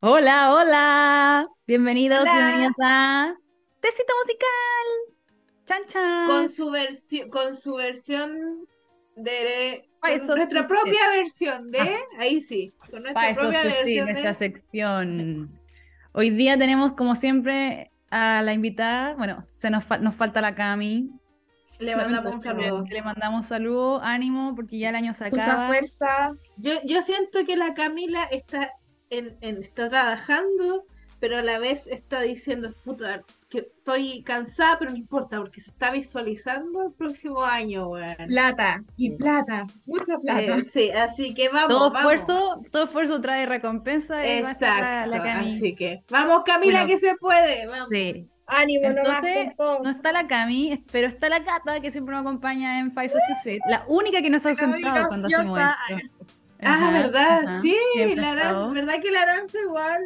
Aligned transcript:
Hola, 0.00 0.52
hola. 0.54 1.46
Bienvenidos, 1.66 2.20
Hola. 2.22 2.32
bienvenidas 2.32 2.72
a 2.82 3.34
Tecito 3.80 4.12
Musical. 4.24 5.66
Chan, 5.66 5.82
chan. 5.86 6.26
Con 6.26 6.48
su 6.48 6.70
versión, 6.70 7.28
con 7.28 7.56
su 7.56 7.74
versión 7.74 8.66
de 9.16 9.84
con 10.00 10.36
nuestra 10.36 10.66
propia 10.66 11.10
versión 11.10 11.70
de, 11.70 11.78
Ah. 11.80 11.98
ahí 12.18 12.40
sí, 12.40 12.72
con 12.90 13.02
nuestra 13.02 13.28
Pa' 13.28 13.34
propia 13.34 13.62
que 13.62 13.68
sí, 13.70 13.76
versión 13.76 14.08
en 14.08 14.16
esta 14.16 14.28
de 14.30 14.34
sección. 14.34 15.50
Hoy 16.12 16.30
día 16.30 16.56
tenemos, 16.58 16.92
como 16.92 17.14
siempre, 17.14 17.90
a 18.10 18.40
la 18.42 18.52
invitada. 18.54 19.14
Bueno, 19.14 19.44
se 19.54 19.70
nos, 19.70 19.84
fa- 19.84 19.98
nos 19.98 20.14
falta 20.14 20.40
la 20.40 20.54
Cami. 20.54 21.10
le 21.78 21.94
mandamos 21.96 22.34
un 22.34 22.40
saludo. 22.40 22.84
Le 22.88 23.02
mandamos 23.02 23.46
saludo, 23.46 24.00
ánimo, 24.02 24.54
porque 24.56 24.78
ya 24.78 24.88
el 24.90 24.96
año 24.96 25.12
se 25.14 25.30
Mucha 25.30 25.44
acaba. 25.44 25.66
fuerza. 25.68 26.32
Yo, 26.56 26.72
yo 26.84 27.02
siento 27.02 27.44
que 27.46 27.56
la 27.56 27.74
Camila 27.74 28.24
está 28.24 28.70
en, 29.10 29.36
en- 29.40 29.62
está 29.62 29.88
trabajando, 29.88 30.84
pero 31.20 31.36
a 31.38 31.42
la 31.42 31.58
vez 31.58 31.86
está 31.86 32.20
diciendo, 32.22 32.72
puta, 32.84 33.20
que 33.50 33.58
estoy 33.58 34.22
cansada, 34.22 34.78
pero 34.78 34.92
no 34.92 34.96
importa, 34.96 35.36
porque 35.38 35.60
se 35.60 35.70
está 35.70 35.90
visualizando 35.90 36.86
el 36.86 36.94
próximo 36.94 37.42
año, 37.42 37.88
weón. 37.88 38.14
Plata. 38.28 38.80
Y 38.96 39.10
plata. 39.16 39.66
Mucha 39.86 40.18
plata. 40.18 40.40
Eh, 40.56 40.64
sí, 40.72 40.90
así 40.92 41.34
que 41.34 41.48
vamos, 41.48 41.68
Todo 41.68 41.90
vamos. 41.90 41.98
esfuerzo, 42.14 42.62
todo 42.72 42.84
esfuerzo 42.84 43.20
trae 43.20 43.44
recompensa. 43.46 44.16
la, 44.16 44.38
Exacto, 44.52 45.10
la 45.10 45.22
Cami. 45.22 45.56
así 45.56 45.74
que 45.74 45.98
vamos 46.10 46.42
Camila 46.46 46.84
Bueno, 46.84 46.86
que 47.00 47.06
se 47.06 47.14
puede, 47.16 47.66
vamos. 47.66 47.88
Sí. 47.90 48.26
Ánimo 48.46 48.86
Entonces, 48.88 49.54
todo. 49.56 49.82
No 49.82 49.90
está 49.90 50.12
la 50.12 50.26
Cami, 50.26 50.82
pero 50.90 51.06
está 51.08 51.28
la 51.28 51.44
Cata, 51.44 51.80
que 51.80 51.92
siempre 51.92 52.14
nos 52.14 52.22
acompaña 52.22 52.78
en 52.80 52.90
Five 52.92 53.08
to 53.10 53.18
Sit. 53.44 53.60
La 53.68 53.84
única 53.88 54.22
que 54.22 54.30
nos 54.30 54.44
ha 54.46 54.52
La 54.54 54.62
ausentado 54.64 55.08
cuando 55.08 55.26
hacemos 55.28 55.50
ociosa. 55.52 55.78
Ah, 56.62 56.90
¿verdad? 56.92 57.42
ajá, 57.46 57.60
Sí, 57.62 57.76
la 58.16 58.34
¿verdad 58.72 58.94
que 59.02 59.10
la 59.10 59.22
Aranza 59.22 59.58
igual? 59.64 60.02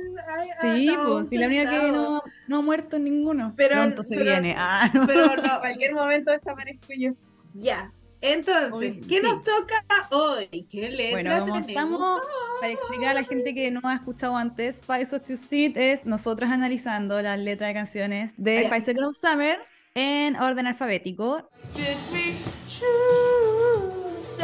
Sí, 0.61 0.89
pues, 1.07 1.29
si 1.31 1.37
la 1.39 1.47
única 1.47 1.71
que 1.71 1.93
no, 1.93 2.23
no 2.49 2.59
ha 2.59 2.63
muerto 2.63 2.99
ninguno. 2.99 3.53
Pero- 3.57 3.77
Pronto 3.77 4.03
se 4.03 4.17
pero- 4.17 4.31
viene. 4.31 4.55
Ah, 4.57 4.91
no. 4.93 5.07
Pero 5.07 5.35
En 5.35 5.43
no, 5.43 5.61
cualquier 5.61 5.95
momento 5.95 6.31
desaparezco 6.33 6.89
yo. 6.97 7.13
ya. 7.55 7.91
Entonces, 8.21 8.73
Hoy- 8.73 9.01
¿qué 9.07 9.17
sí. 9.17 9.23
nos 9.23 9.43
toca 9.43 9.83
hoy? 10.11 10.49
¿Qué 10.71 10.89
letra 10.89 11.11
Bueno, 11.41 11.45
tenemos? 11.45 11.69
estamos, 11.69 12.21
para 12.59 12.73
explicar 12.73 13.09
a 13.11 13.15
la 13.15 13.25
gente 13.25 13.53
que 13.55 13.71
no 13.71 13.81
ha 13.85 13.95
escuchado 13.97 14.35
antes, 14.37 14.81
Five 14.81 15.07
to 15.21 15.37
Sit 15.37 15.77
es 15.77 16.07
nosotras 16.07 16.51
analizando 16.51 17.21
las 17.21 17.39
letras 17.39 17.69
de 17.69 17.75
canciones 17.75 18.33
de. 18.39 18.67
Five 18.71 18.81
Seconds 18.81 19.09
of 19.09 19.17
Summer 19.31 19.59
en 19.95 20.37
orden 20.37 20.67
alfabético. 20.67 21.51
Did 21.77 21.97
we 22.13 22.35
choose 22.67 23.44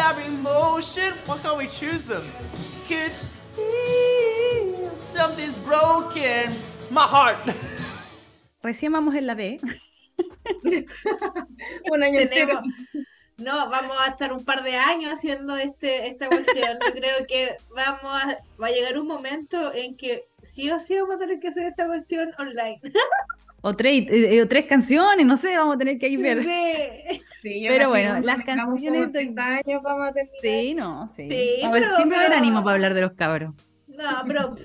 our 0.00 0.20
emotion? 0.20 1.12
Why 1.26 1.38
can't 1.38 1.58
we 1.58 1.66
choose 1.68 2.06
them? 2.08 2.24
Could 2.88 3.12
feel 3.54 4.90
something's 4.96 5.58
broken. 5.58 6.54
My 6.90 7.06
heart. 7.06 7.36
Recién 8.62 8.92
vamos 8.92 9.14
en 9.14 9.26
la 9.26 9.34
B. 9.34 9.58
Un 11.90 12.02
año 12.02 12.20
entero. 12.20 12.58
Tenemos- 12.60 13.08
No, 13.38 13.70
vamos 13.70 13.96
a 13.98 14.08
estar 14.10 14.34
un 14.34 14.44
par 14.44 14.62
de 14.62 14.76
años 14.76 15.14
haciendo 15.14 15.56
este 15.56 16.08
esta 16.08 16.28
cuestión. 16.28 16.78
Yo 16.84 16.92
creo 16.92 17.26
que 17.26 17.56
vamos 17.74 18.02
a, 18.22 18.38
va 18.62 18.66
a 18.66 18.70
llegar 18.70 18.98
un 18.98 19.06
momento 19.06 19.72
en 19.72 19.96
que 19.96 20.26
sí 20.42 20.70
o 20.70 20.78
sí 20.78 20.94
vamos 20.96 21.14
a 21.16 21.18
tener 21.20 21.40
que 21.40 21.48
hacer 21.48 21.64
esta 21.64 21.86
cuestión 21.86 22.30
online. 22.38 22.80
O 23.62 23.76
tres, 23.76 24.04
eh, 24.08 24.36
eh, 24.36 24.42
o 24.42 24.48
tres 24.48 24.64
canciones, 24.64 25.26
no 25.26 25.36
sé, 25.36 25.54
vamos 25.54 25.74
a 25.74 25.78
tener 25.78 25.98
que 25.98 26.08
ir 26.08 26.18
ver. 26.18 26.42
Sí. 26.42 27.22
Sí, 27.40 27.62
yo 27.62 27.68
Pero 27.70 27.88
bueno, 27.88 28.20
las 28.20 28.44
canciones 28.44 29.12
de- 29.12 29.18
80 29.20 29.46
años 29.46 29.82
vamos 29.82 30.08
a 30.08 30.12
terminar. 30.12 30.40
Sí, 30.42 30.74
no, 30.74 31.08
sí. 31.08 31.28
Sí, 31.30 31.62
a 31.64 31.70
ver, 31.70 31.82
pero- 31.82 31.96
siempre 31.96 32.18
pero- 32.22 32.34
ánimo 32.36 32.62
para 32.62 32.74
hablar 32.74 32.94
de 32.94 33.00
los 33.00 33.12
cabros. 33.12 33.54
No, 33.88 34.22
pero 34.26 34.56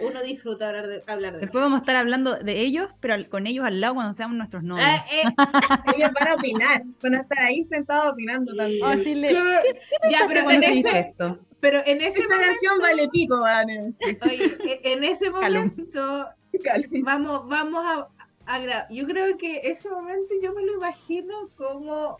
uno 0.00 0.22
disfruta 0.22 0.68
hablar 0.68 0.86
de, 0.88 1.02
hablar 1.06 1.34
de 1.34 1.40
Después 1.40 1.62
vamos 1.62 1.78
a 1.78 1.80
estar 1.82 1.96
hablando 1.96 2.34
de 2.34 2.60
ellos, 2.60 2.88
pero 3.00 3.14
con 3.28 3.46
ellos 3.46 3.64
al 3.64 3.80
lado 3.80 3.94
cuando 3.94 4.14
seamos 4.14 4.36
nuestros 4.36 4.62
novios. 4.62 4.86
Ah, 4.88 5.04
eh, 5.12 5.22
Ellos 5.96 6.10
van 6.18 6.28
a 6.28 6.34
opinar. 6.34 6.82
Van 7.02 7.14
a 7.14 7.20
estar 7.20 7.38
ahí 7.40 7.62
sentados 7.64 8.12
opinando 8.12 8.54
también. 8.54 8.88
Decirle, 8.96 9.32
ya, 10.10 10.20
pero 10.28 10.44
cuando 10.44 10.66
en 10.66 10.78
ese, 10.78 10.98
esto? 10.98 11.38
pero 11.60 11.82
en 11.84 12.00
ese 12.00 12.20
Esta 12.20 12.38
canción 12.38 12.78
vale 12.80 13.08
pico, 13.08 13.40
van 13.40 13.68
a 13.70 13.82
decir. 13.82 14.18
oye, 14.24 14.56
e- 14.64 14.92
en 14.92 15.04
ese 15.04 15.30
Calum. 15.30 15.70
momento 15.76 16.28
vamos, 17.04 17.48
vamos 17.48 17.84
a, 17.84 18.08
Yo 18.90 19.06
creo 19.06 19.36
que 19.38 19.60
ese 19.64 19.88
momento 19.88 20.34
yo 20.42 20.52
me 20.54 20.62
lo 20.62 20.74
imagino 20.74 21.48
como 21.56 22.18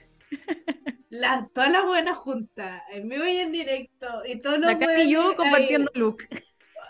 las, 1.11 1.53
todas 1.53 1.71
las 1.71 1.85
buenas 1.85 2.17
juntas, 2.17 2.83
en 2.91 3.09
vivo 3.09 3.25
y 3.27 3.39
en 3.39 3.53
directo, 3.53 4.23
y 4.27 4.37
todos 4.37 4.59
los 4.59 4.73
La 4.79 5.03
y 5.03 5.11
yo 5.11 5.31
ahí. 5.31 5.37
compartiendo 5.37 5.91
look. 5.95 6.23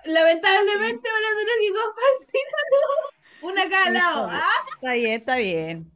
Lamentablemente 0.04 1.09
van 1.09 1.25
a 1.25 1.38
tener 1.38 1.54
que 1.60 1.72
compartir 1.72 2.41
una 3.43 3.70
cada 3.70 3.91
lado. 3.91 4.28
¿ah? 4.31 4.43
Está 4.75 4.93
bien, 4.94 5.12
está 5.12 5.37
bien. 5.37 5.91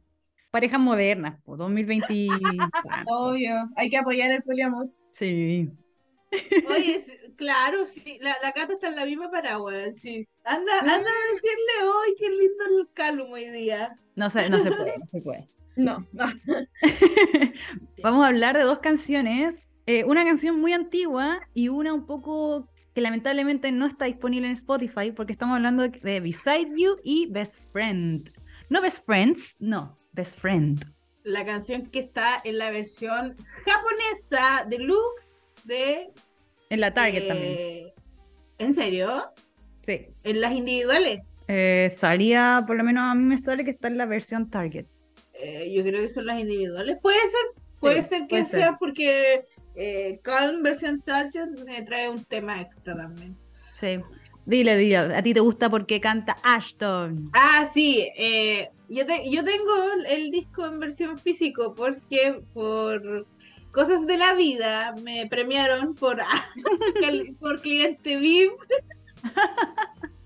Parejas 0.51 0.79
modernas, 0.79 1.39
pues 1.43 1.57
2020. 1.57 2.07
Obvio. 3.07 3.69
Hay 3.75 3.89
que 3.89 3.97
apoyar 3.97 4.31
el 4.31 4.43
poliamor. 4.43 4.87
Sí. 5.11 5.69
Oye, 6.69 7.03
sí, 7.05 7.26
claro, 7.37 7.85
sí, 7.87 8.17
la, 8.21 8.35
la 8.43 8.51
Cata 8.51 8.73
está 8.73 8.87
en 8.89 8.95
la 8.95 9.05
misma 9.05 9.31
paraguas, 9.31 9.97
sí. 9.99 10.27
Anda, 10.43 10.79
anda 10.79 10.95
a 10.95 11.33
decirle 11.33 11.89
hoy 11.89 12.15
qué 12.19 12.29
lindo 12.29 12.63
el 12.81 12.93
Calum 12.93 13.31
hoy 13.31 13.49
día. 13.49 13.95
No 14.15 14.29
se, 14.29 14.49
no 14.49 14.59
se 14.59 14.71
puede, 14.71 14.97
no 14.99 15.05
se 15.07 15.21
puede. 15.21 15.47
No, 15.77 16.03
no. 16.11 16.25
Vamos 18.01 18.23
a 18.23 18.27
hablar 18.29 18.57
de 18.57 18.63
dos 18.63 18.79
canciones. 18.79 19.67
eh, 19.85 20.03
una 20.05 20.25
canción 20.25 20.59
muy 20.59 20.73
antigua 20.73 21.39
y 21.53 21.69
una 21.69 21.93
un 21.93 22.05
poco 22.07 22.67
que 22.95 23.01
lamentablemente 23.01 23.71
no 23.71 23.85
está 23.85 24.05
disponible 24.05 24.47
en 24.47 24.53
Spotify 24.53 25.11
porque 25.11 25.33
estamos 25.33 25.55
hablando 25.55 25.83
de, 25.83 25.89
de 25.89 26.19
Beside 26.19 26.71
You 26.75 26.97
y 27.03 27.27
Best 27.31 27.59
Friend. 27.71 28.27
No 28.69 28.81
Best 28.81 29.05
Friends, 29.05 29.55
no, 29.59 29.95
Best 30.13 30.39
Friend. 30.39 30.83
La 31.23 31.45
canción 31.45 31.85
que 31.87 31.99
está 31.99 32.41
en 32.43 32.57
la 32.57 32.71
versión 32.71 33.35
japonesa 33.65 34.65
de 34.67 34.79
Luke 34.79 35.21
de... 35.65 36.09
En 36.69 36.79
la 36.81 36.93
Target 36.93 37.27
también. 37.27 37.55
eh, 37.57 37.93
¿En 38.59 38.75
serio? 38.75 39.23
Sí. 39.85 40.07
¿En 40.23 40.41
las 40.41 40.53
individuales? 40.53 41.21
Eh, 41.47 41.95
salía, 41.97 42.63
por 42.67 42.75
lo 42.77 42.83
menos 42.83 43.03
a 43.03 43.15
mí 43.15 43.23
me 43.23 43.37
sale 43.37 43.63
que 43.63 43.71
está 43.71 43.87
en 43.87 43.97
la 43.97 44.05
versión 44.05 44.49
Target. 44.49 44.85
Eh, 45.41 45.71
yo 45.75 45.83
creo 45.83 46.01
que 46.01 46.09
son 46.09 46.25
las 46.25 46.39
individuales. 46.39 46.99
Puede 47.01 47.19
ser, 47.19 47.63
puede 47.79 48.03
Sí, 48.03 48.09
ser 48.09 48.21
que 48.21 48.27
puede 48.29 48.45
ser. 48.45 48.59
sea 48.61 48.75
porque 48.77 49.41
eh, 49.75 50.19
Calm 50.23 50.63
versión 50.63 50.99
Target 51.01 51.47
me 51.65 51.81
trae 51.83 52.09
un 52.09 52.23
tema 52.25 52.61
extra 52.61 52.95
también. 52.95 53.35
Sí. 53.73 53.99
Dile, 54.45 54.77
dile, 54.77 54.97
a 54.97 55.21
ti 55.21 55.33
te 55.33 55.41
gusta 55.41 55.69
porque 55.69 55.99
canta 56.01 56.37
Ashton. 56.41 57.29
Ah, 57.33 57.69
sí, 57.73 58.07
eh, 58.17 58.69
yo, 58.87 59.05
te- 59.05 59.29
yo 59.29 59.43
tengo 59.43 59.71
el, 59.93 60.05
el 60.05 60.31
disco 60.31 60.65
en 60.65 60.77
versión 60.79 61.19
físico 61.19 61.75
porque 61.75 62.41
por 62.53 63.27
cosas 63.77 64.07
de 64.07 64.17
la 64.17 64.33
vida 64.33 64.95
me 65.03 65.27
premiaron 65.27 65.93
por, 65.95 66.17
por 67.39 67.61
cliente 67.61 68.17
VIP. 68.17 68.51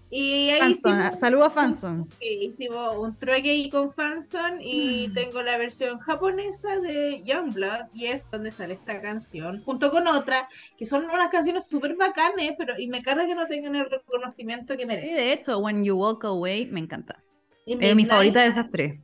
y 0.09 0.50
ahí 0.50 0.72
hicimos, 0.72 1.19
saludos 1.19 1.47
a 1.47 1.50
Fanson. 1.51 2.06
sí, 2.19 2.28
hicimos 2.44 2.97
un 2.97 3.16
trueque 3.17 3.50
ahí 3.51 3.69
con 3.69 3.91
Fanson 3.94 4.59
y 4.61 5.07
Mm. 5.09 5.13
tengo 5.13 5.41
la 5.41 5.57
versión 5.57 6.00
japonesa 6.00 6.79
de 6.79 7.22
Youngblood 7.25 7.94
y 7.94 8.06
es 8.07 8.23
donde 8.29 8.51
sale 8.51 8.73
esta 8.75 9.00
canción, 9.01 9.61
junto 9.63 9.90
con 9.91 10.07
otra, 10.07 10.47
que 10.78 10.85
son 10.85 11.06
unas 11.06 11.29
canciones 11.29 11.66
súper 11.67 11.95
bacanes, 11.95 12.53
pero 12.57 12.78
y 12.79 12.88
me 12.88 13.01
carga 13.01 13.25
que 13.25 13.35
no 13.35 13.47
tengan 13.47 13.75
el 13.75 13.90
reconocimiento 13.90 14.75
que 14.75 14.81
Sí, 14.84 14.85
merecen. 14.88 15.16
de 15.16 15.34
hecho, 15.34 15.59
When 15.59 15.84
You 15.84 15.97
Walk 15.97 16.25
Away 16.25 16.67
me 16.67 16.79
encanta. 16.81 17.22
Es 17.66 17.95
mi 17.95 18.06
favorita 18.06 18.41
de 18.41 18.47
esas 18.47 18.69
tres. 18.69 19.00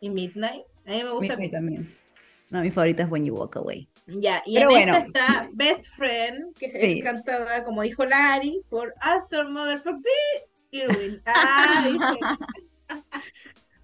Y 0.00 0.08
Midnight. 0.10 0.62
A 0.86 0.90
mí 0.90 1.02
me 1.02 1.10
gusta 1.10 1.32
Midnight 1.36 1.52
también. 1.52 1.94
No, 2.50 2.60
mi 2.60 2.70
favorita 2.70 3.02
es 3.02 3.10
When 3.10 3.24
You 3.24 3.34
Walk 3.34 3.56
Away. 3.56 3.88
Ya, 4.06 4.42
y 4.46 4.54
Pero 4.54 4.70
en 4.70 4.74
bueno. 4.76 4.94
esta 4.96 5.06
está 5.06 5.48
Best 5.52 5.86
Friend, 5.96 6.54
que 6.56 6.70
Sí. 6.70 6.98
es 6.98 7.04
cantada, 7.04 7.64
como 7.64 7.82
dijo 7.82 8.04
Lari, 8.04 8.62
por 8.68 8.94
Astor 9.00 9.50
Motherfucker 9.50 10.02
Irwin. 10.70 11.18
Ah. 11.26 12.36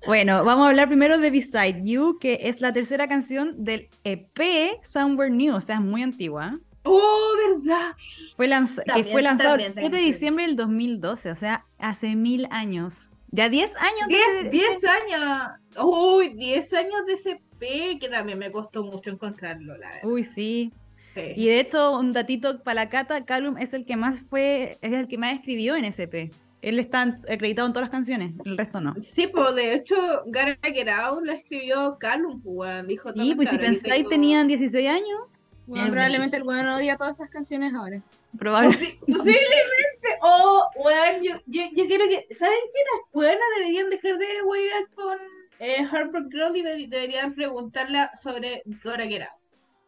Bueno, 0.05 0.45
vamos 0.45 0.67
a 0.67 0.71
hablar 0.71 0.89
primero 0.89 1.17
de 1.19 1.31
Beside 1.31 1.81
You, 1.85 2.19
que 2.21 2.41
es 2.43 2.61
la 2.61 2.73
tercera 2.73 3.07
canción 3.07 3.65
del 3.65 3.89
EP 4.03 4.81
Somewhere 4.83 5.31
New, 5.31 5.55
o 5.55 5.61
sea, 5.61 5.77
es 5.77 5.81
muy 5.81 6.03
antigua. 6.03 6.59
¡Oh, 6.83 7.35
verdad! 7.49 7.93
Fue 8.37 8.49
que 8.49 9.05
fue 9.05 9.23
lanzado 9.23 9.51
también, 9.51 9.69
el 9.69 9.75
7 9.79 9.97
de 9.97 10.03
diciembre 10.03 10.47
del 10.47 10.57
2012, 10.57 11.31
o 11.31 11.35
sea, 11.37 11.67
hace 11.79 12.17
mil 12.17 12.49
años. 12.51 13.12
Ya 13.33 13.49
10 13.49 13.75
años. 13.77 14.09
de 14.09 14.15
ese- 14.17 14.51
10, 14.51 14.81
10 14.81 14.85
años. 14.85 15.49
Uy, 15.83 16.29
10 16.31 16.73
años 16.75 17.07
de 17.07 17.15
ese 17.15 17.41
P, 17.59 17.99
que 17.99 18.09
también 18.09 18.39
me 18.39 18.51
costó 18.51 18.85
mucho 18.85 19.11
encontrarlo, 19.11 19.77
la 19.79 19.89
verdad. 19.89 20.05
Uy, 20.05 20.23
sí. 20.25 20.71
Sí. 21.15 21.21
Y 21.37 21.47
de 21.47 21.61
hecho, 21.61 21.99
un 21.99 22.13
datito 22.13 22.63
para 22.63 22.85
la 22.85 22.89
Cata, 22.91 23.25
Callum 23.25 23.59
es 23.59 23.75
el 23.75 23.85
que 23.85 23.97
más 23.97 24.23
fue, 24.31 24.79
es 24.81 24.93
el 24.93 25.09
que 25.09 25.19
más 25.19 25.35
escribió 25.35 25.77
en 25.77 25.85
SP. 25.85 26.31
Él 26.63 26.79
está 26.79 27.03
acreditado 27.03 27.67
en 27.67 27.73
todas 27.73 27.87
las 27.89 27.91
canciones, 27.91 28.35
el 28.45 28.57
resto 28.57 28.81
no. 28.81 28.95
Sí, 29.15 29.27
pues 29.27 29.55
de 29.57 29.75
hecho, 29.75 29.97
Gara 30.27 30.57
Get 30.63 30.89
Out 30.89 31.25
la 31.25 31.35
escribió 31.35 31.97
Callum, 31.99 32.41
pues, 32.41 32.87
dijo 32.87 33.11
Y 33.11 33.15
también, 33.15 33.37
pues 33.37 33.49
si 33.51 33.59
pensáis 33.59 33.95
tengo- 33.97 34.11
tenían 34.11 34.47
16 34.47 34.89
años, 34.89 35.21
Bueno, 35.67 35.91
probablemente 35.91 36.37
el 36.37 36.45
weón 36.45 36.69
odia 36.69 36.97
todas 36.97 37.17
esas 37.17 37.31
canciones 37.31 37.75
ahora. 37.75 38.01
Probablemente. 38.39 38.99
Posi- 39.01 39.17
Posiblemente, 39.17 40.09
oh, 40.23 40.69
weón, 40.77 41.23
yo, 41.23 41.33
yo, 41.47 41.63
yo 41.75 41.87
quiero 41.87 42.05
que. 42.09 42.27
¿Saben 42.35 42.59
qué? 42.75 42.81
Las 42.93 43.13
buenas 43.13 43.45
deberían 43.59 43.91
dejar 43.91 44.19
de 44.19 44.43
huevear 44.45 44.89
con 44.95 45.19
eh, 45.59 45.87
Harper 45.91 46.23
Girl 46.31 46.57
y 46.57 46.63
de- 46.63 46.87
deberían 46.89 47.35
preguntarle 47.35 48.09
sobre 48.21 48.63
Gora 48.85 49.07
Get 49.07 49.23
Out. 49.23 49.41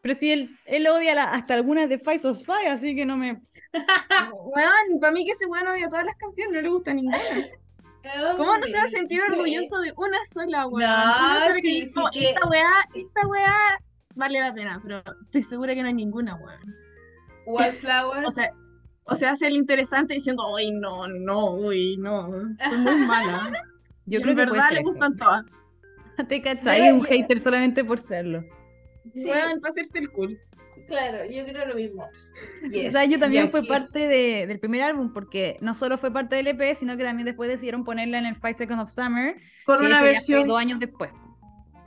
Pero 0.02 0.14
si 0.14 0.32
él, 0.32 0.50
él 0.66 0.86
odia 0.86 1.14
la- 1.14 1.32
hasta 1.32 1.54
algunas 1.54 1.88
de 1.88 1.98
Five 1.98 2.20
of 2.28 2.44
Five, 2.44 2.68
así 2.68 2.94
que 2.94 3.06
no 3.06 3.16
me. 3.16 3.40
Weón, 4.32 5.00
para 5.00 5.12
mí 5.12 5.24
que 5.24 5.32
ese 5.32 5.46
weón 5.46 5.66
odia 5.68 5.88
todas 5.88 6.04
las 6.04 6.16
canciones, 6.16 6.54
no 6.54 6.60
le 6.62 6.68
gusta 6.68 6.92
ninguna. 6.94 7.18
¿Cómo 8.36 8.58
no 8.58 8.66
se 8.66 8.76
va 8.76 8.82
a 8.82 8.88
sentir 8.90 9.18
orgulloso 9.22 9.80
de 9.80 9.94
una 9.96 10.18
sola, 10.32 10.66
weón? 10.66 10.82
No, 10.90 10.94
¿Cómo 11.14 11.38
sabe 11.40 11.54
que 11.54 11.68
sí, 11.68 11.80
dice, 11.80 11.86
sí 11.86 11.94
como, 11.94 12.10
que- 12.10 12.24
esta 12.28 12.46
weá, 12.48 12.70
esta 12.94 13.26
weá 13.26 13.54
vale 14.14 14.40
la 14.40 14.52
pena, 14.54 14.80
pero 14.82 15.02
estoy 15.24 15.42
segura 15.42 15.74
que 15.74 15.80
no 15.80 15.88
hay 15.88 15.94
ninguna, 15.94 16.34
weón. 16.36 16.76
Wallflower. 17.46 18.24
O 18.26 18.30
sea, 18.32 18.50
o 19.04 19.16
sea, 19.16 19.32
hace 19.32 19.46
el 19.48 19.56
interesante 19.56 20.14
diciendo, 20.14 20.42
uy, 20.54 20.70
no, 20.72 21.06
no, 21.08 21.52
uy, 21.54 21.96
no, 21.98 22.28
soy 22.68 22.78
muy 22.78 22.96
mala. 23.06 23.52
Yo 24.06 24.20
creo 24.20 24.32
en 24.32 24.36
que 24.36 24.42
verdad 24.44 24.48
puede 24.50 24.62
ser 24.62 24.72
le 24.72 24.80
eso. 24.80 24.88
gustan 24.90 25.16
todas. 25.16 25.44
Te 26.28 26.40
cachai, 26.42 26.86
es 26.86 26.92
un 26.92 27.02
hater 27.02 27.38
solamente 27.40 27.84
por 27.84 27.98
serlo. 27.98 28.42
Sí, 29.14 29.24
Weón, 29.24 29.60
para 29.60 29.70
hacerse 29.72 29.98
el 29.98 30.10
cool. 30.12 30.38
claro, 30.86 31.24
yo 31.30 31.44
creo 31.44 31.66
lo 31.66 31.74
mismo. 31.74 32.08
Yes. 32.70 32.88
O 32.88 32.90
sea, 32.92 33.04
yo 33.04 33.18
también 33.18 33.50
fue 33.50 33.64
parte 33.64 34.06
de- 34.08 34.46
del 34.46 34.58
primer 34.60 34.82
álbum, 34.82 35.12
porque 35.12 35.56
no 35.60 35.74
solo 35.74 35.98
fue 35.98 36.10
parte 36.12 36.36
del 36.36 36.46
EP, 36.48 36.74
sino 36.74 36.96
que 36.96 37.02
también 37.04 37.26
después 37.26 37.48
decidieron 37.48 37.84
ponerla 37.84 38.18
en 38.18 38.26
el 38.26 38.36
Five 38.36 38.54
Seconds 38.54 38.82
of 38.82 38.90
Summer, 38.90 39.36
Con 39.66 39.84
una 39.84 40.00
versión, 40.02 40.46
dos 40.46 40.58
años 40.58 40.78
después. 40.78 41.10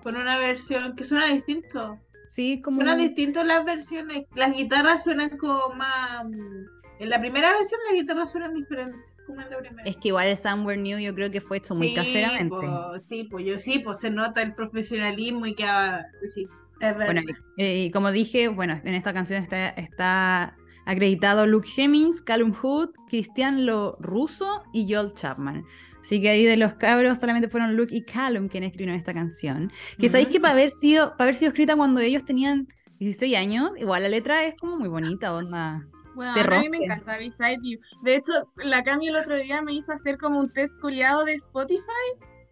con 0.04 0.16
una 0.16 0.38
versión 0.40 0.96
que 0.96 1.04
suena 1.06 1.28
distinto. 1.28 2.00
Sí, 2.28 2.62
como. 2.62 2.78
Suenan 2.78 2.98
distinto 3.00 3.44
las 3.44 3.66
versiones. 3.66 4.26
Las 4.36 4.54
guitarras 4.54 5.04
suenan 5.04 5.38
como 5.38 5.70
más. 5.76 6.26
mm, 6.26 6.66
En 7.00 7.10
la 7.10 7.20
primera 7.20 7.52
versión 7.54 7.80
las 7.90 8.00
guitarras 8.02 8.32
suenan 8.32 8.54
diferentes. 8.54 9.00
Como 9.26 9.42
en 9.42 9.50
la 9.50 9.58
primera. 9.58 9.84
Es 9.90 9.98
que 9.98 10.08
igual 10.10 10.28
el 10.28 10.38
Somewhere 10.38 10.82
New 10.82 11.00
yo 11.00 11.14
creo 11.14 11.30
que 11.30 11.42
fue 11.42 11.58
hecho 11.58 11.76
muy 11.76 11.90
Sí, 11.90 11.96
caseramente. 11.96 12.50
po, 12.56 13.00
sí, 13.00 13.26
pues 13.30 13.46
yo 13.46 13.60
sí, 13.60 13.80
pues 13.80 14.00
se 14.00 14.10
nota 14.10 14.42
el 14.42 14.54
profesionalismo 14.56 15.46
y 15.46 15.54
que 15.54 15.66
ah, 15.66 16.06
sí, 16.34 16.48
es 16.80 16.98
verdad. 16.98 17.06
Bueno, 17.06 17.22
eh, 17.58 17.84
y 17.86 17.92
como 17.92 18.12
dije, 18.12 18.48
bueno, 18.48 18.80
en 18.84 18.96
esta 18.96 19.14
canción 19.14 19.42
está, 19.44 19.70
está 19.70 20.56
acreditado 20.86 21.46
Luke 21.46 21.68
Hemmings, 21.76 22.22
Callum 22.22 22.54
Hood, 22.54 22.92
Cristian 23.10 23.66
Lo 23.66 23.98
Russo 24.00 24.64
y 24.72 24.92
Joel 24.92 25.14
Chapman. 25.14 25.66
Así 26.08 26.22
que 26.22 26.30
ahí 26.30 26.46
de 26.46 26.56
los 26.56 26.76
cabros 26.76 27.20
solamente 27.20 27.50
fueron 27.50 27.76
Luke 27.76 27.94
y 27.94 28.02
Callum 28.06 28.48
quienes 28.48 28.70
escribieron 28.70 28.96
esta 28.96 29.14
canción. 29.14 29.70
Que 30.00 30.08
sabéis 30.08 30.30
que 30.30 30.40
para 30.40 30.54
haber 30.54 30.72
sido, 30.72 31.10
para 31.18 31.26
haber 31.26 31.36
sido 31.36 31.50
escrita 31.50 31.76
cuando 31.76 32.00
ellos 32.00 32.24
tenían 32.24 32.66
16 32.98 33.36
años, 33.36 33.72
igual 33.78 34.04
la 34.04 34.08
letra 34.08 34.46
es 34.46 34.56
como 34.56 34.78
muy 34.78 34.88
bonita, 34.88 35.36
onda. 35.36 35.86
Bueno, 36.16 36.32
a 36.32 36.62
mí 36.62 36.70
me 36.70 36.78
encanta 36.78 37.18
Beside 37.18 37.60
You. 37.62 37.80
De 38.04 38.16
hecho, 38.16 38.32
la 38.56 38.84
Cami 38.84 39.10
el 39.10 39.18
otro 39.18 39.38
día 39.38 39.62
me 39.62 39.74
hizo 39.74 39.92
hacer 39.92 40.18
como 40.18 40.40
un 40.40 40.50
test 40.54 40.80
culiado 40.80 41.26
de 41.26 41.34
Spotify, 41.34 41.82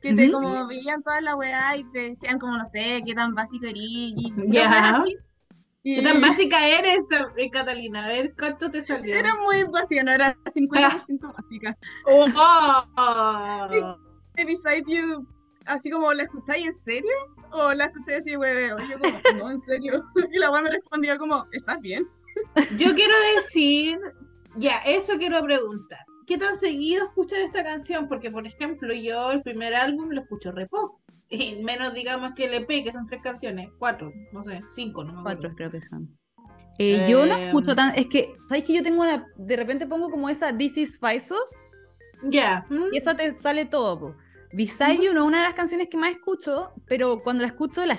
que 0.01 0.13
te 0.13 0.23
Ujú. 0.25 0.33
como 0.33 0.67
veían 0.67 1.01
toda 1.01 1.21
la 1.21 1.37
weá 1.37 1.77
y 1.77 1.85
te 1.91 2.09
decían 2.09 2.39
como, 2.39 2.57
no 2.57 2.65
sé, 2.65 3.03
qué 3.05 3.13
tan 3.15 3.33
básico 3.35 3.67
eres 3.67 3.79
y 3.81 4.33
Ya. 4.49 4.69
weas 4.69 4.99
así. 4.99 5.15
¿Qué 5.85 6.01
tan 6.01 6.19
básica 6.49 6.67
eres, 6.67 7.05
eh, 7.37 7.49
Catalina? 7.51 8.05
A 8.05 8.07
ver, 8.07 8.33
¿cuánto 8.37 8.71
te 8.71 8.83
salió? 8.83 9.15
Era 9.15 9.35
muy 9.35 9.63
no 10.03 10.11
era 10.11 10.35
50% 10.43 11.33
básica. 11.33 11.77
Oh. 12.07 13.97
De 14.33 14.45
Beside 14.45 14.83
You, 14.87 15.27
así 15.65 15.91
como, 15.91 16.11
¿la 16.11 16.23
escucháis 16.23 16.65
en 16.65 16.73
serio? 16.73 17.15
¿O 17.51 17.71
la 17.73 17.85
escucháis 17.85 18.17
así, 18.17 18.35
hueveo? 18.35 18.77
Yo 18.89 18.97
como, 18.99 19.37
no, 19.37 19.51
en 19.51 19.59
serio. 19.61 20.03
Y 20.33 20.39
la 20.39 20.49
weá 20.49 20.63
me 20.63 20.71
respondía 20.71 21.17
como, 21.19 21.45
¿estás 21.51 21.79
bien? 21.81 22.07
Yo 22.77 22.95
quiero 22.95 23.13
decir, 23.35 23.99
ya, 24.57 24.77
eso 24.79 25.17
quiero 25.19 25.41
preguntar. 25.43 25.99
¿Qué 26.25 26.39
tan 26.39 26.59
seguido 26.59 27.05
escuchan 27.05 27.41
esta 27.41 27.63
canción? 27.63 28.07
Porque, 28.07 28.31
por 28.31 28.47
ejemplo, 28.47 28.91
yo 28.91 29.31
el 29.31 29.43
primer 29.43 29.75
álbum 29.75 30.09
lo 30.09 30.21
escucho 30.21 30.51
re 30.51 30.67
poco. 30.67 30.99
Y 31.39 31.63
menos, 31.63 31.93
digamos, 31.93 32.31
que 32.35 32.45
el 32.45 32.53
EP, 32.55 32.83
que 32.83 32.91
son 32.93 33.07
tres 33.07 33.21
canciones. 33.21 33.69
Cuatro, 33.79 34.11
no 34.31 34.43
sé, 34.43 34.61
cinco, 34.73 35.03
no 35.03 35.13
me 35.13 35.19
acuerdo. 35.19 35.39
Cuatro 35.41 35.55
creo 35.55 35.71
que 35.71 35.81
son. 35.87 36.17
Eh, 36.77 37.05
yo 37.09 37.25
no 37.25 37.35
Em. 37.37 37.45
escucho 37.45 37.73
tan, 37.75 37.95
es 37.95 38.07
que, 38.07 38.33
¿sabéis 38.47 38.65
que 38.65 38.73
yo 38.73 38.83
tengo 38.83 39.01
una, 39.01 39.25
de 39.37 39.55
repente 39.55 39.87
pongo 39.87 40.09
como 40.11 40.27
esa 40.29 40.55
This 40.57 40.75
is 40.77 40.99
Faisos 40.99 41.55
Ya. 42.29 42.65
¿mm? 42.69 42.93
y 42.93 42.97
esa 42.97 43.15
te 43.15 43.35
sale 43.35 43.65
todo, 43.65 43.99
po. 43.99 44.15
Beside 44.51 44.97
You 45.03 45.13
no 45.13 45.21
es 45.23 45.27
una 45.27 45.37
de 45.39 45.43
las 45.45 45.53
canciones 45.53 45.87
que 45.89 45.97
más 45.97 46.11
escucho, 46.11 46.71
pero 46.85 47.21
cuando 47.23 47.41
la 47.43 47.47
escucho, 47.49 47.85
la, 47.85 47.95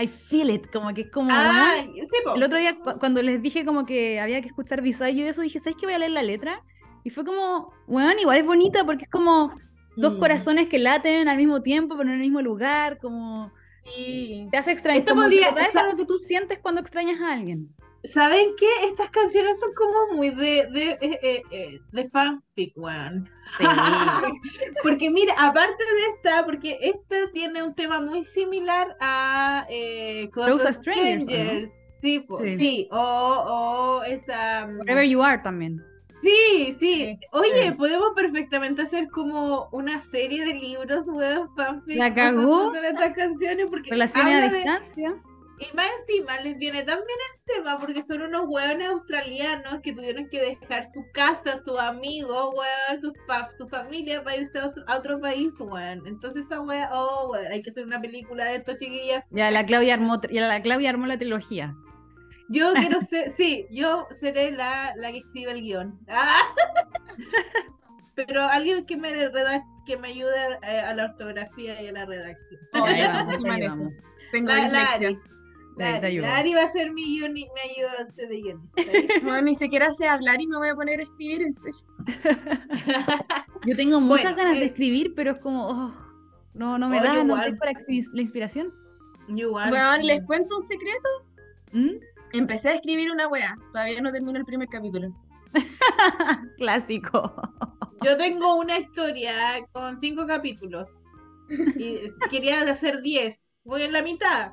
I 0.00 0.08
feel 0.08 0.50
it, 0.50 0.70
como 0.72 0.92
que 0.92 1.02
es 1.02 1.10
como, 1.10 1.30
Ah, 1.32 1.74
weón, 1.84 1.94
sí, 2.06 2.16
po. 2.24 2.34
El 2.34 2.42
otro 2.42 2.58
día, 2.58 2.76
cu- 2.78 2.98
cuando 2.98 3.22
les 3.22 3.40
dije 3.42 3.64
como 3.64 3.84
que 3.86 4.18
había 4.20 4.40
que 4.40 4.48
escuchar 4.48 4.82
Beside 4.82 5.14
You 5.14 5.24
y 5.24 5.28
eso, 5.28 5.42
dije, 5.42 5.60
¿sabes 5.60 5.76
qué 5.78 5.86
voy 5.86 5.94
a 5.94 5.98
leer 6.00 6.10
la 6.12 6.22
letra? 6.22 6.62
Y 7.04 7.10
fue 7.10 7.24
como, 7.24 7.72
weón, 7.86 8.18
igual 8.18 8.38
es 8.38 8.44
bonita 8.44 8.84
porque 8.84 9.04
es 9.04 9.10
como 9.10 9.54
dos 10.00 10.14
Mm. 10.14 10.18
corazones 10.18 10.68
que 10.68 10.78
laten 10.78 11.28
al 11.28 11.36
mismo 11.36 11.62
tiempo, 11.62 11.96
pero 11.96 12.08
en 12.08 12.14
el 12.16 12.20
mismo 12.20 12.40
lugar, 12.42 12.98
como 12.98 13.52
Sí. 13.84 14.48
te 14.50 14.56
hace 14.58 14.72
extrañar. 14.72 15.00
Esto 15.00 15.14
que 15.14 15.20
podría- 15.20 15.52
de 15.52 15.64
sa- 15.72 15.80
algo 15.80 15.96
que 15.96 16.04
tú 16.04 16.18
sientes 16.18 16.58
cuando 16.58 16.80
extrañas 16.80 17.20
a 17.20 17.32
alguien. 17.32 17.68
¿Saben 18.04 18.52
qué? 18.58 18.66
Estas 18.88 19.10
canciones 19.10 19.60
son 19.60 19.74
como 19.74 20.14
muy 20.16 20.30
de, 20.30 20.66
de, 20.72 20.90
eh, 21.02 21.18
eh, 21.22 21.42
eh, 21.50 21.80
de 21.92 22.08
fanfic, 22.08 22.72
weón. 22.76 23.28
Sí. 23.58 23.64
Porque 24.82 25.10
mira, 25.10 25.34
aparte 25.36 25.84
de 25.84 26.14
esta, 26.14 26.44
porque 26.46 26.78
esta 26.80 27.30
tiene 27.34 27.62
un 27.62 27.74
tema 27.74 28.00
muy 28.00 28.24
similar 28.24 28.96
a 29.00 29.66
eh, 29.68 30.30
Close 30.32 30.72
Strangers, 30.72 31.28
¿o 31.28 31.30
no? 31.30 31.34
Strangers. 31.36 31.70
Sí, 32.00 32.26
Sí. 32.44 32.56
sí, 32.56 32.88
o, 32.90 32.96
o 32.98 34.02
esa... 34.04 34.66
mm, 34.66 34.78
Wherever 34.80 35.06
You 35.06 35.22
Are 35.22 35.42
también. 35.42 35.82
Sí, 36.22 36.72
sí. 36.78 37.18
Oye, 37.32 37.72
podemos 37.72 38.10
perfectamente 38.14 38.82
hacer 38.82 39.08
como 39.08 39.68
una 39.72 40.00
serie 40.00 40.44
de 40.44 40.54
libros, 40.54 41.06
weón, 41.06 41.48
fanfic. 41.56 41.96
La 41.96 42.14
cagó. 42.14 42.74
estas 42.74 43.14
canciones 43.14 43.66
porque 43.70 43.90
Relaciones 43.90 44.34
a 44.34 44.48
de- 44.52 44.56
distancia. 44.56 45.14
y 45.58 45.76
más 45.76 45.86
encima 46.00 46.38
les 46.40 46.56
viene 46.58 46.82
también 46.82 47.18
el 47.34 47.54
tema 47.54 47.78
porque 47.78 48.02
son 48.06 48.22
unos 48.22 48.44
hueones 48.48 48.88
australianos 48.90 49.80
que 49.82 49.92
tuvieron 49.92 50.28
que 50.28 50.40
dejar 50.40 50.84
su 50.86 51.04
casa, 51.12 51.58
sus 51.64 51.78
amigos, 51.78 52.54
hueón, 52.54 53.14
pa- 53.26 53.48
su 53.56 53.68
familia 53.68 54.22
para 54.22 54.36
irse 54.36 54.58
a 54.58 54.66
otro- 54.66 54.84
a 54.86 54.96
otro 54.96 55.20
país, 55.20 55.50
hueón. 55.58 56.06
Entonces 56.06 56.46
esa 56.46 56.60
hueá, 56.60 56.90
oh, 56.92 57.30
hueón, 57.30 57.50
hay 57.52 57.62
que 57.62 57.70
hacer 57.70 57.84
una 57.84 58.00
película 58.00 58.44
de 58.44 58.56
estos 58.56 58.76
chiquillas. 58.78 59.24
Ya 59.30 59.50
la 59.50 59.64
Claudia 59.64 59.94
armó, 59.94 60.20
ya 60.30 60.46
la 60.48 60.60
Claudia 60.62 60.90
armó 60.90 61.06
la 61.06 61.18
trilogía. 61.18 61.74
Yo 62.52 62.72
quiero 62.74 63.00
ser, 63.00 63.32
sí, 63.36 63.66
yo 63.70 64.06
seré 64.10 64.50
la, 64.50 64.92
la 64.96 65.12
que 65.12 65.18
escribe 65.18 65.52
el 65.52 65.62
guion. 65.62 65.98
¡Ah! 66.08 66.42
Pero 68.14 68.42
alguien 68.42 68.84
que 68.86 68.96
me 68.96 69.12
redac- 69.30 69.64
que 69.86 69.96
me 69.96 70.08
ayude 70.08 70.34
a, 70.62 70.90
a 70.90 70.94
la 70.94 71.04
ortografía 71.06 71.80
y 71.82 71.86
a 71.88 71.92
la 71.92 72.04
redacción. 72.06 72.60
Oh, 72.74 72.86
encima 72.86 73.54
de 73.54 73.60
llevamos. 73.60 73.92
eso. 73.92 74.02
Tengo 74.32 74.48
La, 74.48 74.68
la 74.68 74.80
dislexia. 74.98 75.10
La. 75.76 76.00
La 76.00 76.36
Ari 76.36 76.52
va 76.54 76.64
a 76.64 76.72
ser 76.72 76.90
mi, 76.92 77.20
mi 77.30 77.46
ayudante 77.74 78.26
de 78.26 78.40
guionista. 78.40 78.82
No, 79.22 79.40
ni 79.40 79.54
siquiera 79.54 79.92
sé 79.94 80.06
hablar 80.08 80.40
y 80.40 80.46
me 80.46 80.58
voy 80.58 80.68
a 80.68 80.74
poner 80.74 81.00
a 81.00 81.04
escribir 81.04 81.42
en 81.42 81.54
serio. 81.54 81.80
Yo 83.66 83.76
tengo 83.76 84.00
muchas 84.00 84.34
Bueno, 84.34 84.36
ganas 84.36 84.58
de 84.58 84.64
eh, 84.64 84.68
escribir, 84.68 85.14
pero 85.14 85.32
es 85.32 85.38
como, 85.38 85.68
oh, 85.68 85.94
no, 86.54 86.78
no 86.78 86.88
me 86.88 86.98
Oh, 87.00 87.02
da, 87.02 87.08
no 87.14 87.18
tengo 87.20 87.36
la, 87.36 87.42
la 88.12 88.20
inspiración. 88.22 88.74
Igual. 89.28 89.72
Weón, 89.72 90.06
les 90.06 90.22
cuento 90.24 90.56
un 90.58 90.62
secreto. 90.64 91.08
¿Mm? 91.72 91.90
Empecé 92.32 92.70
a 92.70 92.74
escribir 92.74 93.10
una 93.10 93.28
wea. 93.28 93.56
Todavía 93.72 94.00
no 94.00 94.12
termino 94.12 94.38
el 94.38 94.44
primer 94.44 94.68
capítulo. 94.68 95.08
Clásico. 96.58 97.34
Yo 98.04 98.16
tengo 98.16 98.56
una 98.56 98.78
historia 98.78 99.32
con 99.72 99.98
cinco 99.98 100.26
capítulos 100.26 100.88
y 101.76 101.98
quería 102.30 102.62
hacer 102.62 103.02
diez. 103.02 103.46
Voy 103.64 103.82
en 103.82 103.92
la 103.92 104.02
mitad. 104.02 104.52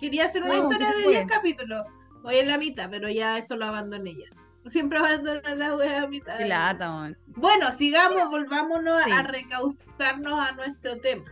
Quería 0.00 0.26
hacer 0.26 0.42
una 0.42 0.54
No, 0.56 0.62
historia 0.62 0.92
de 0.92 1.08
diez 1.08 1.26
capítulos. 1.26 1.84
Voy 2.22 2.36
en 2.36 2.48
la 2.48 2.58
mitad, 2.58 2.88
pero 2.90 3.08
ya 3.10 3.38
esto 3.38 3.56
lo 3.56 3.66
abandoné 3.66 4.14
ya. 4.14 4.70
Siempre 4.70 4.98
abandono 4.98 5.40
la 5.54 5.76
wea 5.76 6.02
a 6.02 6.08
mitad. 6.08 6.40
Lata. 6.40 7.14
Bueno, 7.28 7.72
sigamos, 7.72 8.28
volvámonos 8.30 9.04
Sí. 9.04 9.10
a 9.12 9.22
recausarnos 9.22 10.40
a 10.40 10.52
nuestro 10.52 10.98
tema. 11.00 11.24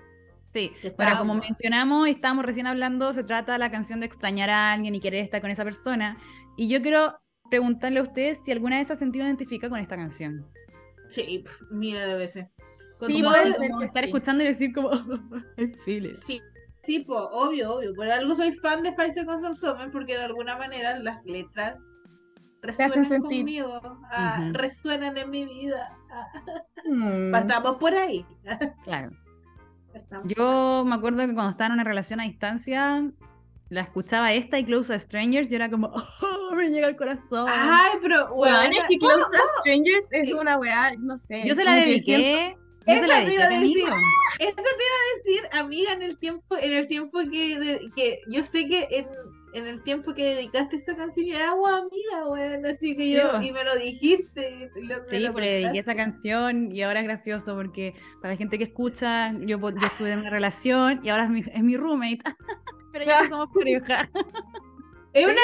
Sí, 0.54 0.72
bueno, 0.96 1.18
como 1.18 1.34
mencionamos 1.34 2.08
estábamos 2.08 2.44
recién 2.44 2.66
hablando, 2.68 3.12
se 3.12 3.24
trata 3.24 3.52
de 3.54 3.58
la 3.58 3.70
canción 3.72 3.98
de 4.00 4.06
extrañar 4.06 4.48
a 4.50 4.72
alguien 4.72 4.94
y 4.94 5.00
querer 5.00 5.24
estar 5.24 5.40
con 5.40 5.50
esa 5.50 5.64
persona. 5.64 6.16
Y 6.56 6.68
yo 6.68 6.80
quiero 6.80 7.18
preguntarle 7.50 7.98
a 7.98 8.02
ustedes 8.04 8.38
si 8.44 8.52
alguna 8.52 8.78
vez 8.78 8.86
se 8.86 8.92
ha 8.92 8.96
sentido 8.96 9.26
identificada 9.26 9.68
con 9.70 9.80
esta 9.80 9.96
canción. 9.96 10.46
Sí, 11.10 11.44
mira 11.70 12.06
de 12.06 12.14
veces. 12.14 12.46
Con 12.98 13.10
Sí, 13.10 13.20
todo 13.20 13.34
el- 13.34 13.54
Como 13.56 13.82
estar 13.82 14.04
sí. 14.04 14.10
escuchando 14.10 14.44
y 14.44 14.46
decir 14.46 14.72
como, 14.72 14.90
it. 15.58 15.74
Sí, 15.84 16.40
sí, 16.84 17.00
po, 17.00 17.16
obvio, 17.32 17.74
obvio. 17.74 17.92
Por 17.94 18.08
algo 18.08 18.36
soy 18.36 18.52
fan 18.52 18.82
de 18.84 18.94
Seconds 19.12 19.44
of 19.44 19.58
Summer 19.58 19.90
porque 19.90 20.16
de 20.16 20.24
alguna 20.24 20.56
manera 20.56 20.96
las 21.00 21.24
letras 21.24 21.76
resuenan 22.62 23.20
conmigo, 23.20 23.80
ah, 24.10 24.38
Ujú. 24.40 24.52
resuenan 24.54 25.18
en 25.18 25.30
mi 25.30 25.44
vida. 25.44 25.98
ah. 26.10 26.28
Mm. 26.88 27.32
Partamos 27.32 27.76
por 27.76 27.92
ahí. 27.94 28.24
Claro. 28.84 29.10
Yo 30.24 30.84
me 30.86 30.94
acuerdo 30.94 31.18
que 31.26 31.34
cuando 31.34 31.50
estaba 31.50 31.66
en 31.68 31.72
una 31.74 31.84
relación 31.84 32.20
a 32.20 32.24
distancia, 32.24 33.10
la 33.70 33.80
escuchaba 33.80 34.32
esta 34.32 34.58
y 34.58 34.64
Close 34.64 34.94
a 34.94 34.98
Strangers, 34.98 35.50
y 35.50 35.54
era 35.54 35.70
como, 35.70 35.88
"Oh, 36.22 36.54
me 36.54 36.68
llega 36.70 36.86
al 36.86 36.96
corazón. 36.96 37.46
Ay, 37.48 37.98
pero, 38.02 38.32
Weón, 38.34 38.72
es 38.72 38.84
que 38.88 38.98
Close 38.98 39.22
to 39.32 39.38
Strangers 39.60 40.04
es 40.10 40.32
una 40.32 40.58
weá, 40.58 40.92
no 40.98 41.18
sé. 41.18 41.42
yo 41.46 41.54
se 41.54 41.64
la 41.64 41.74
dediqué. 41.76 42.56
Yo 42.86 43.06
la 43.06 43.24
te 43.24 43.32
iba 43.34 43.44
a 43.44 43.46
a 43.46 43.50
decir. 43.50 43.78
Eso 44.40 44.54
te 44.56 44.62
iba 44.62 44.98
a 45.00 45.16
decir, 45.16 45.48
amiga, 45.58 45.92
en 45.94 46.02
el 46.02 46.18
tiempo, 46.18 46.56
en 46.58 46.72
el 46.74 46.86
tiempo 46.86 47.18
que, 47.30 47.58
de- 47.58 47.90
que 47.96 48.20
yo 48.28 48.42
sé 48.42 48.66
que 48.66 48.86
en, 48.90 49.06
en 49.54 49.66
el 49.66 49.82
tiempo 49.82 50.14
que 50.14 50.24
dedicaste 50.34 50.76
esa 50.76 50.94
canción 50.96 51.26
yo 51.26 51.36
era 51.36 51.50
agua 51.50 51.78
amiga, 51.78 52.28
weón, 52.28 52.66
así 52.66 52.96
que 52.96 53.10
yo, 53.10 53.40
Sí, 53.40 53.48
y 53.48 53.52
me 53.52 53.64
lo 53.64 53.74
dijiste. 53.76 54.70
lo- 54.74 55.06
Sí, 55.06 55.18
lo 55.20 55.32
pero 55.32 55.46
le 55.46 55.46
dediqué 55.54 55.78
esa 55.78 55.94
canción 55.94 56.70
y 56.72 56.82
ahora 56.82 57.00
es 57.00 57.06
gracioso 57.06 57.54
porque 57.54 57.94
para 58.20 58.34
la 58.34 58.38
gente 58.38 58.58
que 58.58 58.64
escucha, 58.64 59.32
yo, 59.40 59.58
yo 59.58 59.86
estuve 59.86 60.12
en 60.12 60.20
una 60.20 60.30
relación 60.30 61.00
y 61.04 61.08
ahora 61.10 61.24
es 61.24 61.30
mi, 61.30 61.40
es 61.40 61.62
mi 61.62 61.76
roommate. 61.76 62.18
pero 62.92 63.04
ya 63.04 63.22
no 63.22 63.28
somos 63.28 63.48
pareja. 63.54 64.10
Es 65.12 65.24
una 65.24 65.34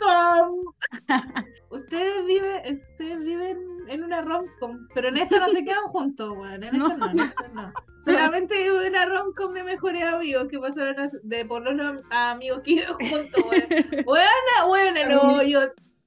rom-com. 0.00 0.74
Ustedes 1.70 2.24
viven, 2.26 2.82
ustedes 2.92 3.18
viven 3.20 3.58
en 3.88 4.04
una 4.04 4.22
rom-com, 4.22 4.86
pero 4.94 5.08
en 5.08 5.16
esta 5.18 5.38
no 5.40 5.48
se 5.48 5.64
quedan 5.64 5.82
juntos, 5.84 6.30
weón. 6.36 6.62
En 6.62 6.64
esta 6.64 6.78
No. 6.78 6.96
no, 6.96 7.10
en 7.10 7.18
esta 7.20 7.48
no. 7.48 7.72
Solamente 8.04 8.72
una 8.72 9.06
rom-com 9.06 9.52
de 9.54 9.64
mejores 9.64 10.04
amigos 10.04 10.46
que 10.48 10.58
pasaron 10.58 10.98
a- 11.00 11.10
de 11.22 11.44
por 11.44 11.62
los 11.62 11.98
a 12.10 12.30
amigos 12.30 12.60
que 12.64 12.74
viven 12.74 12.94
juntos, 12.94 13.44
weón. 13.50 13.64
Buena, 14.06 14.66
buena, 14.66 15.06
no, 15.08 15.42
yo, 15.42 15.60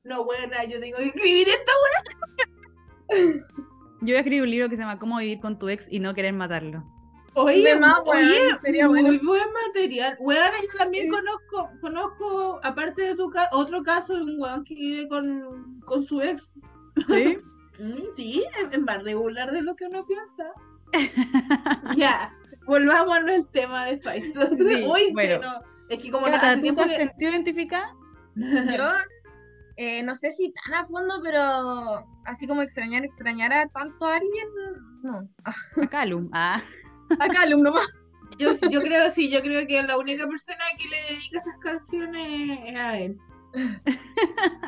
no, 0.03 0.23
buena, 0.23 0.63
yo 0.65 0.79
tengo 0.79 0.97
que 0.97 1.07
escribir 1.07 1.49
esto. 1.49 1.71
Yo 3.09 4.05
voy 4.05 4.15
a 4.15 4.19
escribir 4.19 4.43
un 4.43 4.51
libro 4.51 4.69
que 4.69 4.75
se 4.75 4.81
llama 4.83 4.99
Cómo 4.99 5.17
vivir 5.17 5.39
con 5.39 5.57
tu 5.59 5.69
ex 5.69 5.87
y 5.91 5.99
no 5.99 6.13
querer 6.13 6.33
matarlo. 6.33 6.83
Oye, 7.39 7.63
De 7.63 7.79
más, 7.79 8.01
oye, 8.05 8.49
sería 8.61 8.87
muy 8.87 9.01
bueno. 9.01 9.19
buen 9.23 9.43
material. 9.67 10.15
Weón, 10.19 10.51
yo 10.61 10.77
también 10.77 11.05
Sí. 11.05 11.09
conozco, 11.11 11.69
conozco, 11.81 12.59
aparte 12.63 13.01
de 13.03 13.15
tu 13.15 13.29
caso, 13.29 13.49
otro 13.57 13.83
caso 13.83 14.13
de 14.15 14.21
un 14.23 14.41
weón 14.41 14.63
que 14.63 14.75
vive 14.75 15.07
con, 15.07 15.79
con 15.81 16.05
su 16.05 16.21
ex. 16.21 16.51
¿Sí? 17.07 17.37
Mm, 17.79 18.01
sí, 18.15 18.43
es, 18.71 18.81
más 18.81 19.03
regular 19.03 19.51
de 19.51 19.61
lo 19.61 19.75
que 19.75 19.85
uno 19.85 20.03
piensa. 20.03 20.45
ya, 21.95 22.33
volvamos 22.65 23.15
al 23.15 23.47
tema 23.51 23.85
de 23.85 23.99
Faisal. 23.99 24.57
Sí, 24.57 24.83
Uy, 24.91 25.11
bueno. 25.13 25.39
no. 25.41 25.61
Es 25.87 26.01
que 26.01 26.09
como 26.09 26.25
Cata, 26.25 26.55
¿tú 26.55 26.61
tiempo 26.61 26.81
te 26.81 26.89
has 26.89 26.97
que- 26.97 27.03
sentido 27.05 27.31
identificada? 27.31 27.93
Yo, 28.35 28.83
eh, 29.75 30.01
no 30.01 30.15
sé 30.15 30.31
si 30.31 30.51
tan 30.53 30.73
a 30.73 30.85
fondo, 30.85 31.19
pero 31.23 32.03
así 32.25 32.47
como 32.47 32.63
extrañar, 32.63 33.05
extrañar 33.05 33.53
a 33.53 33.67
tanto 33.67 34.05
a 34.07 34.15
alguien, 34.15 34.47
no. 35.03 35.29
A 35.45 35.87
Calum. 35.87 36.29
Ah. 36.33 36.61
A 37.19 37.27
Calum 37.29 37.61
nomás. 37.63 37.87
yo, 38.37 38.53
yo 38.69 38.81
creo, 38.81 39.09
sí, 39.11 39.29
yo 39.29 39.41
creo 39.41 39.65
que 39.67 39.81
la 39.83 39.97
única 39.97 40.27
persona 40.27 40.57
que 40.77 40.87
le 40.89 41.13
dedica 41.15 41.39
esas 41.39 41.57
canciones 41.59 42.59
es 42.65 42.75
a 42.75 42.97
él. 42.99 43.17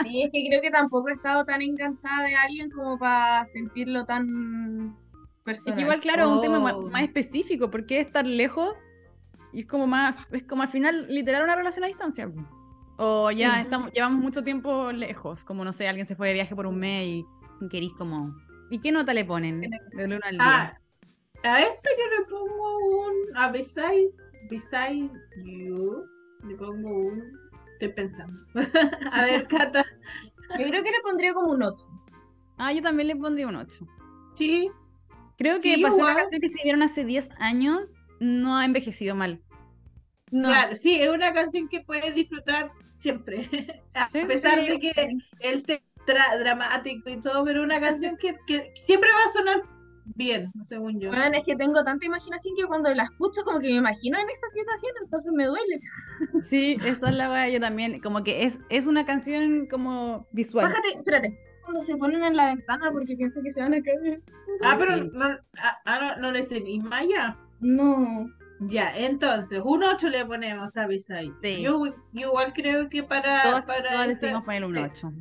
Sí, 0.03 0.23
es 0.23 0.31
que 0.31 0.45
creo 0.47 0.61
que 0.61 0.71
tampoco 0.71 1.09
he 1.09 1.13
estado 1.13 1.43
tan 1.45 1.61
enganchada 1.61 2.25
de 2.27 2.35
alguien 2.35 2.69
como 2.71 2.97
para 2.97 3.45
sentirlo 3.45 4.05
tan 4.05 4.95
Es 5.25 5.43
personal. 5.43 5.75
que 5.75 5.81
igual, 5.81 5.99
claro, 5.99 6.23
es 6.23 6.29
un 6.29 6.41
tema 6.41 6.59
ma- 6.59 6.75
Oh. 6.75 6.89
más, 6.89 7.01
específico, 7.03 7.69
porque 7.69 7.99
es 7.99 8.07
estar 8.07 8.25
lejos 8.25 8.77
y 9.51 9.61
es 9.61 9.65
como 9.67 9.85
más, 9.87 10.15
es 10.31 10.43
como 10.43 10.61
al 10.63 10.69
final 10.69 11.07
literal 11.09 11.43
una 11.43 11.55
relación 11.55 11.83
a 11.83 11.87
distancia. 11.87 12.31
O 12.97 13.31
ya 13.31 13.55
Sí. 13.55 13.61
estamos, 13.61 13.91
llevamos 13.91 14.19
mucho 14.21 14.43
tiempo 14.43 14.91
lejos, 14.91 15.43
como 15.43 15.63
no 15.65 15.73
sé, 15.73 15.87
alguien 15.87 16.05
se 16.07 16.15
fue 16.15 16.29
de 16.29 16.33
viaje 16.35 16.55
por 16.55 16.65
un 16.67 16.77
mes 16.79 17.05
y 17.07 17.25
querís 17.69 17.93
como... 17.93 18.35
¿Y 18.71 18.79
qué 18.79 18.91
nota 18.91 19.13
le 19.13 19.25
ponen? 19.25 19.61
De 19.61 20.05
uno 20.05 20.17
al 20.23 20.37
Ah, 20.39 20.61
día. 20.73 20.81
A 21.43 21.61
este 21.61 21.89
yo 21.97 22.19
le 22.19 22.25
pongo 22.29 22.77
un. 22.77 23.37
A 23.37 23.49
Besides, 23.51 24.13
Beside 24.49 25.09
You, 25.43 26.05
le 26.47 26.55
pongo 26.55 26.89
un. 26.89 27.39
Estoy 27.73 27.89
pensando. 27.93 28.43
a 29.11 29.23
ver, 29.23 29.47
Cata. 29.47 29.85
Yo 30.57 30.67
creo 30.67 30.83
que 30.83 30.91
le 30.91 30.99
pondría 31.03 31.33
como 31.33 31.51
un 31.51 31.63
8. 31.63 31.85
Ah, 32.57 32.73
yo 32.73 32.81
también 32.81 33.07
le 33.07 33.15
pondría 33.15 33.47
un 33.47 33.55
8. 33.55 33.87
Sí, 34.35 34.69
Creo 35.37 35.61
que 35.61 35.75
Sí, 35.75 35.81
ser 35.81 35.93
una 35.93 36.15
canción 36.15 36.41
que 36.41 36.47
escribieron 36.47 36.81
hace 36.83 37.05
10 37.05 37.29
años, 37.39 37.93
no 38.19 38.57
ha 38.57 38.65
envejecido 38.65 39.15
mal. 39.15 39.41
No. 40.31 40.49
claro, 40.49 40.75
sí, 40.75 40.95
es 41.01 41.09
una 41.09 41.33
canción 41.33 41.69
que 41.69 41.79
puedes 41.81 42.13
disfrutar 42.13 42.71
siempre. 42.99 43.49
a 43.93 44.09
Sí, 44.09 44.19
pesar 44.27 44.59
sí. 44.59 44.67
de 44.67 44.79
que 44.79 45.17
el 45.39 45.63
te 45.63 45.81
tra- 46.05 46.37
dramático 46.39 47.09
y 47.09 47.21
todo, 47.21 47.45
pero 47.45 47.63
una 47.63 47.79
canción 47.79 48.17
que, 48.17 48.35
que 48.45 48.73
siempre 48.85 49.09
va 49.11 49.29
a 49.29 49.33
sonar 49.37 49.61
bien, 50.05 50.51
según 50.67 50.99
yo. 50.99 51.09
Bueno, 51.09 51.37
es 51.37 51.43
que 51.43 51.55
tengo 51.55 51.83
tanta 51.83 52.05
imaginación 52.05 52.55
que 52.55 52.65
cuando 52.65 52.93
la 52.93 53.03
escucho 53.03 53.43
como 53.43 53.59
que 53.59 53.67
me 53.69 53.75
imagino 53.75 54.17
en 54.19 54.29
esa 54.29 54.47
situación, 54.49 54.91
entonces 55.03 55.31
me 55.33 55.45
duele. 55.45 55.79
Sí, 56.43 56.77
esa 56.85 57.09
es 57.09 57.15
la 57.15 57.29
weá, 57.29 57.49
yo 57.49 57.59
también. 57.59 57.99
Como 58.01 58.23
que 58.23 58.43
es, 58.43 58.59
es 58.69 58.85
una 58.87 59.05
canción 59.05 59.67
como 59.67 60.27
visual. 60.31 60.65
Bájate, 60.67 60.97
espérate. 60.97 61.39
Cuando 61.63 61.83
se 61.83 61.95
ponen 61.97 62.23
en 62.23 62.35
la 62.35 62.47
ventana 62.47 62.91
porque 62.91 63.15
piensan 63.15 63.43
que 63.43 63.51
se 63.51 63.61
van 63.61 63.73
a 63.75 63.81
caer. 63.81 64.21
Ah, 64.63 64.75
pero 64.79 64.97
Sí. 64.97 65.11
no, 65.13 65.25
ah, 65.57 65.77
ah, 65.85 65.99
no, 66.17 66.21
no 66.21 66.31
le 66.31 66.43
tenéis 66.43 66.83
ya. 67.09 67.37
No. 67.59 68.27
Ya, 68.61 68.91
entonces, 68.97 69.61
un 69.63 69.83
8 69.83 70.09
le 70.09 70.25
ponemos 70.25 70.75
a 70.75 70.87
Beside. 70.87 71.31
Sí. 71.41 71.61
Yo, 71.61 71.85
yo 72.11 72.27
igual 72.27 72.51
creo 72.53 72.89
que 72.89 73.03
para, 73.03 73.43
Todas, 73.43 73.65
para 73.65 73.83
todas 73.89 73.93
esa- 73.93 74.07
decidimos 74.07 74.43
ponerle 74.43 74.67
un 74.67 74.75
sí, 74.75 74.81
8. 74.83 75.11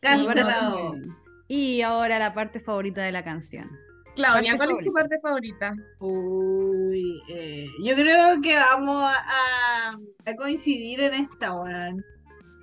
casi 0.00 0.24
Sí. 0.24 1.12
Y 1.48 1.82
ahora 1.82 2.18
la 2.18 2.32
parte 2.32 2.60
favorita 2.60 3.02
de 3.02 3.12
la 3.12 3.24
canción. 3.24 3.68
Claudia, 4.14 4.56
¿cuál 4.56 4.70
es 4.72 4.84
tu 4.84 4.92
parte 4.92 5.18
favorita? 5.20 5.74
Uy, 6.00 7.22
eh, 7.28 7.66
yo 7.82 7.94
creo 7.94 8.40
que 8.42 8.54
vamos 8.56 9.04
a, 9.10 9.96
a 10.26 10.36
coincidir 10.36 11.00
en 11.00 11.14
esta, 11.14 11.54
weón. 11.54 12.04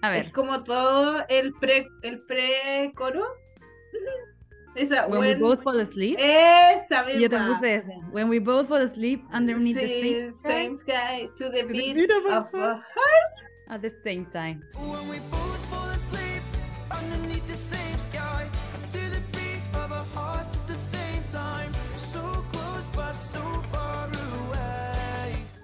A 0.01 0.15
Es 0.15 0.23
ver, 0.25 0.31
como 0.31 0.63
todo 0.63 1.23
el 1.27 1.53
pre 1.55 1.87
el 2.03 2.21
pre 2.21 2.91
coro. 2.95 3.25
Esa, 4.75 5.07
When 5.07 5.19
We 5.21 5.29
when- 5.29 5.39
Both 5.39 5.63
Fall 5.63 5.79
Asleep. 5.81 6.15
esa 6.19 7.11
Y 7.11 7.19
yo 7.21 7.29
te 7.29 7.37
misma. 7.39 7.47
puse 7.55 7.75
ese. 7.75 7.93
When 8.11 8.29
We 8.29 8.39
Both 8.39 8.67
Fall 8.67 8.83
Asleep 8.83 9.25
Underneath 9.33 9.75
the 9.75 9.87
Same 9.87 10.31
Sky 10.31 10.47
same 10.47 10.77
sky 10.77 11.29
to 11.37 11.49
the 11.49 11.63
the 11.63 11.73
beat 11.73 12.11
of 12.11 12.25
a 12.31 12.37
of 12.37 12.53
a 12.53 12.83
at 13.73 13.81
the 13.81 13.89
same 13.89 14.25
time. 14.27 14.61
When 14.75 15.09
we 15.09 15.19
both 15.31 15.65
fall 15.69 15.78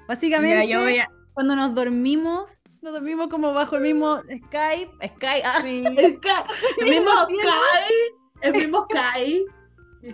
Básicamente, 0.08 0.68
Ya, 0.68 0.74
yo 0.76 0.82
voy 0.84 0.98
a... 1.00 1.10
cuando 1.34 1.56
nos 1.56 1.74
dormimos, 1.76 2.62
nos 2.82 2.94
dormimos 2.94 3.28
como 3.30 3.54
bajo 3.54 3.76
el 3.78 3.84
mismo 3.84 4.22
Skype. 4.22 4.92
Sky, 5.16 5.42
ah, 5.44 5.62
El, 5.66 6.20
ca- 6.20 6.46
el 6.80 6.90
mismo 6.90 7.10
Sky, 7.10 8.42
el 8.42 8.54
mismo 8.54 8.82
Sky. 8.90 9.46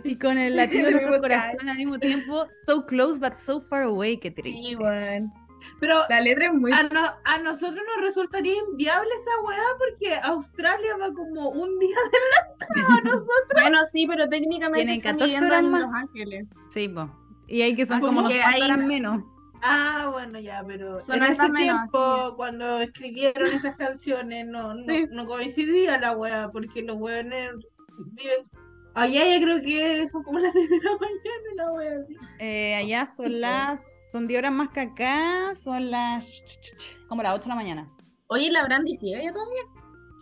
y 0.04 0.16
con 0.18 0.38
el 0.38 0.56
latido 0.56 0.84
de 0.84 0.90
El 0.90 0.96
mismo 0.96 1.10
nuestro 1.10 1.30
Sky. 1.30 1.42
corazón 1.42 1.70
al 1.70 1.78
mismo 1.78 2.00
tiempo. 2.00 2.48
So 2.66 2.86
close 2.86 3.20
but 3.20 3.36
so 3.36 3.62
far 3.62 3.84
away. 3.84 4.18
Qué 4.18 4.32
triste. 4.32 4.70
Sí, 4.70 4.76
weón. 4.76 5.32
Pero 5.80 6.02
La 6.10 6.22
letra 6.22 6.46
es 6.48 6.54
muy... 6.54 6.72
a, 6.72 6.84
no- 6.84 7.14
a 7.24 7.38
nosotros 7.40 7.82
nos 7.96 8.04
resultaría 8.04 8.56
inviable 8.72 9.10
esa 9.20 9.46
weá 9.46 9.64
porque 9.78 10.16
Australia 10.24 10.98
va 10.98 11.14
como 11.14 11.50
un 11.50 11.78
día 11.78 11.96
Bueno, 13.54 13.80
sí, 13.92 14.08
pero 14.08 14.28
técnicamente 14.28 14.86
Tienen 14.86 14.98
están 14.98 15.18
14 15.18 15.26
viviendo 15.26 15.48
horas 15.48 15.60
en 15.64 15.70
más. 15.70 15.82
Los 15.82 15.94
Ángeles. 15.94 16.56
Sí, 16.72 16.88
po. 16.88 17.12
Y 17.48 17.62
hay 17.64 17.76
que 17.76 17.86
son 17.86 18.00
como 18.00 18.28
que 18.28 18.42
ahí- 18.42 18.62
horas 18.62 18.78
menos. 18.80 19.24
Ah, 19.62 20.10
bueno, 20.12 20.39
ya, 20.39 20.63
pero 20.65 21.00
Son 21.00 21.18
en 21.18 21.24
ese 21.32 21.50
menos, 21.50 21.58
tiempo, 21.91 22.34
cuando 22.36 22.80
escribieron 22.80 23.48
esas 23.53 23.75
canciones, 23.77 24.48
no, 24.48 24.74
no, 24.74 24.86
Sí. 24.88 25.06
no 25.12 25.25
coincidía 25.27 26.00
la 26.00 26.15
wea, 26.18 26.50
porque 26.51 26.82
los 26.82 26.98
weones 26.98 27.51
viven. 28.13 28.44
Allá 28.94 29.24
ya 29.25 29.41
creo 29.41 29.62
que 29.62 30.08
son 30.10 30.24
como 30.24 30.39
las 30.39 30.51
6 30.53 30.70
de 30.70 30.77
la 30.77 30.91
mañana, 30.91 31.50
la 31.56 31.72
wea 31.74 31.91
así. 32.03 32.15
Eh, 32.39 32.75
allá 32.75 33.06
son 33.06 33.39
las. 33.39 34.10
Son 34.12 34.27
10 34.27 34.39
horas 34.39 34.51
más 34.51 34.70
que 34.70 34.80
acá. 34.82 35.53
Son 35.56 35.89
las. 35.91 36.44
Como 37.08 37.22
las 37.24 37.34
8 37.36 37.44
de 37.44 37.50
la 37.50 37.56
mañana. 37.56 37.91
Oye, 38.27 38.51
¿la 38.51 38.65
Brandy 38.65 38.96
sigue 38.96 39.24
ya 39.24 39.32
todavía? 39.32 39.62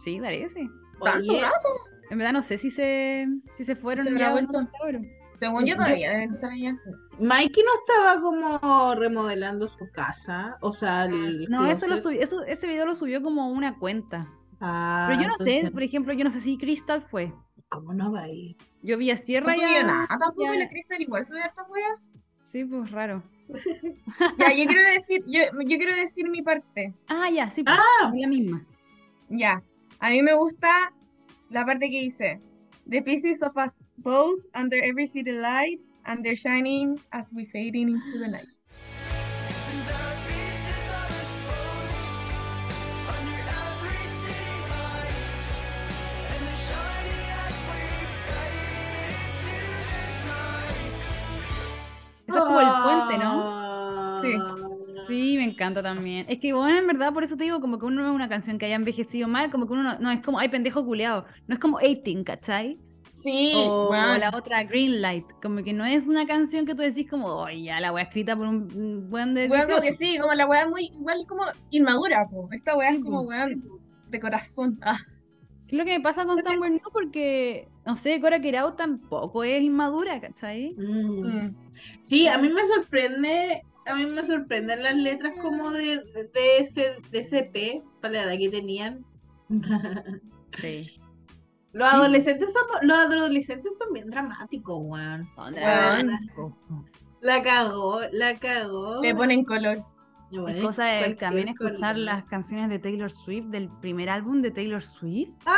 Sí, 0.04 0.20
parece. 0.20 0.68
¿Tanto 1.02 1.40
rato? 1.40 1.68
En 2.10 2.18
verdad 2.18 2.34
no 2.34 2.42
sé 2.42 2.58
si 2.58 2.72
se, 2.72 3.28
si 3.58 3.64
se 3.64 3.76
fueron 3.76 4.06
¿Se 4.06 4.18
ya 4.18 4.28
no, 4.28 4.34
vuelto? 4.34 4.68
pero- 4.84 5.00
Según 5.40 5.66
yo 5.66 5.76
todavía 5.76 6.12
deben 6.12 6.34
estar 6.34 6.52
allá. 6.52 6.78
Mikey 7.20 7.64
no 7.64 7.72
estaba 7.86 8.22
como 8.22 8.96
remodelando 8.96 9.68
su 9.68 9.90
casa, 9.92 10.58
o 10.62 10.74
sea, 10.74 11.06
el 11.06 11.48
No, 11.50 11.66
eso 11.70 11.88
lo 11.88 11.98
subió, 11.98 12.22
eso, 12.22 12.44
ese 12.44 12.68
video 12.68 12.86
lo 12.86 12.96
subió 12.96 13.22
como 13.22 13.50
una 13.50 13.78
cuenta. 13.78 14.28
Ah, 14.62 15.06
Pero 15.10 15.22
yo 15.22 15.28
no 15.30 15.38
sé, 15.38 15.70
por 15.72 15.84
ejemplo, 15.84 16.14
yo 16.14 16.24
no 16.26 16.32
sé 16.32 16.42
si 16.42 16.58
Crystal 16.58 17.02
fue. 17.02 17.34
¿Cómo 17.70 17.94
no 17.94 18.12
va 18.12 18.24
a 18.24 18.30
ir? 18.30 18.58
Yo 18.82 18.98
vi 18.98 19.12
a 19.12 19.16
No 19.16 19.22
Sierra 19.22 19.54
subió 19.54 19.68
ya. 19.68 19.84
nada 19.84 20.08
tampoco, 20.08 20.44
ya- 20.54 20.60
la 20.60 20.68
Crystal 20.70 21.02
igual 21.02 21.24
subió 21.26 21.44
harta 21.44 21.64
wea. 21.70 21.96
Sí, 22.44 22.66
pues 22.66 22.92
raro. 22.92 23.24
Ya, 24.38 24.52
yo 24.54 24.66
quiero 24.66 24.82
decir, 24.94 25.24
yo, 25.28 25.40
yo 25.54 25.78
quiero 25.78 25.96
decir 25.96 26.30
mi 26.30 26.42
parte. 26.42 26.94
Ah, 27.08 27.30
ya, 27.30 27.50
sí, 27.50 27.64
pues, 27.64 27.76
Ah. 27.78 28.12
es 28.14 28.20
la 28.22 28.28
misma. 28.28 28.66
Ya. 29.30 29.64
A 30.00 30.10
mí 30.10 30.22
me 30.22 30.34
gusta 30.34 30.94
la 31.50 31.66
parte 31.66 31.90
que 31.90 32.02
dice. 32.02 32.42
The 32.90 33.02
pieces 33.02 33.42
of 33.44 33.56
us 33.56 33.84
both 34.02 34.40
under 34.56 34.78
every 34.84 35.08
city 35.08 35.32
light 35.32 35.80
and 36.06 36.24
they're 36.24 36.36
shining 36.36 37.00
as 37.12 37.32
we 37.34 37.46
fading 37.46 37.90
into 37.90 38.20
the 38.20 38.28
night. 38.28 38.48
Eso 52.28 52.38
es 52.38 52.44
como 52.44 52.62
el 52.62 52.68
puente, 52.84 53.18
¿no? 53.18 54.22
Sí. 54.22 54.38
Sí, 55.08 55.38
me 55.38 55.44
encanta 55.46 55.82
también. 55.82 56.28
Es 56.30 56.40
que, 56.40 56.54
bueno, 56.54 56.78
en 56.78 56.86
verdad, 56.86 57.12
por 57.12 57.24
eso 57.24 57.36
te 57.36 57.46
digo, 57.46 57.60
como 57.60 57.80
que 57.80 57.86
uno 57.86 58.04
no 58.04 58.10
es 58.10 58.14
una 58.14 58.30
canción 58.30 58.60
que 58.60 58.68
haya 58.68 58.76
envejecido 58.76 59.28
mal, 59.28 59.50
como 59.50 59.66
que 59.66 59.74
uno 59.74 59.82
no, 59.82 59.98
no 59.98 60.12
es 60.12 60.22
como, 60.22 60.38
ay, 60.38 60.50
pendejo 60.50 60.86
culeado. 60.86 61.26
No 61.48 61.56
es 61.56 61.60
como 61.60 61.80
18, 61.80 62.24
¿cachai? 62.24 62.78
Sí, 63.22 63.54
O, 63.56 63.92
la 63.94 64.32
otra, 64.34 64.64
Green 64.64 65.02
Light. 65.02 65.26
Como 65.42 65.62
que 65.64 65.74
no 65.74 65.86
es 65.86 66.08
una 66.08 66.26
canción 66.26 66.66
que 66.66 66.74
tú 66.74 66.82
decís 66.82 67.10
como, 67.10 67.28
oye, 67.28 67.64
ya 67.64 67.80
la 67.80 67.92
wea 67.92 68.04
escrita 68.04 68.36
por 68.36 68.48
un- 68.48 69.10
buen 69.10 69.34
de 69.34 69.48
Weón, 69.48 69.66
como 69.68 69.82
que 69.82 69.92
18". 69.92 69.98
sí, 69.98 70.18
como 70.20 70.34
la 70.34 70.46
weá 70.48 70.68
muy, 70.68 70.86
igual 70.86 71.26
como 71.28 71.44
inmadura, 71.70 72.28
po. 72.30 72.48
Esta 72.52 72.76
weá 72.76 72.92
es 72.92 73.00
como 73.04 73.22
weón 73.22 73.64
de 74.10 74.20
corazón. 74.20 74.80
Ah, 74.82 74.98
¿Qué 75.68 75.76
es 75.76 75.80
lo 75.80 75.86
que 75.86 75.98
me 75.98 76.02
pasa 76.02 76.26
con 76.26 76.42
Somewhere 76.42 76.72
New? 76.72 76.82
Porque, 76.92 77.68
no 77.86 77.96
sé, 77.96 78.20
Cora 78.22 78.40
Kirau 78.42 78.76
tampoco 78.76 79.44
es 79.44 79.62
inmadura, 79.62 80.20
¿cachai? 80.20 80.74
Mm. 80.78 81.28
mm. 81.28 81.56
Sí, 82.02 82.28
a 82.28 82.38
mí 82.38 82.50
me 82.50 82.66
sorprende, 82.66 83.62
a 83.86 83.96
mí 83.96 84.06
me 84.06 84.26
sorprenden 84.26 84.82
las 84.82 84.96
letras 84.96 85.34
como 85.42 85.72
de, 85.72 85.98
de 86.34 86.58
ese, 86.60 86.96
de 87.12 87.20
ese 87.20 87.44
P, 87.44 87.84
para 88.02 88.14
la 88.14 88.24
edad 88.24 88.40
que 88.40 88.50
tenían. 88.50 89.06
Sí. 90.60 90.99
Los 91.72 91.94
adolescentes 91.94 92.52
son, 92.52 92.88
los 92.88 92.98
adolescentes 92.98 93.72
son 93.78 93.94
bien 93.94 94.10
dramáticos, 94.10 94.78
weón. 94.82 95.30
Son 95.34 95.54
dramáticos. 95.54 96.54
La 97.22 97.44
cagó, 97.44 98.02
la 98.12 98.36
cagó. 98.40 99.02
Le 99.02 99.14
ponen 99.14 99.44
color. 99.44 99.86
Es 100.32 100.64
cosa 100.64 100.86
de 100.86 101.16
también 101.16 101.50
escuchar 101.50 101.94
color. 101.94 101.98
las 101.98 102.24
canciones 102.26 102.70
de 102.70 102.80
Taylor 102.80 103.10
Swift, 103.10 103.48
del 103.48 103.70
primer 103.82 104.10
álbum 104.10 104.42
de 104.42 104.52
Taylor 104.52 104.82
Swift. 104.82 105.32
¡Ah! 105.46 105.58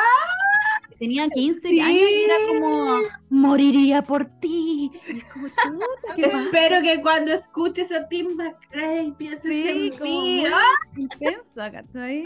Tenía 1.01 1.27
15 1.29 1.67
Sí. 1.67 1.79
años 1.79 2.07
y 2.11 2.23
era 2.25 2.35
como, 2.47 2.99
moriría 3.31 4.03
por 4.03 4.27
ti. 4.39 4.91
Como, 5.33 5.47
chuta, 5.47 6.15
¿qué? 6.15 6.21
Espero 6.21 6.79
que 6.83 7.01
cuando 7.01 7.33
escuches 7.33 7.91
a 7.91 8.07
Tim 8.07 8.35
McRae 8.35 9.11
pienses 9.17 9.51
Sí, 9.51 9.87
en 9.91 9.97
como 9.97 10.21
mí. 10.21 10.43
intensa, 10.97 11.71
¿cachai? 11.71 12.23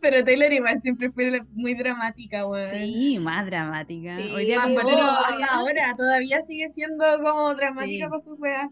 Pero 0.00 0.24
Taylor 0.24 0.52
igual 0.52 0.80
siempre 0.80 1.10
fue 1.10 1.42
muy 1.54 1.74
dramática, 1.74 2.46
weón. 2.46 2.70
Sí, 2.70 3.18
más 3.18 3.44
dramática. 3.44 4.16
Sí, 4.18 4.30
Hoy 4.32 4.44
día 4.46 4.62
compartieron 4.62 5.04
ahora 5.50 5.94
todavía 5.96 6.42
sigue 6.42 6.68
siendo 6.68 7.04
como 7.24 7.54
dramática 7.56 8.08
para 8.08 8.22
su 8.22 8.34
weá. 8.34 8.70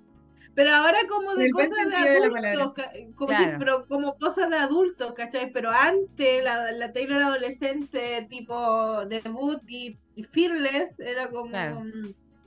Pero 0.54 0.72
ahora 0.72 0.98
como 1.08 1.34
de 1.34 1.50
cosas 1.50 1.70
de 1.88 1.96
adultos, 1.96 2.74
como, 3.16 3.28
Claro. 3.28 3.52
si- 3.52 3.58
pero 3.58 3.86
como 3.86 4.16
cosas 4.18 4.50
de 4.50 4.56
adultos, 4.56 5.12
¿cachai? 5.14 5.50
Pero 5.52 5.70
antes 5.70 6.44
la, 6.44 6.70
la 6.72 6.92
Taylor 6.92 7.22
adolescente 7.22 8.26
tipo 8.30 9.04
debut 9.06 9.60
y, 9.68 9.96
y 10.16 10.22
Fearless 10.24 10.98
era 11.00 11.28
como... 11.28 11.50
Claro. 11.50 11.82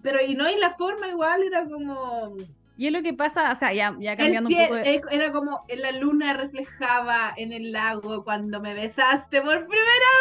Pero 0.02 0.24
y 0.24 0.36
no, 0.36 0.50
y 0.50 0.58
la 0.58 0.76
forma 0.76 1.08
igual 1.10 1.44
era 1.44 1.66
como... 1.66 2.36
Y 2.78 2.86
es 2.86 2.94
lo 2.94 3.02
que 3.02 3.14
pasa, 3.14 3.52
o 3.52 3.56
sea, 3.56 3.74
ya, 3.74 3.92
cambiando 4.16 4.50
un 4.50 4.56
poco 4.56 4.76
de... 4.76 5.02
Era 5.12 5.32
como 5.32 5.66
la 5.68 5.92
luna 5.92 6.34
reflejaba 6.34 7.34
en 7.36 7.52
el 7.52 7.72
lago 7.72 8.24
cuando 8.24 8.62
me 8.62 8.74
besaste 8.76 9.42
por 9.42 9.66
primera 9.66 10.12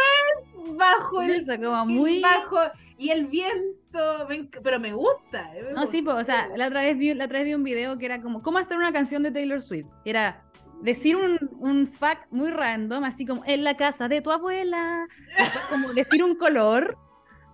vez 0.64 0.74
bajo 0.76 1.20
el... 1.22 1.32
Eso, 1.32 1.52
como 1.62 1.84
muy... 1.84 2.22
Bajo, 2.22 2.58
y 2.98 3.10
el 3.10 3.26
viento, 3.26 4.26
me 4.28 4.48
pero 4.62 4.80
me 4.80 4.92
gusta. 4.92 5.54
eh, 5.56 5.62
me 5.62 5.72
No, 5.72 5.86
sí, 5.86 6.02
pues, 6.02 6.16
o 6.16 6.24
sea, 6.24 6.48
la 6.56 6.66
otra, 6.68 6.82
vez 6.82 6.96
vi, 6.96 7.14
la 7.14 7.26
otra 7.26 7.38
vez 7.38 7.46
vi 7.46 7.54
un 7.54 7.64
video 7.64 7.98
que 7.98 8.06
era 8.06 8.20
como, 8.22 8.42
¿cómo 8.42 8.58
hacer 8.58 8.76
una 8.76 8.92
canción 8.92 9.22
de 9.22 9.30
Taylor 9.30 9.60
Swift? 9.62 9.86
Era 10.04 10.44
decir 10.82 11.16
un, 11.16 11.38
un 11.58 11.86
fact 11.88 12.30
muy 12.30 12.50
random, 12.50 13.04
así 13.04 13.26
como, 13.26 13.42
en 13.46 13.64
la 13.64 13.76
casa 13.76 14.08
de 14.08 14.20
tu 14.20 14.30
abuela. 14.30 15.06
Como 15.70 15.92
decir 15.92 16.22
un 16.22 16.36
color, 16.36 16.96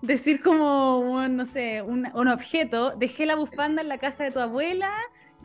decir 0.03 0.41
como, 0.43 0.99
un, 0.99 1.37
no 1.37 1.47
sé, 1.47 1.83
un, 1.83 2.09
un 2.15 2.29
objeto. 2.29 2.93
Dejé 2.97 3.27
la 3.27 3.37
bufanda 3.37 3.83
en 3.83 3.89
la 3.89 3.99
casa 3.99 4.25
de 4.25 4.31
tu 4.33 4.41
abuela 4.41 4.91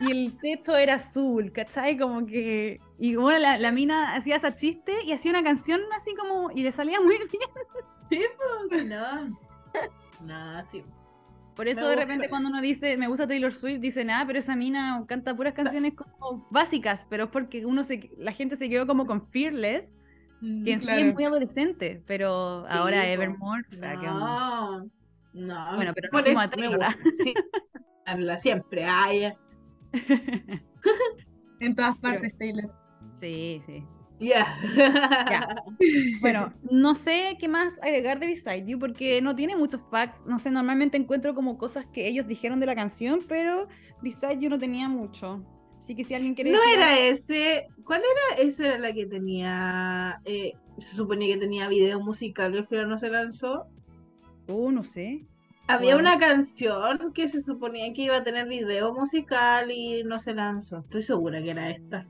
y 0.00 0.10
el 0.10 0.38
techo 0.38 0.76
era 0.76 0.94
azul, 0.94 1.52
¿cachai? 1.52 1.96
Como 1.98 2.26
que... 2.26 2.80
Y 2.98 3.14
bueno, 3.16 3.38
la, 3.40 3.58
la 3.58 3.72
mina 3.72 4.14
hacía 4.14 4.36
ese 4.36 4.54
chiste 4.54 4.92
y 5.04 5.12
hacía 5.12 5.30
una 5.30 5.42
canción 5.44 5.80
así 5.96 6.14
como... 6.14 6.50
Y 6.52 6.62
le 6.62 6.72
salía 6.72 7.00
muy 7.00 7.16
bien. 8.10 8.28
pues, 8.68 8.84
No. 8.86 9.47
No, 10.20 10.64
sí. 10.70 10.84
Por 11.54 11.66
eso 11.66 11.80
Me 11.80 11.88
de 11.88 11.94
gusta. 11.94 12.06
repente 12.06 12.28
cuando 12.28 12.48
uno 12.50 12.60
dice, 12.60 12.96
me 12.96 13.08
gusta 13.08 13.26
Taylor 13.26 13.52
Swift, 13.52 13.80
dice 13.80 14.04
nada, 14.04 14.24
pero 14.26 14.38
esa 14.38 14.54
mina 14.54 15.04
canta 15.08 15.34
puras 15.34 15.54
canciones 15.54 15.94
como 15.94 16.46
básicas, 16.50 17.06
pero 17.10 17.24
es 17.24 17.30
porque 17.30 17.66
uno 17.66 17.82
se, 17.82 18.10
la 18.16 18.32
gente 18.32 18.54
se 18.54 18.68
quedó 18.68 18.86
como 18.86 19.06
con 19.06 19.26
Fearless, 19.28 19.94
que 20.40 20.72
en 20.72 20.80
sí 20.80 20.88
es 20.88 21.14
muy 21.14 21.24
adolescente, 21.24 22.02
pero 22.06 22.64
ahora. 22.68 23.08
Evermore, 23.08 23.64
o 23.72 23.76
sea, 23.76 23.98
que 23.98 24.06
onda. 24.08 24.10
No, 24.10 24.90
no. 25.32 25.76
Bueno, 25.76 25.92
pero 25.94 26.08
no 26.12 26.18
fuimos 26.20 26.44
a 26.44 26.48
Taylor. 26.48 26.80
Sí, 27.24 27.34
habla 28.06 28.38
siempre. 28.38 28.84
Ay. 28.84 29.32
En 31.60 31.74
todas 31.74 31.96
partes, 31.98 32.36
Taylor. 32.38 32.72
Sí, 33.14 33.60
sí. 33.66 33.84
Ya. 34.20 34.56
Ya. 35.30 35.64
Bueno, 36.20 36.52
no 36.70 36.94
sé 36.96 37.36
qué 37.38 37.46
más 37.48 37.78
agregar 37.82 38.18
de 38.18 38.26
Beside 38.26 38.64
You 38.66 38.78
porque 38.78 39.22
no 39.22 39.36
tiene 39.36 39.54
muchos 39.56 39.80
facts. 39.90 40.24
No 40.26 40.38
sé, 40.38 40.50
normalmente 40.50 40.96
encuentro 40.96 41.34
como 41.34 41.56
cosas 41.56 41.86
que 41.86 42.08
ellos 42.08 42.26
dijeron 42.26 42.58
de 42.60 42.66
la 42.66 42.74
canción, 42.74 43.20
pero 43.28 43.68
Beside 44.02 44.38
You 44.40 44.50
no 44.50 44.58
tenía 44.58 44.88
mucho. 44.88 45.44
Así 45.78 45.94
que 45.94 46.02
si 46.04 46.14
alguien 46.14 46.34
quiere 46.34 46.50
No 46.50 46.58
decir 46.60 46.74
era 46.78 46.98
ese. 46.98 47.66
¿Cuál 47.84 48.02
era? 48.34 48.42
Esa 48.42 48.66
era 48.66 48.78
la 48.78 48.92
que 48.92 49.06
tenía. 49.06 50.20
eh, 50.24 50.52
se 50.78 50.96
suponía 50.96 51.34
que 51.34 51.40
tenía 51.40 51.68
video 51.68 52.00
musical 52.00 52.54
y 52.54 52.58
al 52.58 52.66
final 52.66 52.88
no 52.88 52.98
se 52.98 53.10
lanzó. 53.10 53.66
Oh, 54.48 54.70
no 54.72 54.82
sé. 54.82 55.26
Había 55.68 55.94
Bueno. 55.94 56.10
una 56.10 56.18
canción 56.18 57.12
que 57.12 57.28
se 57.28 57.42
suponía 57.42 57.92
que 57.92 58.02
iba 58.02 58.16
a 58.16 58.24
tener 58.24 58.48
video 58.48 58.92
musical 58.94 59.70
y 59.70 60.02
no 60.04 60.18
se 60.18 60.34
lanzó. 60.34 60.78
Estoy 60.78 61.02
segura 61.02 61.40
que 61.42 61.50
era 61.50 61.70
esta. 61.70 62.06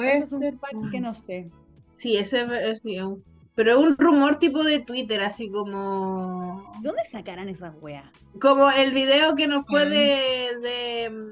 ¡Ah! 0.00 0.04
Puede 0.04 0.18
es 0.18 0.32
un 0.32 0.38
ser. 0.40 0.58
fact 0.58 0.90
que 0.90 1.00
no 1.00 1.14
sé. 1.14 1.50
Sí, 1.96 2.16
ese 2.16 2.46
es 2.70 2.80
sí, 2.80 2.98
un- 3.00 3.22
pero 3.54 3.72
es 3.72 3.76
un 3.86 3.96
rumor 3.98 4.38
tipo 4.38 4.62
de 4.62 4.78
Twitter, 4.80 5.20
así 5.22 5.50
como 5.50 6.70
¿De 6.80 6.86
dónde 6.88 7.02
sacarán 7.10 7.48
esas 7.48 7.74
weas? 7.80 8.04
como 8.40 8.70
el 8.70 8.92
video 8.92 9.34
que 9.34 9.48
nos 9.48 9.66
fue 9.66 9.84
Mm. 9.86 9.90
de, 9.90 10.68
de 10.68 11.10
mm, 11.10 11.30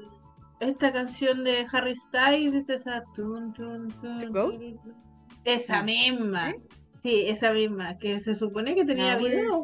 esta 0.59 0.91
canción 0.91 1.43
de 1.45 1.65
Harry 1.71 1.95
Styles, 1.95 2.67
esa 2.69 3.03
tun, 3.15 3.53
tun, 3.53 3.87
tun, 4.01 4.17
¿The 4.17 4.27
Ghost? 4.27 4.61
esa 5.45 5.79
Ah. 5.79 5.83
misma. 5.83 6.53
Sí, 6.97 7.23
esa 7.27 7.53
misma, 7.53 7.97
que 7.99 8.19
se 8.19 8.33
supone 8.35 8.73
que 8.75 8.83
tenía 8.83 9.13
Now 9.15 9.23
we're 9.23 9.35
video. 9.37 9.59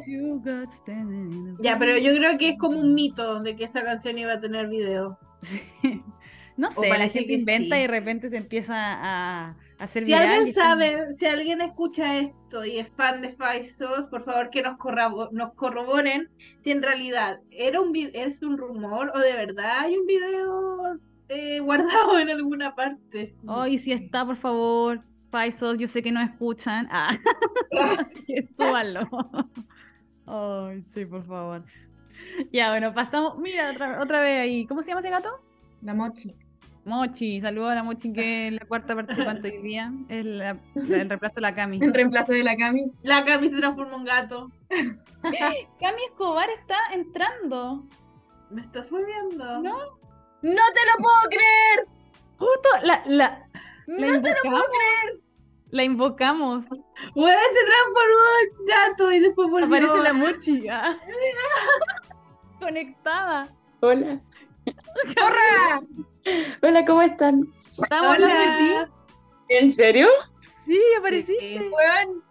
Ya, 1.60 1.78
pero 1.78 1.98
yo 1.98 2.14
creo 2.16 2.38
que 2.38 2.50
es 2.50 2.56
como 2.58 2.78
un 2.78 2.94
mito 2.94 3.40
de 3.40 3.56
que 3.56 3.64
esa 3.64 3.82
canción 3.82 4.16
iba 4.18 4.32
a 4.34 4.40
tener 4.40 4.68
video. 4.68 5.18
Sí. 5.42 6.02
No 6.56 6.70
sé, 6.70 6.88
la 6.88 7.08
gente 7.08 7.26
que 7.26 7.32
inventa 7.34 7.76
sí. 7.76 7.80
y 7.80 7.82
de 7.82 7.88
repente 7.88 8.30
se 8.30 8.36
empieza 8.36 8.74
a, 8.76 9.48
a 9.50 9.84
hacer 9.84 10.04
Si 10.04 10.12
viral. 10.12 10.28
alguien 10.28 10.54
sabe, 10.54 11.12
si 11.14 11.26
alguien 11.26 11.60
escucha 11.60 12.18
esto 12.18 12.64
y 12.64 12.78
es 12.78 12.88
fan 12.96 13.22
de 13.22 13.32
Faisos, 13.34 14.04
por 14.10 14.22
favor 14.22 14.50
que 14.50 14.62
nos, 14.62 14.76
nos 15.32 15.54
corroboren 15.54 16.30
si 16.60 16.70
en 16.70 16.82
realidad 16.82 17.40
era 17.50 17.80
un 17.80 17.92
es 17.96 18.42
un 18.42 18.56
rumor 18.58 19.10
o 19.14 19.18
de 19.18 19.32
verdad 19.34 19.80
hay 19.80 19.96
un 19.96 20.06
video 20.06 20.98
eh, 21.28 21.58
guardado 21.60 22.18
en 22.18 22.30
alguna 22.30 22.74
parte. 22.74 23.34
Ay, 23.48 23.78
si 23.78 23.92
está, 23.92 24.24
por 24.24 24.36
favor, 24.36 25.02
Faisal, 25.30 25.78
yo 25.78 25.88
sé 25.88 26.02
que 26.02 26.12
no 26.12 26.20
escuchan. 26.20 26.86
Ah, 26.90 27.16
súbanlo. 28.56 29.08
Ay, 30.26 30.82
sí, 30.84 31.04
por 31.06 31.26
favor. 31.26 31.64
Ya, 32.52 32.70
bueno, 32.70 32.94
pasamos. 32.94 33.38
Mira, 33.38 33.70
otra, 33.72 34.00
otra 34.02 34.20
vez 34.20 34.40
ahí. 34.40 34.66
¿Cómo 34.66 34.82
se 34.82 34.90
llama 34.90 35.00
ese 35.00 35.10
gato? 35.10 35.30
La 35.80 35.94
mochi. 35.94 36.34
Mochi. 36.84 37.40
Saludos 37.40 37.72
a 37.72 37.74
la 37.76 37.82
Mochi, 37.82 38.12
que 38.12 38.48
es 38.48 38.52
la 38.54 38.66
cuarta 38.66 38.94
participante 38.94 39.50
hoy 39.50 39.62
día. 39.62 39.92
Es 40.08 40.24
la, 40.24 40.58
la- 40.74 40.96
el 41.02 41.08
reemplazo 41.08 41.36
de 41.36 41.40
la 41.42 41.54
Cami. 41.54 41.78
En 41.82 41.94
reemplazo 41.94 42.32
de 42.32 42.44
la 42.44 42.56
Cami. 42.56 42.92
La 43.02 43.24
Cami 43.24 43.48
se 43.50 43.56
transformó 43.56 43.96
en 43.96 44.04
gato. 44.04 44.50
Cami 45.80 46.02
Escobar 46.10 46.48
está 46.50 46.76
entrando. 46.92 47.84
¿Me 48.50 48.60
estás 48.60 48.90
volviendo? 48.90 49.44
No. 49.62 49.78
¡No 50.42 50.62
te 50.74 50.80
lo 50.86 51.02
puedo 51.02 51.20
creer! 51.30 51.88
Justo 52.36 52.68
la, 52.84 53.02
la, 53.06 53.48
¡No 53.86 54.20
te 54.20 54.28
lo 54.30 54.36
puedo 54.50 54.64
creer! 54.66 55.20
La 55.70 55.82
invocamos. 55.84 56.66
Bueno, 57.14 57.38
se 57.52 57.66
transformó 57.66 58.20
en 58.42 58.66
gato 58.66 59.12
y 59.12 59.18
después 59.20 59.50
volvió. 59.50 59.66
Aparece 59.66 59.98
la 60.02 60.12
Mochi. 60.12 60.68
ah. 60.68 60.94
Conectada. 62.60 63.48
Hola. 63.80 64.20
¡Corra! 65.16 65.82
Hola, 66.62 66.84
¿cómo 66.84 67.02
están? 67.02 67.52
Estamos 67.70 68.12
hablando 68.14 68.36
de 68.36 68.58
ti. 68.58 68.92
¿En 69.48 69.72
serio? 69.72 70.08
Sí, 70.66 70.80
apareciste. 70.98 71.70
Weón, 71.70 72.22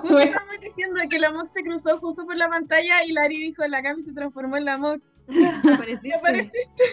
justo 0.00 0.18
estamos 0.18 0.60
diciendo 0.60 1.00
que 1.10 1.18
la 1.18 1.32
Mox 1.32 1.52
se 1.52 1.62
cruzó 1.62 1.98
justo 1.98 2.24
por 2.24 2.36
la 2.36 2.48
pantalla 2.48 3.04
y 3.04 3.12
Lari 3.12 3.38
dijo 3.38 3.66
la 3.66 3.82
Cami 3.82 4.02
se 4.02 4.14
transformó 4.14 4.56
en 4.56 4.64
la 4.64 4.78
Mox. 4.78 5.12
Apareciste. 5.74 6.14
apareciste. 6.14 6.84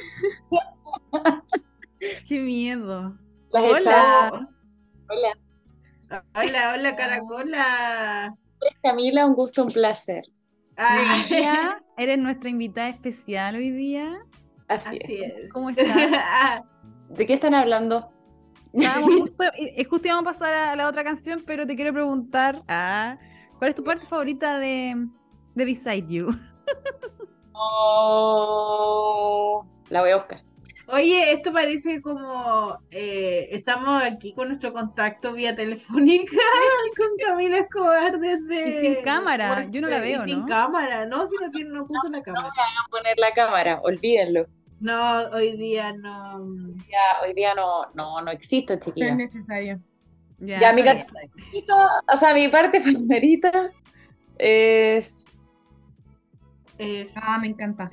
Qué 2.27 2.39
miedo. 2.39 3.17
Las 3.51 3.63
Hola. 3.63 4.47
Hola. 5.09 5.37
Hola, 6.33 6.73
hola, 6.73 6.95
caracola. 6.95 8.35
Camila, 8.81 9.25
un 9.25 9.33
gusto, 9.33 9.63
un 9.63 9.71
placer. 9.71 10.23
Emilia, 10.77 11.81
eres 11.97 12.17
nuestra 12.17 12.49
invitada 12.49 12.89
especial 12.89 13.55
hoy 13.55 13.71
día. 13.71 14.19
Así, 14.75 14.97
así 15.03 15.23
es. 15.23 15.33
es. 15.45 15.53
¿Cómo 15.53 15.69
estás? 15.69 15.85
Ah, 16.13 16.63
¿De 17.09 17.25
qué 17.27 17.33
están 17.33 17.53
hablando? 17.53 18.09
Estábamos 18.73 19.15
justo, 19.19 19.43
eh, 19.57 19.83
justo 19.85 20.07
íbamos 20.07 20.23
a 20.23 20.25
pasar 20.31 20.53
a 20.53 20.75
la 20.75 20.87
otra 20.87 21.03
canción, 21.03 21.43
pero 21.45 21.67
te 21.67 21.75
quiero 21.75 21.93
preguntar, 21.93 22.63
ah, 22.67 23.17
¿cuál 23.59 23.69
es 23.69 23.75
tu 23.75 23.83
parte 23.83 24.05
favorita 24.05 24.59
de, 24.59 24.95
de 25.55 25.65
Beside 25.65 26.07
You? 26.07 26.29
Oh, 28.33 29.65
la 29.89 30.01
voy 30.01 30.11
a 30.11 30.17
buscar. 30.17 30.41
Oye, 30.87 31.31
esto 31.31 31.53
parece 31.53 32.01
como 32.01 32.77
eh, 32.89 33.47
estamos 33.51 34.01
aquí 34.03 34.33
con 34.33 34.47
nuestro 34.49 34.73
contacto 34.73 35.31
vía 35.33 35.55
telefónica 35.55 36.35
con 36.97 37.07
Camila 37.17 37.59
Escobar 37.59 38.19
desde 38.19 38.69
Y 38.69 38.81
sin 38.81 39.03
cámara, 39.03 39.67
yo 39.69 39.79
no 39.81 39.87
la 39.89 39.99
y 39.99 40.01
veo, 40.01 40.23
sin 40.25 40.39
¿no? 40.41 40.45
cámara, 40.47 41.05
no, 41.05 41.27
si 41.27 41.35
no 41.37 41.49
tiene, 41.51 41.69
no 41.69 41.87
puso 41.87 42.09
la 42.09 42.17
No 42.17 42.23
cámara. 42.23 42.49
me 42.55 42.61
hagan 42.61 42.89
poner 42.89 43.17
la 43.17 43.31
cámara, 43.33 43.79
olvídenlo. 43.83 44.45
No, 44.81 45.21
hoy 45.33 45.55
día 45.57 45.93
no. 45.93 46.43
Ya, 46.89 47.21
hoy 47.23 47.33
día 47.33 47.53
no, 47.55 47.85
no, 47.93 48.19
no 48.21 48.31
existo, 48.31 48.73
No 48.73 48.79
es 48.79 48.85
chiquilla. 48.85 49.15
necesario. 49.15 49.79
Ya, 50.39 50.73
mi 50.73 50.81
está 50.81 50.93
bien. 50.95 51.07
favorita- 51.07 52.01
O 52.13 52.17
sea, 52.17 52.33
mi 52.33 52.47
parte 52.47 52.81
favorita 52.81 53.51
es. 54.37 55.23
Es, 56.79 57.11
Ah, 57.15 57.37
me 57.39 57.47
encanta. 57.47 57.91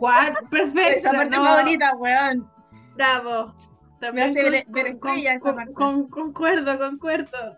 ¿cuál? 0.00 0.32
Perfecto, 0.50 0.98
Esa 1.08 1.12
parte 1.12 1.36
no, 1.36 1.44
favorita, 1.44 1.96
weón. 1.96 2.50
bravo. 2.96 3.54
También 4.00 4.30
hace 4.30 4.42
con- 4.42 4.50
ver- 4.52 4.64
con- 4.64 4.72
ver 4.72 4.98
con- 4.98 5.10
estrella 5.10 5.32
esa 5.34 5.42
con- 5.44 5.54
parte. 5.56 5.72
con- 5.74 6.08
concuerdo, 6.08 6.78
concuerdo. 6.78 7.56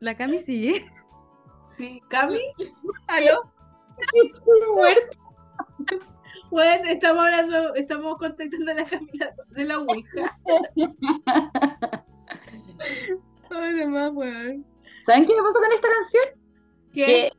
La 0.00 0.16
Cami 0.16 0.40
sigue. 0.40 0.84
Sí, 1.76 2.02
Cami, 2.10 2.40
¿Aló? 3.06 3.42
muerta. 4.74 5.16
Bueno, 6.52 6.88
estamos 6.90 7.22
hablando, 7.24 7.74
estamos 7.74 8.16
contactando 8.18 8.70
a 8.70 8.74
la 8.74 8.84
Camila 8.84 9.34
de 9.48 9.64
la 9.64 9.78
Ouija. 9.78 10.38
Ay, 13.50 13.72
de 13.74 13.86
más, 13.86 14.12
weón. 14.12 14.64
¿Saben 15.06 15.24
qué 15.24 15.34
me 15.34 15.42
pasó 15.42 15.58
con 15.60 15.72
esta 15.72 15.88
canción? 15.88 16.24
¿Qué? 16.92 17.04
Que 17.04 17.32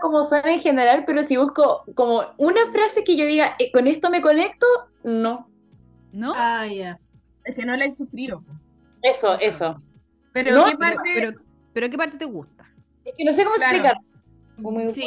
como 0.00 0.24
suena 0.24 0.52
en 0.52 0.60
general, 0.60 1.04
pero 1.06 1.22
si 1.22 1.36
busco 1.36 1.84
como 1.94 2.24
una 2.38 2.70
frase 2.72 3.04
que 3.04 3.16
yo 3.16 3.24
diga, 3.24 3.54
"Eh, 3.58 3.70
con 3.70 3.86
esto 3.86 4.10
me 4.10 4.20
conecto, 4.20 4.66
no. 5.04 5.48
¿No? 6.12 6.32
Ah, 6.34 6.66
ya. 6.66 6.98
Es 7.44 7.54
que 7.54 7.64
no 7.64 7.76
la 7.76 7.84
he 7.84 7.94
sufrido. 7.94 8.42
Eso, 9.02 9.38
eso. 9.38 9.80
Pero 10.32 10.54
No, 10.56 10.64
¿qué 10.64 10.76
parte? 10.76 11.10
pero, 11.14 11.32
pero 11.72 11.88
¿qué 11.90 11.96
parte 11.98 12.18
te 12.18 12.24
gusta? 12.24 12.68
Es 13.04 13.14
que 13.16 13.24
no 13.24 13.32
sé 13.32 13.44
cómo 13.44 13.56
Claro. 13.56 13.76
explicar. 13.76 14.00
Como 14.62 14.80
Sí. 14.94 15.04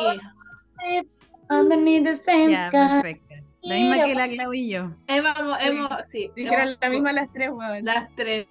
Underneath 1.50 2.04
the 2.06 2.16
same 2.16 2.56
sky. 2.68 3.02
perfecto. 3.02 3.29
La 3.62 3.76
misma 3.76 4.04
que 4.06 4.16
la 4.16 4.28
Clau 4.30 4.54
y 4.54 4.70
yo. 4.70 4.92
Hemos, 5.08 5.34
Sí. 5.36 5.44
hemos, 5.68 5.90
sí. 6.08 6.32
Dijeron 6.36 6.68
hemos- 6.70 6.78
la 6.82 6.90
misma 6.90 7.14
las 7.14 7.32
tres, 7.34 7.50
weón. 7.52 7.84
Las 7.86 8.16
tres. 8.16 8.48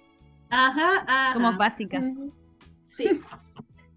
Ajá, 0.49 1.03
ajá. 1.07 1.33
Somos 1.33 1.57
básicas. 1.57 2.05
Sí. 2.97 3.05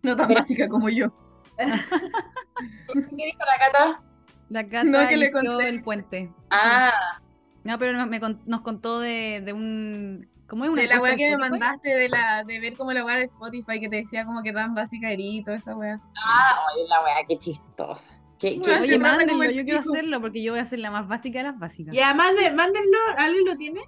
No 0.02 0.16
tan 0.16 0.34
básica 0.34 0.68
como 0.68 0.88
yo. 0.88 1.12
¿Qué 1.58 3.24
dijo 3.26 3.38
la 3.38 3.58
Cata? 3.58 4.02
La 4.48 4.64
Cata 4.64 4.84
No, 4.84 5.08
que 5.08 5.16
le 5.16 5.30
conté. 5.30 5.68
el 5.68 5.82
puente. 5.82 6.32
Ah, 6.50 7.20
No, 7.64 7.78
pero 7.78 7.92
nos, 7.96 8.08
me 8.08 8.18
nos 8.46 8.60
contó 8.62 8.98
de, 9.00 9.40
de 9.44 9.52
un... 9.52 10.28
¿Cómo 10.48 10.64
es 10.64 10.70
una 10.70 10.82
De 10.82 10.88
la 10.88 11.00
weá 11.00 11.14
que 11.16 11.30
me 11.30 11.38
mandaste 11.38 11.88
de 11.94 12.08
la 12.08 12.42
de 12.44 12.58
ver 12.60 12.76
como 12.76 12.92
la 12.92 13.04
weá 13.04 13.16
de 13.16 13.24
Spotify 13.24 13.80
que 13.80 13.88
te 13.88 13.96
decía 13.96 14.24
como 14.26 14.42
que 14.42 14.52
tan 14.52 14.74
básica 14.74 15.08
eres 15.10 15.24
y 15.26 15.42
toda 15.44 15.56
esa 15.56 15.74
weá. 15.76 16.00
ah, 16.26 16.60
oye, 16.74 16.84
la 16.88 17.02
wea, 17.04 17.14
qué 17.26 17.38
chistosa. 17.38 18.20
Qué- 18.42 18.58
Bueno, 18.58 18.82
Oye, 18.82 18.98
mándenlo, 18.98 19.50
yo 19.52 19.62
quiero 19.64 19.78
hacerlo 19.78 20.20
porque 20.20 20.42
yo 20.42 20.52
voy 20.52 20.60
a 20.60 20.64
ser 20.64 20.80
la 20.80 20.90
más 20.90 21.06
básica 21.06 21.38
de 21.38 21.44
las 21.44 21.58
básicas. 21.60 21.94
Ya, 21.94 22.12
manden, 22.12 22.56
mándenlo. 22.56 22.98
¿Alguien 23.16 23.44
lo 23.44 23.56
tiene? 23.56 23.82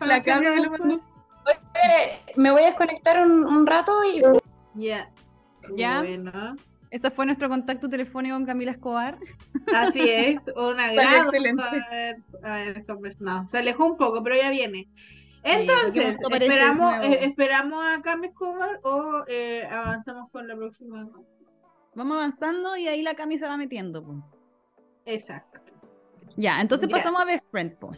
La 0.00 0.20
me 0.20 0.60
lo 0.60 0.70
mandó. 0.70 0.94
Oye, 0.94 2.20
me 2.36 2.50
voy 2.50 2.64
a 2.64 2.66
desconectar 2.66 3.26
un, 3.26 3.44
un 3.44 3.66
rato 3.66 3.98
y 4.04 4.20
Ya. 4.74 5.10
Ya. 5.74 6.00
Bueno. 6.00 6.56
Ese 6.90 7.10
fue 7.10 7.24
nuestro 7.24 7.48
contacto 7.48 7.88
telefónico 7.88 8.36
con 8.36 8.44
Camila 8.44 8.72
Escobar. 8.72 9.18
Así 9.74 10.00
es, 10.06 10.42
un 10.56 10.78
agrado 10.78 11.24
excelente. 11.24 11.62
haber, 11.62 12.16
haber 12.42 12.84
conversado. 12.84 13.48
Se 13.48 13.56
alejó 13.58 13.86
un 13.86 13.96
poco, 13.96 14.22
pero 14.22 14.36
ya 14.36 14.50
viene. 14.50 14.86
Entonces, 15.42 16.18
de 16.18 16.36
esperamos, 16.36 17.04
eh, 17.04 17.20
esperamos 17.22 17.82
a 17.84 18.02
Cami 18.02 18.26
Escobar 18.28 18.80
o 18.82 19.24
eh, 19.28 19.66
avanzamos 19.70 20.30
con 20.30 20.46
la 20.46 20.56
próxima. 20.56 21.08
Vamos 21.98 22.16
avanzando 22.16 22.76
y 22.76 22.86
ahí 22.86 23.02
la 23.02 23.14
Cami 23.14 23.36
se 23.38 23.46
va 23.48 23.56
metiendo. 23.56 24.04
po. 24.04 24.14
Exacto. 25.04 25.60
Ya, 26.36 26.60
entonces 26.60 26.88
Ya. 26.88 26.96
pasamos 26.96 27.20
a 27.20 27.24
Best 27.24 27.50
Friend. 27.50 27.72
po. 27.74 27.90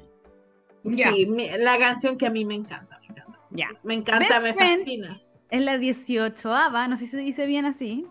Ya. 0.84 1.12
Sí, 1.12 1.26
mi- 1.26 1.50
la 1.58 1.78
canción 1.78 2.16
que 2.16 2.26
a 2.26 2.30
mí 2.30 2.46
me 2.46 2.54
encanta. 2.54 2.98
Me 3.00 3.06
encanta, 3.08 3.38
Ya. 3.50 3.68
me, 3.82 3.94
encanta, 3.94 4.28
Best 4.40 4.42
me 4.42 4.54
Friend. 4.54 4.78
fascina. 4.80 5.20
Es 5.50 5.60
la 5.60 5.76
18ava, 5.76 6.88
no 6.88 6.96
sé 6.96 7.04
si 7.04 7.10
se 7.10 7.18
dice 7.18 7.46
bien 7.46 7.66
así. 7.66 8.06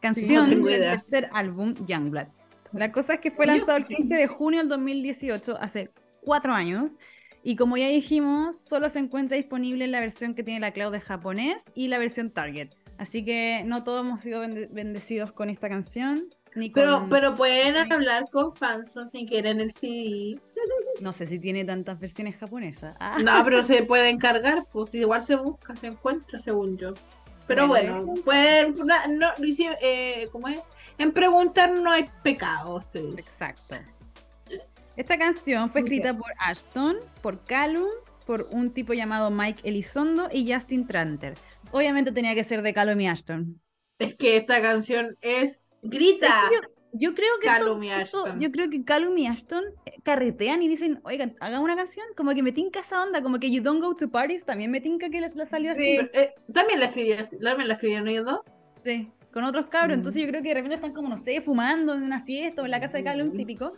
Canción 0.00 0.50
del 0.50 0.80
tercer 0.80 1.30
álbum, 1.32 1.74
Youngblood. 1.86 2.26
La 2.72 2.92
cosa 2.92 3.14
es 3.14 3.20
que 3.20 3.30
fue 3.30 3.46
Yo 3.46 3.52
lanzado 3.54 3.78
el 3.78 3.84
sí. 3.84 3.94
15 3.96 4.14
de 4.16 4.26
junio 4.26 4.60
del 4.60 4.68
2018, 4.68 5.56
hace 5.60 5.90
cuatro 6.22 6.52
años. 6.52 6.98
Y 7.44 7.56
como 7.56 7.76
ya 7.78 7.88
dijimos, 7.88 8.56
solo 8.64 8.88
se 8.90 8.98
encuentra 8.98 9.36
disponible 9.36 9.84
en 9.86 9.92
la 9.92 10.00
versión 10.00 10.34
que 10.34 10.42
tiene 10.42 10.60
la 10.60 10.72
cloud 10.72 10.92
de 10.92 11.00
japonés 11.00 11.64
y 11.74 11.88
la 11.88 11.98
versión 11.98 12.30
Target. 12.30 12.70
Así 12.98 13.24
que 13.24 13.62
no 13.66 13.82
todos 13.84 14.04
hemos 14.06 14.20
sido 14.20 14.42
bende- 14.42 14.68
bendecidos 14.70 15.32
con 15.32 15.50
esta 15.50 15.68
canción. 15.68 16.24
Ni 16.54 16.70
con, 16.70 16.82
Pero, 16.82 17.06
pero 17.08 17.34
pueden 17.34 17.76
hablar 17.90 18.26
con 18.30 18.54
fans 18.54 18.94
sin 19.10 19.26
querer 19.26 19.46
en 19.52 19.60
el 19.62 19.72
CD. 19.72 20.38
No 21.00 21.12
sé 21.12 21.26
si 21.26 21.38
tiene 21.38 21.64
tantas 21.64 21.98
versiones 21.98 22.36
japonesas. 22.36 22.94
Ah, 23.00 23.16
No, 23.22 23.42
pero 23.44 23.64
se 23.64 23.82
puede 23.84 24.10
encargar, 24.10 24.66
pues 24.70 24.94
igual 24.94 25.24
se 25.24 25.36
busca, 25.36 25.74
se 25.76 25.86
encuentra, 25.88 26.40
según 26.40 26.76
yo. 26.76 26.92
Pero 27.46 27.66
Bueno. 27.66 28.04
bueno, 28.04 28.22
pueden, 28.22 28.76
no, 29.18 29.28
eh, 29.80 30.28
¿cómo 30.30 30.48
es? 30.48 30.60
En 30.98 31.12
preguntar 31.12 31.72
no 31.72 31.90
hay 31.90 32.04
pecado, 32.22 32.76
ustedes. 32.76 33.16
Exacto. 33.18 33.76
Esta 34.96 35.18
canción 35.18 35.70
fue 35.70 35.80
escrita 35.80 36.12
por 36.12 36.30
Ashton, 36.38 36.98
por 37.22 37.42
Callum, 37.44 37.88
por 38.26 38.46
un 38.52 38.70
tipo 38.72 38.92
llamado 38.92 39.30
Mike 39.30 39.62
Elizondo 39.64 40.28
y 40.30 40.52
Justin 40.52 40.86
Tranter. 40.86 41.34
Obviamente 41.72 42.12
tenía 42.12 42.34
que 42.34 42.44
ser 42.44 42.62
de 42.62 42.72
Callum 42.74 43.00
y 43.00 43.08
Ashton. 43.08 43.60
Es 43.98 44.14
que 44.16 44.36
esta 44.36 44.60
canción 44.60 45.16
es 45.20 45.76
grita. 45.82 46.28
¿Sabes 46.28 46.60
qué? 46.60 46.66
Yo, 46.98 47.10
yo 47.10 47.14
creo 47.14 47.30
que 47.40 47.46
y 47.46 47.90
esto- 47.90 48.24
Ashton. 48.24 48.40
yo 48.40 48.50
creo 48.50 48.68
que 48.70 48.84
Callum 48.84 49.16
y 49.16 49.26
Ashton 49.26 49.64
eh, 49.86 49.92
carretean 50.02 50.62
y 50.62 50.68
dicen, 50.68 51.00
oigan, 51.04 51.34
hagan 51.40 51.62
una 51.62 51.74
canción, 51.76 52.04
como 52.16 52.34
que 52.34 52.42
me 52.42 52.52
tinca 52.52 52.80
esa 52.80 53.02
onda, 53.02 53.22
como 53.22 53.38
que 53.38 53.50
You 53.50 53.62
Don't 53.62 53.82
Go 53.82 53.94
to 53.94 54.10
Parties, 54.10 54.44
también 54.44 54.70
me 54.70 54.80
tinca 54.80 55.08
que 55.08 55.20
les 55.20 55.34
la 55.34 55.46
salió 55.46 55.72
así. 55.72 55.96
Pero, 55.96 56.10
eh, 56.12 56.34
también 56.52 56.80
la 56.80 56.86
escribieron, 56.86 57.26
también 57.42 57.68
la 57.68 57.74
escribieron 57.74 58.08
ellos 58.08 58.24
dos. 58.26 58.40
Sí, 58.84 59.10
con 59.32 59.44
otros 59.44 59.66
cabros. 59.68 59.96
Mm. 59.96 60.00
Entonces 60.00 60.22
yo 60.22 60.28
creo 60.28 60.42
que 60.42 60.48
de 60.48 60.54
repente 60.54 60.74
están 60.76 60.92
como, 60.92 61.08
no 61.08 61.16
sé, 61.16 61.40
fumando 61.40 61.94
en 61.94 62.02
una 62.02 62.24
fiesta 62.24 62.60
o 62.62 62.64
en 62.66 62.70
la 62.72 62.80
casa 62.80 62.98
de 62.98 63.04
Callum 63.04 63.28
Mm. 63.28 63.36
típico. 63.36 63.72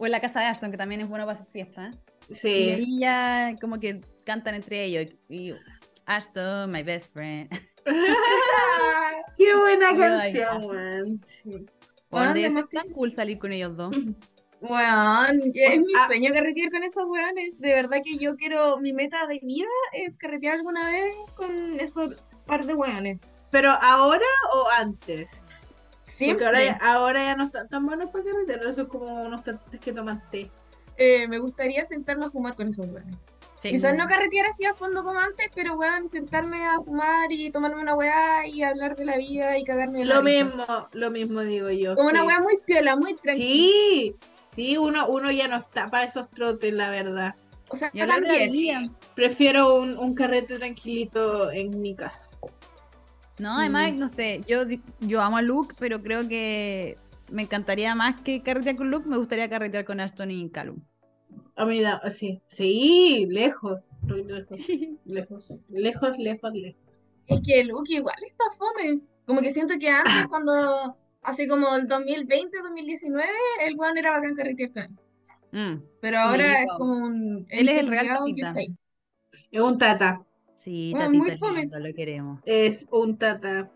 O 0.00 0.06
en 0.06 0.12
la 0.12 0.20
casa 0.20 0.40
de 0.40 0.46
Ashton, 0.46 0.70
que 0.70 0.76
también 0.76 1.00
es 1.00 1.08
bueno 1.08 1.24
para 1.26 1.36
hacer 1.38 1.48
fiesta. 1.52 1.90
Y 2.28 2.34
Sí. 2.36 2.48
ahí 2.48 2.98
ya 3.00 3.54
como 3.60 3.78
que 3.80 4.00
cantan 4.24 4.54
entre 4.54 4.84
ellos. 4.84 5.12
Y 5.28 5.52
Ashton, 6.08 6.70
my 6.72 6.82
best 6.82 7.12
friend. 7.12 7.48
Qué 9.36 9.54
buena 9.56 9.96
canción, 9.96 10.64
weón. 10.64 11.20
Ser 11.28 11.66
además 12.10 12.64
tan 12.72 12.88
cool 12.90 13.12
salir 13.12 13.38
con 13.38 13.52
ellos 13.52 13.76
dos. 13.76 13.94
Weón, 14.60 15.40
es 15.54 15.78
mi 15.80 15.92
Ah. 15.96 16.06
sueño 16.08 16.32
carretear 16.32 16.70
con 16.72 16.82
esos 16.82 17.04
weones. 17.04 17.60
De 17.60 17.74
verdad 17.74 17.98
que 18.02 18.16
yo 18.18 18.34
quiero, 18.34 18.78
mi 18.78 18.92
meta 18.92 19.24
de 19.28 19.38
vida 19.40 19.68
es 19.92 20.18
carretear 20.18 20.56
alguna 20.56 20.84
vez 20.90 21.14
con 21.36 21.78
esos 21.78 22.20
par 22.44 22.66
de 22.66 22.74
weones. 22.74 23.20
Pero 23.52 23.70
ahora 23.70 24.26
o 24.52 24.66
antes? 24.76 25.28
Porque 25.30 26.02
Siempre. 26.02 26.46
ahora, 26.46 26.64
ya- 26.64 26.78
ahora 26.82 27.24
ya 27.24 27.36
no 27.36 27.44
están 27.44 27.68
tan 27.68 27.86
buenos 27.86 28.10
para 28.10 28.24
carretera, 28.24 28.68
eso 28.68 28.82
es 28.82 28.88
como 28.88 29.04
unos 29.26 29.42
cantantes 29.42 29.78
que 29.80 29.92
toman 29.92 30.20
té. 30.32 30.50
Eh, 30.96 31.28
me 31.28 31.38
gustaría 31.38 31.84
sentarme 31.84 32.24
a 32.26 32.30
fumar 32.30 32.56
con 32.56 32.66
esos 32.66 32.86
weones. 32.86 33.16
Sí. 33.60 33.70
Quizás 33.70 33.96
no 33.96 34.06
carretear 34.06 34.46
así 34.46 34.64
a 34.66 34.72
fondo 34.74 35.02
como 35.02 35.18
antes, 35.18 35.46
pero 35.54 35.74
weón, 35.76 36.08
sentarme 36.08 36.64
a 36.64 36.80
fumar 36.80 37.32
y 37.32 37.50
tomarme 37.50 37.82
una 37.82 37.94
weá 37.94 38.46
y 38.46 38.62
hablar 38.62 38.94
de 38.94 39.04
la 39.04 39.16
vida 39.16 39.58
y 39.58 39.64
cagarme 39.64 40.04
Lo 40.04 40.20
risa. 40.22 40.44
mismo, 40.44 40.64
lo 40.92 41.10
mismo 41.10 41.40
digo 41.40 41.68
yo. 41.70 41.96
Como 41.96 42.08
una 42.08 42.20
sí. 42.20 42.26
weá 42.26 42.38
muy 42.40 42.58
piola, 42.64 42.94
muy 42.94 43.14
tranquila. 43.14 43.44
Sí, 43.48 44.14
sí, 44.54 44.76
uno, 44.78 45.08
uno 45.08 45.30
ya 45.32 45.48
no 45.48 45.56
está 45.56 45.86
para 45.86 46.04
esos 46.04 46.30
trotes, 46.30 46.72
la 46.72 46.90
verdad. 46.90 47.34
O 47.70 47.76
sea, 47.76 47.90
Y 47.92 48.00
hablar 48.00 48.20
de 48.20 48.28
la 48.28 48.34
también. 48.34 48.52
vida. 48.52 48.82
Prefiero 49.16 49.74
un, 49.74 49.98
un 49.98 50.14
carrete 50.14 50.56
tranquilito 50.58 51.50
en 51.50 51.80
mi 51.80 51.96
casa. 51.96 52.38
No, 53.38 53.54
Sí. 53.56 53.60
además, 53.60 53.92
no 53.94 54.08
sé, 54.08 54.40
yo, 54.46 54.62
yo 55.00 55.20
amo 55.20 55.36
a 55.36 55.42
Luke, 55.42 55.74
pero 55.80 56.00
creo 56.02 56.28
que 56.28 56.96
me 57.30 57.42
encantaría 57.42 57.94
más 57.96 58.20
que 58.20 58.40
carretear 58.42 58.76
con 58.76 58.90
Luke, 58.90 59.08
me 59.08 59.16
gustaría 59.18 59.48
carretear 59.50 59.84
con 59.84 59.98
Ashton 60.00 60.30
y 60.30 60.48
Callum. 60.50 60.78
A 61.58 61.64
mí 61.64 61.80
da, 61.80 62.00
sí, 62.08 62.40
sí, 62.46 63.26
lejos, 63.28 63.90
lejos, 64.06 64.58
lejos, 65.04 65.50
lejos, 65.68 66.16
lejos, 66.16 66.52
lejos. 66.54 66.80
Es 67.26 67.40
que 67.44 67.64
Luke 67.64 67.92
igual 67.92 68.14
está 68.24 68.44
fome. 68.56 69.00
Como 69.26 69.40
que 69.40 69.50
siento 69.50 69.74
que 69.78 69.88
antes, 69.88 70.28
cuando 70.28 70.96
hace 71.20 71.48
como 71.48 71.74
el 71.74 71.88
2020, 71.88 72.62
2019, 72.62 73.28
el 73.66 73.76
weón 73.76 73.98
era 73.98 74.12
bacán 74.12 74.36
carretear 74.36 74.72
con 74.72 74.82
él. 74.84 74.90
Mm. 75.50 75.82
Pero 76.00 76.18
ahora 76.18 76.60
es 76.60 76.66
no. 76.68 76.78
como 76.78 76.92
un. 77.06 77.46
Él 77.50 77.68
es 77.68 77.78
el 77.80 77.88
real 77.88 78.06
tatita. 78.06 78.54
Es 79.50 79.60
un 79.60 79.78
tata. 79.78 80.24
Sí, 80.54 80.92
Bueno, 80.92 81.06
tatita 81.06 81.24
muy 81.24 81.30
es 81.30 81.40
fome. 81.40 81.60
lindo, 81.62 81.78
lo 81.80 81.92
queremos. 81.94 82.40
Es 82.46 82.86
un 82.92 83.18
tata. 83.18 83.68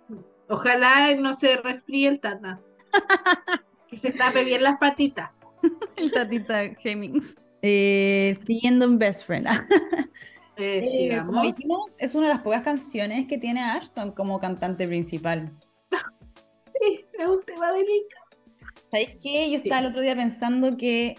Ojalá 0.48 1.12
no 1.16 1.34
se 1.34 1.56
resfríe 1.56 2.06
el 2.06 2.20
tata. 2.20 2.60
que 3.88 3.96
se 3.96 4.12
tape 4.12 4.44
bien 4.44 4.62
las 4.62 4.78
patitas. 4.78 5.32
El 5.96 6.12
tatita 6.12 6.62
Hemmings. 6.62 7.34
Eh, 7.62 8.38
siguiendo 8.44 8.84
en 8.84 8.98
Best 8.98 9.24
Friend. 9.24 9.46
Eh, 10.58 11.08
Eh, 11.10 11.22
como 11.24 11.42
dijimos, 11.42 11.94
es 11.98 12.14
una 12.14 12.28
de 12.28 12.34
las 12.34 12.42
pocas 12.42 12.62
canciones 12.62 13.26
que 13.26 13.38
tiene 13.38 13.62
Ashton 13.62 14.12
como 14.12 14.38
cantante 14.38 14.86
principal. 14.86 15.50
Sí, 16.80 17.04
es 17.16 17.26
un 17.26 17.40
tema 17.44 17.72
delicado. 17.72 18.26
¿Sabéis 18.90 19.10
qué? 19.22 19.50
Yo 19.50 19.56
estaba 19.56 19.80
el 19.80 19.86
otro 19.86 20.02
día 20.02 20.16
pensando 20.16 20.76
que 20.76 21.14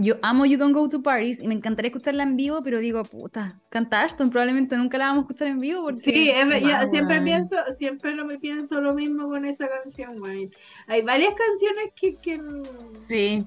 yo 0.00 0.14
amo 0.22 0.46
You 0.46 0.56
Don't 0.56 0.74
Go 0.74 0.88
to 0.88 1.02
Paris 1.02 1.40
y 1.42 1.46
me 1.46 1.54
encantaría 1.54 1.88
escucharla 1.88 2.22
en 2.22 2.36
vivo, 2.36 2.62
pero 2.62 2.78
digo, 2.78 3.02
puta, 3.04 3.60
canta 3.68 4.02
Ashton, 4.02 4.30
probablemente 4.30 4.76
nunca 4.76 4.96
la 4.96 5.06
vamos 5.06 5.18
a 5.18 5.22
escuchar 5.22 5.48
en 5.48 5.58
vivo 5.58 5.82
porque... 5.82 6.00
Sí, 6.00 6.30
es 6.30 6.90
siempre 6.90 7.20
pienso, 7.20 7.56
siempre 7.76 8.14
lo, 8.14 8.26
pienso 8.38 8.80
lo 8.80 8.94
mismo 8.94 9.28
con 9.28 9.44
esa 9.44 9.68
canción, 9.68 10.18
güey. 10.18 10.50
Hay 10.86 11.02
varias 11.02 11.34
canciones 11.34 11.90
que, 11.94 12.16
que, 12.22 12.40
Sí. 13.08 13.44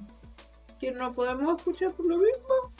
Que 0.78 0.92
no 0.92 1.12
podemos 1.12 1.56
escuchar 1.58 1.92
por 1.94 2.06
lo 2.06 2.16
mismo. 2.16 2.72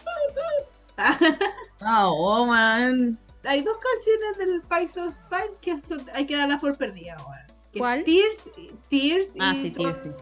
Ah, 1.81 2.09
oh, 2.09 2.47
man. 2.47 3.19
Hay 3.45 3.63
dos 3.63 3.77
canciones 3.79 4.39
del 4.39 4.63
Spice 4.63 5.01
of 5.01 5.15
Five 5.29 5.51
que 5.61 5.81
son- 5.81 6.07
hay 6.15 6.25
que 6.27 6.37
darlas 6.37 6.61
por 6.61 6.77
perdidas 6.79 7.21
ahora. 7.21 7.47
Que 7.73 7.79
¿Cuál? 7.81 8.05
Tears, 8.05 8.51
Tears 8.89 9.33
Ah, 9.41 9.53
y 9.55 9.61
sí, 9.63 9.71
Tears, 9.73 9.99
con 10.03 10.15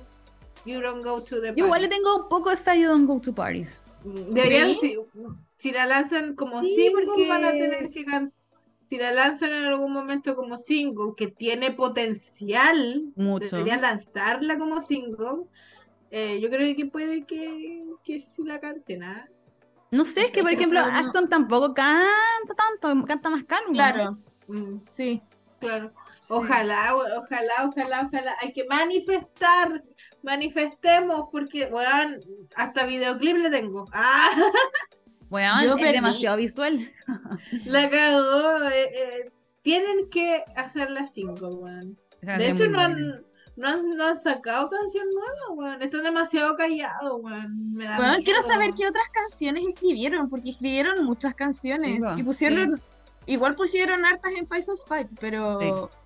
You 0.65 0.81
Don't 0.81 1.05
Go 1.05 1.23
to 1.23 1.41
the 1.41 1.53
Yo 1.55 1.67
igual 1.67 1.83
le 1.83 1.89
tengo 1.89 2.17
un 2.23 2.29
poco 2.29 2.51
esta 2.51 2.75
You 2.75 2.89
Don't 2.89 3.07
Go 3.07 3.21
to 3.21 3.35
Paris. 3.35 3.81
Deberían, 4.05 4.75
si, 4.81 4.97
si 5.59 5.71
la 5.71 5.87
lanzan 5.87 6.35
como 6.35 6.61
Sí, 6.63 6.75
single, 6.75 7.05
porque- 7.07 7.29
van 7.29 7.45
a 7.45 7.51
tener 7.53 7.91
que 7.91 8.05
cantar. 8.05 8.33
Si 8.89 8.99
la 8.99 9.13
lanzan 9.13 9.53
en 9.53 9.65
algún 9.65 9.93
momento 9.93 10.35
como 10.35 10.59
single, 10.59 11.13
que 11.17 11.29
tiene 11.29 11.71
potencial, 11.71 13.13
Mucho. 13.15 13.57
deberían 13.57 13.81
lanzarla 13.83 14.59
como 14.59 14.81
single. 14.83 15.45
Eh, 16.12 16.38
yo 16.40 16.48
creo 16.51 16.77
que 16.77 16.87
puede 16.87 17.25
que, 17.25 17.83
que 18.05 18.20
sí 18.20 18.42
la 18.44 18.61
canten, 18.61 19.03
¿ah? 19.03 19.27
No 19.90 20.05
sé, 20.05 20.27
es 20.27 20.31
que 20.31 20.42
por 20.42 20.53
ejemplo 20.53 20.81
no- 20.81 20.87
Ashton 20.87 21.29
tampoco 21.29 21.75
canta 21.75 22.55
tanto, 22.57 23.05
canta 23.07 23.29
más 23.31 23.44
calmo. 23.44 23.68
¿no? 23.70 23.75
Claro, 23.75 24.18
Mm, 24.46 24.77
sí. 24.96 25.20
claro. 25.59 25.92
Ojalá, 26.29 26.94
ojalá, 26.96 27.53
ojalá, 27.68 28.07
ojalá. 28.09 28.37
Hay 28.40 28.53
que 28.53 28.64
manifestar, 28.64 29.83
manifestemos, 30.22 31.29
porque, 31.31 31.66
weón, 31.66 32.18
hasta 32.57 32.87
videoclip 32.87 33.37
le 33.37 33.51
tengo. 33.51 33.85
¡Ah! 33.92 34.31
Weón, 35.31 35.64
Yo 35.64 35.75
es 35.77 35.81
perdí. 35.81 35.92
demasiado 35.94 36.37
visual. 36.37 36.92
La 37.66 37.88
cagó. 37.88 38.64
eh, 38.68 38.83
eh, 38.94 39.31
tienen 39.62 40.11
que 40.11 40.42
hacerla 40.57 41.07
single, 41.07 41.48
weón. 41.55 41.98
Esa 42.20 42.38
De 42.38 42.51
hecho, 42.51 42.66
no 42.68 42.81
han. 42.81 43.25
No, 43.57 43.69
han, 43.69 43.97
no 43.97 44.07
han 44.07 44.19
sacado 44.19 44.71
canción 44.71 45.07
nueva, 45.12 45.51
weón. 45.71 45.83
Están 45.83 46.03
demasiado 46.03 46.57
callados, 46.57 47.21
weón. 47.23 47.75
Me 47.75 47.85
da 47.85 47.97
Bueno, 47.97 48.15
quiero 48.25 48.41
miedo. 48.41 48.53
saber 48.53 48.71
qué 48.75 48.87
otras 48.88 49.09
canciones 49.12 49.65
escribieron, 49.69 50.29
porque 50.31 50.51
escribieron 50.51 51.05
muchas 51.05 51.35
canciones. 51.35 52.01
Sí, 52.03 52.21
y 52.21 52.23
pusieron, 52.23 52.81
igual 53.27 53.55
pusieron 53.55 54.05
hartas 54.05 54.33
en 54.37 54.47
Five 54.49 54.65
of 54.69 54.81
Five, 54.88 55.09
pero 55.21 55.61
Sí. 55.61 55.99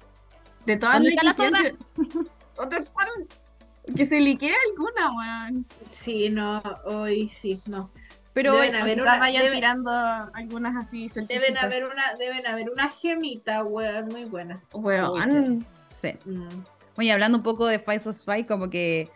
de 0.67 0.77
todas 0.77 0.95
¿Dónde 0.97 1.17
las 1.23 1.39
otras? 1.39 1.75
otras 2.59 2.91
fueron- 2.91 3.29
que 3.95 4.05
se 4.05 4.21
liquea 4.21 4.55
alguna, 4.71 5.13
weón. 5.17 5.67
Sí, 5.89 6.29
no, 6.31 6.61
hoy 6.87 7.29
sí, 7.29 7.61
no. 7.67 7.91
Pero 8.33 8.53
Deben 8.55 8.75
eh, 8.75 8.81
haber 8.81 8.95
Quizás 8.99 9.09
una- 9.15 9.19
vayan 9.21 9.43
debe- 9.45 9.55
tirando 9.55 9.91
algunas 10.35 10.77
así 10.85 11.09
Deben 11.29 11.57
haber 11.57 11.85
una, 11.87 12.03
deben 12.19 12.47
haber 12.47 12.69
una 12.69 12.91
gemita, 12.91 13.63
weón, 13.63 14.09
muy 14.09 14.25
buenas. 14.25 14.59
Weón. 14.75 15.65
sí. 15.89 16.11
Mm. 16.27 16.49
Oye, 16.99 17.13
hablando 17.13 17.39
un 17.39 17.45
poco 17.45 17.67
de 17.67 17.79
Spice 17.79 18.09
of 18.09 18.17
Spy, 18.17 18.45
como 18.45 18.71
que 18.71 19.09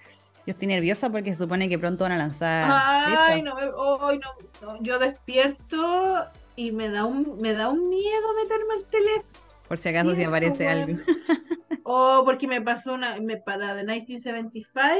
yo 0.47 0.53
estoy 0.53 0.69
nerviosa 0.69 1.11
porque 1.11 1.33
se 1.33 1.38
supone 1.38 1.69
que 1.69 1.79
pronto 1.79 2.05
van 2.05 2.12
a 2.12 2.19
lanzar 2.19 2.71
Ay, 2.73 3.43
no, 3.43 3.57
ay, 3.57 4.19
no, 4.19 4.35
no, 4.62 4.83
yo 4.83 4.99
despierto 4.99 6.27
y 6.57 6.73
me 6.73 6.90
da 6.90 7.05
un, 7.05 7.38
me 7.40 7.55
da 7.55 7.69
un 7.69 7.88
miedo 7.88 8.35
meterme 8.43 8.75
al 8.75 8.85
teléfono. 8.87 9.29
Por 9.69 9.79
si 9.79 9.88
acaso 9.88 10.14
si 10.14 10.25
aparece 10.25 10.66
weón. 10.66 10.79
algo. 10.79 10.99
O 11.93 12.23
porque 12.25 12.47
me 12.47 12.61
pasó 12.61 12.93
una, 12.93 13.19
me 13.21 13.37
para 13.37 13.75
de 13.75 13.83
1975, 13.83 14.95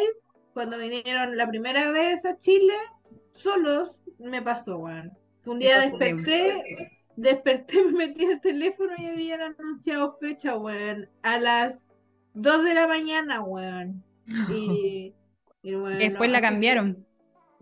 cuando 0.55 0.77
vinieron 0.77 1.37
la 1.37 1.49
primera 1.49 1.91
vez 1.93 2.25
a 2.25 2.37
Chile, 2.37 2.75
solos, 3.33 3.97
me 4.19 4.43
pasó, 4.43 4.77
weón. 4.79 5.13
Un 5.47 5.59
día 5.61 5.81
desperté, 5.81 6.91
desperté, 7.17 7.85
me 7.85 8.09
metí 8.09 8.25
al 8.25 8.41
teléfono 8.41 8.93
y 8.99 9.07
habían 9.07 9.41
anunciado 9.41 10.17
fecha, 10.19 10.57
weón, 10.57 11.09
a 11.23 11.39
las 11.39 11.90
2 12.35 12.65
de 12.65 12.75
la 12.75 12.87
mañana, 12.87 13.41
weón. 13.41 14.03
Y, 14.51 15.13
y 15.63 15.75
bueno, 15.75 15.99
Después 15.99 16.31
la 16.31 16.39
así 16.39 16.47
que- 16.47 16.53
cambiaron. 16.53 17.07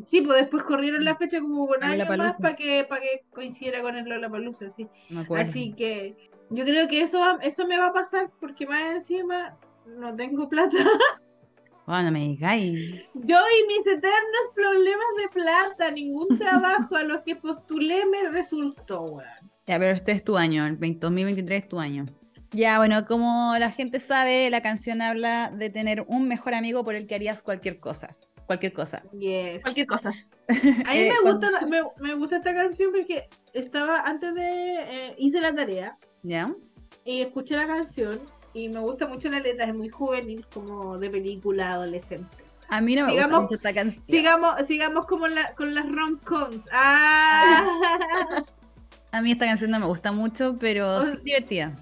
Sí, 0.05 0.21
pues 0.21 0.39
después 0.39 0.63
corrieron 0.63 1.05
la 1.05 1.17
fecha 1.17 1.41
como 1.41 1.69
A 1.83 1.87
año 1.89 2.07
más 2.17 2.41
para 2.41 2.55
que, 2.55 2.85
para 2.89 3.01
que 3.01 3.25
coincidiera 3.31 3.83
con 3.83 3.97
el 3.97 4.05
Lollapalooza, 4.09 4.71
sí. 4.71 4.87
Así 5.37 5.73
que 5.73 6.15
yo 6.51 6.65
creo 6.65 6.87
que 6.87 7.01
eso, 7.03 7.19
va- 7.19 7.41
eso 7.43 7.67
me 7.67 7.77
va 7.77 7.87
a 7.87 7.93
pasar 7.93 8.31
porque 8.39 8.65
más 8.65 8.95
encima 8.95 9.57
no 9.87 10.15
tengo 10.15 10.49
plata. 10.49 10.77
Oh, 11.91 12.03
no 12.03 12.13
me 12.13 12.19
digáis. 12.21 13.01
Yo 13.15 13.37
y 13.39 13.67
mis 13.67 13.87
eternos 13.87 14.53
problemas 14.55 15.07
de 15.17 15.29
plata, 15.33 15.91
ningún 15.91 16.37
trabajo 16.39 16.95
a 16.97 17.03
los 17.03 17.23
que 17.23 17.35
postulé 17.35 18.05
me 18.05 18.31
resultó, 18.31 19.05
weón. 19.05 19.25
Ya, 19.67 19.79
pero 19.79 19.93
este 19.97 20.13
es 20.13 20.23
tu 20.23 20.37
año, 20.37 20.67
el 20.67 20.77
20 20.77 21.01
2023 21.07 21.63
es 21.63 21.69
tu 21.71 21.81
año. 21.81 22.05
Ya, 22.53 22.79
bueno, 22.79 23.07
como 23.07 23.55
la 23.59 23.71
gente 23.71 24.01
sabe, 24.01 24.49
la 24.51 24.63
canción 24.63 25.03
habla 25.03 25.51
de 25.55 25.69
tener 25.71 26.05
un 26.09 26.29
mejor 26.29 26.55
amigo 26.55 26.83
por 26.85 26.95
el 26.95 27.07
que 27.07 27.15
harías 27.15 27.43
cualquier 27.43 27.79
cosa. 27.79 28.09
Cualquier 28.47 28.73
cosa. 28.73 29.03
Yes. 29.19 29.61
Cualquier 29.63 29.87
cosa. 29.87 30.09
A 30.09 30.53
mí 30.53 30.59
Eh, 30.95 31.11
me, 31.11 31.21
cuando- 31.23 31.51
gusta, 31.51 31.67
me, 31.67 31.83
me 32.01 32.15
gusta 32.15 32.39
esta 32.39 32.55
canción 32.55 32.91
porque 32.93 33.29
estaba 33.53 34.01
antes 34.01 34.35
de. 34.35 34.75
eh, 34.79 35.15
hice 35.19 35.41
la 35.43 35.55
tarea 35.55 35.99
¿Ya? 36.23 36.55
y 37.05 37.21
escuché 37.21 37.57
la 37.57 37.67
canción 37.67 38.19
y 38.55 38.71
me 38.71 38.81
gusta 38.81 39.07
mucho 39.07 39.29
la 39.29 39.41
letra, 39.41 39.67
es 39.67 39.75
muy 39.75 39.91
juvenil, 39.91 40.47
como 40.53 40.97
de 40.97 41.11
película 41.11 41.73
adolescente. 41.73 42.39
A 42.71 42.81
mí 42.81 42.97
no 42.97 43.07
me 43.07 43.13
gusta 43.13 43.41
mucho 43.41 43.55
esta 43.57 43.75
canción. 43.75 44.03
Sigamos, 44.07 44.67
sigamos 44.67 45.07
como 45.07 45.29
la, 45.29 45.55
con 45.55 45.75
las 45.75 45.85
rom-coms. 45.87 46.63
¡Ah! 46.73 47.65
A 49.13 49.23
mí 49.23 49.33
esta 49.33 49.47
canción 49.47 49.71
no 49.71 49.79
me 49.81 49.87
gusta 49.87 50.13
mucho, 50.13 50.57
pero 50.59 50.97
O- 50.99 51.03
sí 51.03 51.11
es 51.19 51.25
divertida. 51.25 51.73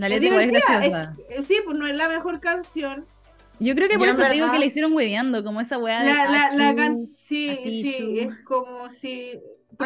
La 0.00 0.08
letra 0.08 0.28
igual 0.28 0.44
es 0.44 0.50
graciosa. 0.66 1.14
es- 1.28 1.46
sí, 1.46 1.56
pues 1.64 1.76
no 1.78 1.86
es 1.86 1.94
la 1.96 2.08
mejor 2.08 2.40
canción. 2.40 3.06
Yo 3.58 3.74
creo 3.74 3.88
que 3.88 3.98
por 3.98 4.06
Yo, 4.06 4.12
eso 4.14 4.22
te 4.22 4.32
digo 4.34 4.50
que 4.50 4.58
le 4.58 4.66
hicieron 4.66 4.92
hueveando, 4.94 5.44
como 5.44 5.60
esa 5.60 5.76
weá 5.78 6.02
de 6.02 6.12
La, 6.14 6.24
la, 6.30 6.50
la 6.54 6.74
can- 6.74 7.08
sí, 7.16 7.58
sí, 7.64 8.18
es 8.20 8.38
como 8.44 8.90
si. 8.90 9.38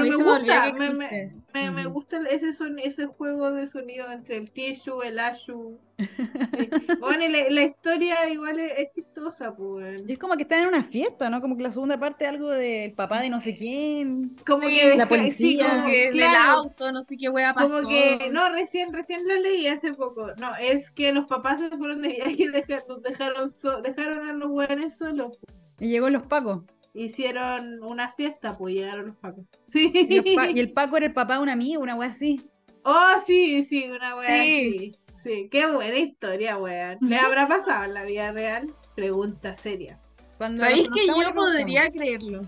Pero 0.03 0.19
me 0.19 0.25
gusta, 0.25 0.73
me, 0.75 0.91
me, 0.95 1.33
me, 1.55 1.71
me 1.71 1.85
gusta 1.87 2.21
ese, 2.31 2.53
son, 2.53 2.79
ese 2.79 3.07
juego 3.07 3.51
de 3.53 3.67
sonido 3.67 4.11
entre 4.11 4.37
el 4.37 4.51
tissue, 4.51 5.03
el 5.03 5.19
ashu. 5.19 5.79
Sí. 5.99 6.05
Bueno, 7.01 7.25
y 7.25 7.29
la, 7.29 7.51
la 7.51 7.63
historia 7.63 8.29
igual 8.29 8.59
es, 8.59 8.73
es 8.79 8.93
chistosa, 8.93 9.55
pues. 9.55 10.03
Y 10.07 10.13
es 10.13 10.19
como 10.19 10.35
que 10.37 10.43
están 10.43 10.61
en 10.63 10.69
una 10.69 10.83
fiesta, 10.83 11.31
¿no? 11.31 11.41
Como 11.41 11.57
que 11.57 11.63
la 11.63 11.71
segunda 11.73 11.99
parte 11.99 12.27
algo 12.27 12.51
del 12.51 12.93
papá 12.93 13.21
de 13.21 13.31
no 13.31 13.41
sé 13.41 13.55
quién. 13.57 14.37
Como 14.47 14.69
Sí, 14.69 14.77
que 14.77 14.97
la 14.97 15.09
policía, 15.09 15.65
como- 15.69 15.75
Como 15.83 15.87
que 15.87 16.05
del 16.07 16.13
claro, 16.19 16.53
auto, 16.59 16.93
no 16.93 17.03
sé 17.05 17.17
qué 17.17 17.29
wea 17.29 17.55
pasó. 17.55 17.69
Como 17.83 17.89
que, 17.89 18.29
no, 18.33 18.49
recién, 18.51 18.93
recién 18.93 19.27
lo 19.29 19.35
leí 19.37 19.67
hace 19.69 19.93
poco. 19.93 20.33
No, 20.39 20.55
es 20.57 20.91
que 20.91 21.13
los 21.13 21.27
papás 21.27 21.61
se 21.61 21.71
fueron 21.77 22.03
de 22.03 22.09
viaje 22.09 22.35
y 22.43 22.47
deja- 22.49 22.83
los 22.89 23.03
dejaron, 23.03 23.51
so- 23.51 23.81
dejaron 23.81 24.29
a 24.29 24.33
los 24.33 24.51
hueones 24.51 24.97
solos. 24.97 25.39
Y 25.79 25.89
llegó 25.89 26.09
los 26.11 26.23
pacos. 26.23 26.63
Hicieron 26.95 27.83
una 27.83 28.13
fiesta, 28.13 28.57
pues 28.57 28.75
llegaron 28.75 29.07
los 29.09 29.17
pacos. 29.17 29.45
Y, 29.75 30.23
Sí. 30.23 30.61
el 30.61 30.73
paco 30.73 30.97
era 30.97 31.07
el 31.07 31.13
papá 31.13 31.35
de 31.35 31.41
un 31.41 31.49
amigo, 31.49 31.83
una 31.83 31.95
weá 31.97 32.11
así. 32.11 32.49
Oh, 32.85 33.15
sí, 33.27 33.65
sí, 33.65 33.89
una 33.91 34.17
wea 34.17 34.29
Sí. 34.29 34.75
así. 34.77 34.99
Sí, 35.23 35.49
qué 35.51 35.67
buena 35.67 35.99
historia, 35.99 36.59
weón. 36.59 36.99
¿Le 37.01 37.17
habrá 37.17 37.49
pasado 37.49 37.85
en 37.85 37.95
la 37.95 38.05
vida 38.05 38.31
real? 38.33 38.67
Pregunta 38.95 39.57
seria. 39.57 39.99
Cuando 40.37 40.63
¿Sabéis 40.65 40.89
que 40.91 41.07
yo 41.07 41.35
podría 41.35 41.91
creerlo? 41.91 42.43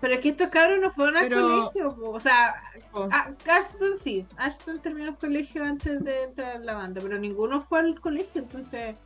Pero 0.00 0.14
es 0.14 0.20
que 0.20 0.30
estos 0.30 0.48
cabros 0.50 0.80
no 0.80 0.90
fueron 0.92 1.16
al 1.16 1.28
Pero- 1.28 1.70
colegio, 1.72 1.88
po. 1.96 2.10
o 2.10 2.20
sea, 2.20 2.54
Oh. 2.92 3.08
a- 3.12 3.32
Ashton 3.48 3.96
sí, 4.02 4.26
Ashton 4.36 4.78
terminó 4.80 5.10
el 5.10 5.16
colegio 5.16 5.64
antes 5.64 6.02
de 6.04 6.24
entrar 6.24 6.56
a 6.56 6.58
la 6.58 6.74
banda, 6.74 7.00
pero 7.00 7.18
ninguno 7.18 7.60
fue 7.62 7.78
al 7.80 7.98
colegio, 8.00 8.42
entonces, 8.42 8.96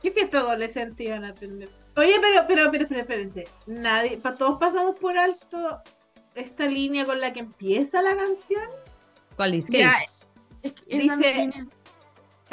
¿qué 0.00 0.10
fiesta 0.10 0.38
adolescente 0.40 1.04
iban 1.04 1.24
a 1.24 1.34
tener? 1.34 1.68
Oye, 1.96 2.14
pero, 2.20 2.44
pero, 2.48 2.70
pero, 2.72 2.86
pero, 2.88 3.00
espérense, 3.00 3.44
nadie, 3.66 4.16
pa- 4.16 4.34
todos 4.34 4.58
pasamos 4.58 4.98
por 4.98 5.16
alto 5.18 5.80
esta 6.34 6.66
línea 6.66 7.04
con 7.04 7.20
la 7.20 7.32
que 7.32 7.40
empieza 7.40 8.02
la 8.02 8.16
canción. 8.16 8.64
¿Cuál 9.36 9.52
dice? 9.52 9.72
¿Qué 9.72 9.78
Ya, 9.78 9.94
dice? 9.98 10.08
es 10.62 10.74
que 10.74 10.96
Dice- 10.98 11.66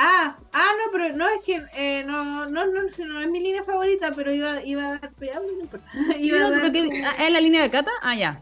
Ah, 0.02 0.38
ah, 0.54 0.72
no, 0.78 0.92
pero 0.94 1.14
no 1.18 1.28
es 1.28 1.42
que 1.46 1.62
eh, 1.76 2.04
no, 2.06 2.24
no, 2.24 2.66
no, 2.66 2.66
no, 2.68 3.06
no 3.06 3.20
es 3.22 3.28
mi 3.30 3.42
línea 3.42 3.66
favorita, 3.66 4.12
pero 4.16 4.32
iba, 4.32 4.64
iba 4.64 4.86
a 4.86 4.92
dar. 4.98 5.12
ya, 5.20 5.40
no 5.42 5.62
importa. 5.62 5.86
Iba 6.20 6.38
a 6.38 6.42
No, 6.42 6.52
dar 6.52 6.62
pero 6.62 6.72
que- 6.74 6.86
como- 6.86 7.06
ah, 7.08 7.16
¿Es 7.26 7.32
la 7.34 7.42
línea 7.42 7.62
de 7.64 7.70
Cata? 7.70 7.92
Ah, 8.02 8.16
ya. 8.16 8.42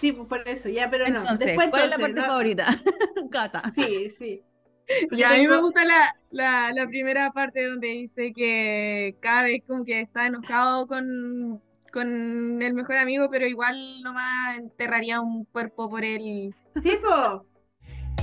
Sí, 0.00 0.10
pues 0.12 0.28
por 0.28 0.46
eso, 0.48 0.68
ya, 0.68 0.90
pero 0.90 1.08
no. 1.08 1.20
Entonces, 1.20 1.46
Después 1.46 1.68
¿cuál 1.70 1.84
es 1.84 1.88
la 1.90 1.94
entonces, 1.94 2.14
parte 2.16 2.20
no. 2.20 2.26
favorita? 2.26 2.66
Cata. 3.30 3.72
Sí, 3.76 4.10
sí. 4.10 4.42
Y 5.12 5.22
a 5.22 5.30
mí 5.30 5.42
me 5.42 5.48
tengo- 5.48 5.62
gusta 5.62 5.84
la, 5.84 6.16
la, 6.30 6.72
la 6.72 6.86
primera 6.88 7.30
parte 7.32 7.64
donde 7.66 7.88
dice 7.88 8.32
que 8.32 9.16
cada 9.20 9.44
vez 9.44 9.62
como 9.66 9.84
que 9.84 10.00
está 10.00 10.26
enojado 10.26 10.86
con, 10.88 11.62
con 11.96 12.60
el 12.60 12.74
mejor 12.74 12.96
amigo, 12.96 13.30
pero 13.30 13.46
igual 13.46 14.02
nomás 14.02 14.58
enterraría 14.58 15.18
un 15.22 15.46
cuerpo 15.46 15.88
por 15.88 16.04
él. 16.04 16.54
Sí, 16.82 16.92
po. 17.02 17.46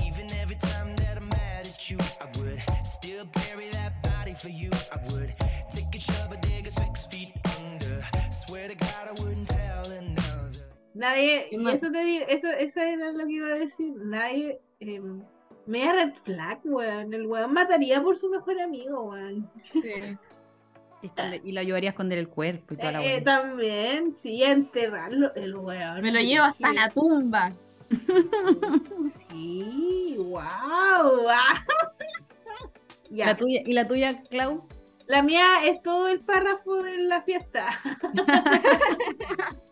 Even 0.05 0.29
every 0.38 0.57
time 0.57 0.95
that 0.97 1.17
I'm 1.17 1.27
mad 1.29 1.65
at 1.65 1.89
you, 1.89 1.97
I 2.21 2.25
would 2.38 2.59
still 2.86 3.25
bury 3.33 3.69
that 3.71 3.93
body 4.03 4.36
for 4.36 4.49
you. 4.49 4.69
I 4.91 4.99
would 5.09 5.33
take 5.71 5.95
a 5.95 5.99
shovel, 5.99 6.38
dig 6.41 6.67
it 6.67 6.73
six 6.73 7.07
feet 7.07 7.33
under. 7.57 7.99
Swear 8.45 8.67
to 8.69 8.75
God, 8.75 9.07
I 9.09 9.23
wouldn't 9.23 9.47
tell 9.47 9.91
another. 9.91 10.69
Nadie, 10.93 11.47
y 11.51 11.67
eso 11.67 11.91
te 11.91 12.03
digo, 12.03 12.25
eso, 12.29 12.49
eso 12.51 12.79
era 12.79 13.12
lo 13.12 13.25
que 13.25 13.33
iba 13.33 13.47
a 13.47 13.57
decir. 13.57 13.95
Nadie, 13.95 14.62
eh, 14.81 15.01
media 15.65 15.93
red 15.93 16.13
flag, 16.25 16.59
weón. 16.63 17.12
El 17.12 17.25
weón 17.25 17.53
mataría 17.53 18.03
por 18.03 18.17
su 18.17 18.29
mejor 18.29 18.62
amigo, 18.62 19.01
weón. 19.05 19.49
Y, 21.03 21.07
esconde- 21.07 21.41
y 21.43 21.51
lo 21.51 21.59
ayudaría 21.59 21.89
a 21.89 21.91
esconder 21.91 22.17
el 22.17 22.29
cuerpo 22.29 22.73
y 22.73 22.77
toda 22.77 22.93
la 22.93 23.03
Eh, 23.03 23.19
buena. 23.21 23.41
también, 23.41 24.13
sí, 24.13 24.43
enterrarlo, 24.43 25.33
el 25.35 25.55
weón. 25.55 26.01
Me 26.01 26.11
lo 26.11 26.19
llevo 26.21 26.45
hasta 26.45 26.73
la 26.73 26.89
tumba. 26.89 27.49
Sí, 29.29 30.15
wow. 30.17 31.27
ya. 33.11 33.25
La 33.25 33.35
tuya, 33.37 33.61
¿Y 33.65 33.73
la 33.73 33.87
tuya, 33.87 34.21
Clau? 34.29 34.65
La 35.07 35.21
mía 35.21 35.65
es 35.65 35.81
todo 35.81 36.07
el 36.07 36.21
párrafo 36.21 36.81
de 36.81 36.97
la 36.99 37.21
fiesta. 37.23 37.67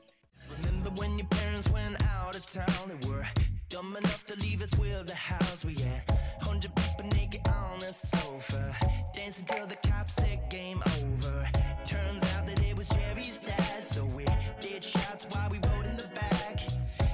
Us 9.32 9.44
with 9.48 9.70
the 9.70 9.88
cops 9.88 10.16
said 10.16 10.40
game 10.50 10.84
over. 11.00 11.48
Turns 11.88 12.22
out 12.36 12.46
that 12.48 12.60
it 12.70 12.76
was 12.76 12.90
Jerry's 12.90 13.38
dad, 13.38 13.82
so 13.82 14.04
we 14.04 14.26
did 14.60 14.84
shots 14.84 15.26
while 15.32 15.50
we 15.50 15.58
rode 15.72 15.86
in 15.86 15.96
the 15.96 16.10
back. 16.14 16.60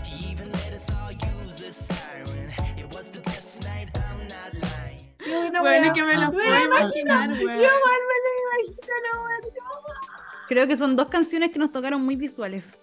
He 0.04 0.32
even 0.32 0.52
let 0.52 0.74
us 0.74 0.90
all 0.98 1.12
use 1.12 1.62
the 1.62 1.72
siren. 1.72 2.50
It 2.76 2.88
was 2.96 3.06
the 3.10 3.20
best 3.20 3.62
night, 3.70 3.90
I'm 3.96 4.26
not 4.34 4.52
lying. 4.66 5.62
Bueno, 5.62 5.94
que 5.94 6.02
me 6.04 6.16
lo 6.18 6.32
puedo 6.32 6.66
imaginar, 6.66 7.30
Yo 7.30 7.36
igual 7.44 8.00
me 8.10 8.18
lo 8.26 8.32
imagino, 8.42 8.94
no. 9.14 9.28
Creo 10.48 10.66
que 10.68 10.76
son 10.76 10.96
dos 10.96 11.10
canciones 11.10 11.52
que 11.52 11.60
nos 11.60 11.72
tocaron 11.72 12.04
muy 12.04 12.16
visuales. 12.16 12.80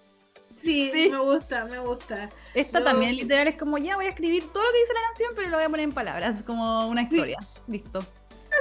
Sí, 0.55 0.89
Sí. 0.93 1.09
me 1.09 1.17
gusta, 1.19 1.65
me 1.65 1.79
gusta. 1.79 2.29
Esta 2.53 2.79
Yo- 2.79 2.85
también 2.85 3.17
literal 3.17 3.49
es 3.49 3.55
como, 3.55 3.77
ya 3.79 3.97
voy 3.97 4.05
a 4.05 4.09
escribir 4.09 4.47
todo 4.53 4.63
lo 4.63 4.71
que 4.71 4.79
dice 4.79 4.93
la 4.93 5.01
canción, 5.09 5.31
pero 5.35 5.49
lo 5.49 5.57
voy 5.57 5.65
a 5.65 5.69
poner 5.69 5.83
en 5.83 5.91
palabras, 5.91 6.41
como 6.43 6.87
una 6.87 7.01
historia. 7.01 7.37
Listo. 7.67 7.99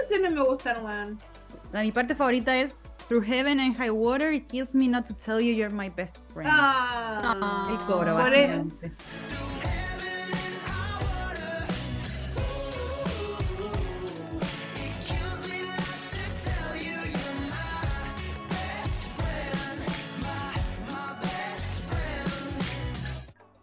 Canciones 0.04 0.32
me 0.34 0.42
gustan, 0.42 0.84
weón. 0.84 1.18
Mi 1.72 1.90
parte 1.92 2.14
favorita 2.14 2.56
es 2.56 2.76
Through 3.08 3.24
Heaven 3.24 3.58
and 3.60 3.76
High 3.76 3.90
Water, 3.90 4.32
it 4.32 4.48
kills 4.48 4.74
me 4.74 4.86
not 4.88 5.06
to 5.06 5.14
tell 5.14 5.40
you 5.40 5.52
you're 5.52 5.70
my 5.74 5.88
best 5.90 6.18
friend. 6.32 6.48
Ah, 6.52 7.66
El 7.70 7.78
coro, 7.86 8.14
Por 8.16 8.34
e- 8.34 8.46
básicamente. 8.46 8.92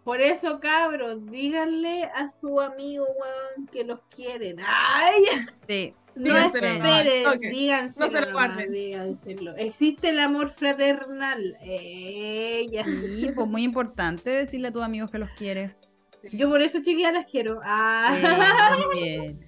Por 0.04 0.20
eso, 0.20 0.58
cabros, 0.58 1.24
díganle 1.30 2.04
a 2.04 2.28
su 2.40 2.60
amigo, 2.60 3.04
weón, 3.06 3.66
que 3.68 3.84
los 3.84 4.00
quieren. 4.14 4.58
¡Ay! 4.66 5.22
Sí. 5.66 5.94
No 6.14 6.36
esperen, 6.36 6.78
nomás, 6.78 7.06
ok. 7.36 7.40
díganselo, 7.40 8.06
No 8.06 8.12
se 8.18 8.26
lo 8.26 8.32
guarden. 8.32 8.72
díganselo. 8.72 9.56
Existe 9.56 10.10
el 10.10 10.18
amor 10.20 10.50
fraternal. 10.50 11.56
Ella. 11.62 12.84
Sí, 12.84 13.30
pues 13.34 13.48
muy 13.48 13.62
importante 13.62 14.30
decirle 14.30 14.68
a 14.68 14.72
tus 14.72 14.82
amigos 14.82 15.10
que 15.10 15.18
los 15.18 15.30
quieres. 15.30 15.72
Yo 16.32 16.48
por 16.50 16.60
eso, 16.62 16.78
chiquillas, 16.78 17.12
las 17.14 17.26
quiero. 17.26 17.60
Ah. 17.64 18.16
Eh, 18.16 18.86
muy 18.86 19.02
bien. 19.02 19.40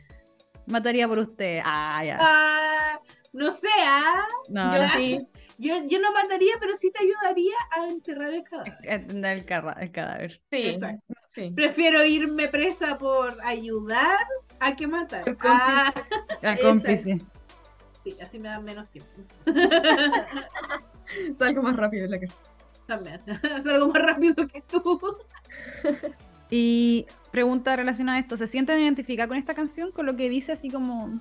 Mataría 0.67 1.07
por 1.07 1.19
usted. 1.19 1.61
Ah, 1.65 2.03
ya. 2.05 2.19
Ah, 2.21 2.99
no 3.33 3.51
sé, 3.51 3.69
¿ah? 3.85 4.25
No, 4.49 4.77
Yo 4.77 4.89
sí. 4.97 5.19
Yo, 5.59 5.75
yo 5.87 6.01
no 6.01 6.13
mataría, 6.13 6.55
pero 6.61 6.77
sí 6.77 6.91
te 6.91 7.05
ayudaría 7.05 7.55
a 7.71 7.87
enterrar 7.89 8.33
el 8.35 8.43
cadáver. 8.45 8.73
Atender 8.91 9.39
el, 9.39 9.83
el 9.83 9.91
cadáver. 9.93 10.43
Sí. 10.51 10.57
Exacto. 10.69 11.15
sí. 11.35 11.53
Prefiero 11.55 12.05
irme 12.05 12.49
presa 12.49 12.99
por 12.99 13.35
ayudar 13.45 14.19
a 14.61 14.75
que 14.77 14.87
matar. 14.87 15.25
Por 15.25 15.37
Ah, 15.41 15.93
La 16.43 16.55
Esa. 16.55 16.63
cómplice. 16.63 17.19
sí, 18.05 18.17
así 18.21 18.39
me 18.39 18.49
dan 18.49 18.65
menos 18.65 18.91
tiempo. 18.91 19.11
Salgo 21.39 21.63
más 21.63 21.77
rápido 21.77 22.05
de 22.05 22.09
la 22.11 22.21
casa. 22.21 22.35
También. 22.87 23.21
Es 23.59 23.67
algo 23.67 23.89
más 23.89 24.03
rápido 24.03 24.47
que 24.49 24.61
tú. 24.63 24.99
Y 26.51 27.07
pregunta 27.31 27.75
relacionada 27.77 28.19
a 28.19 28.21
esto, 28.21 28.37
¿se 28.37 28.47
sienten 28.47 28.81
identificadas 28.81 29.29
con 29.29 29.39
esta 29.39 29.55
canción? 29.55 29.93
Con 29.93 30.07
lo 30.07 30.17
que 30.17 30.29
dice 30.29 30.53
así 30.53 30.71
como 30.71 31.19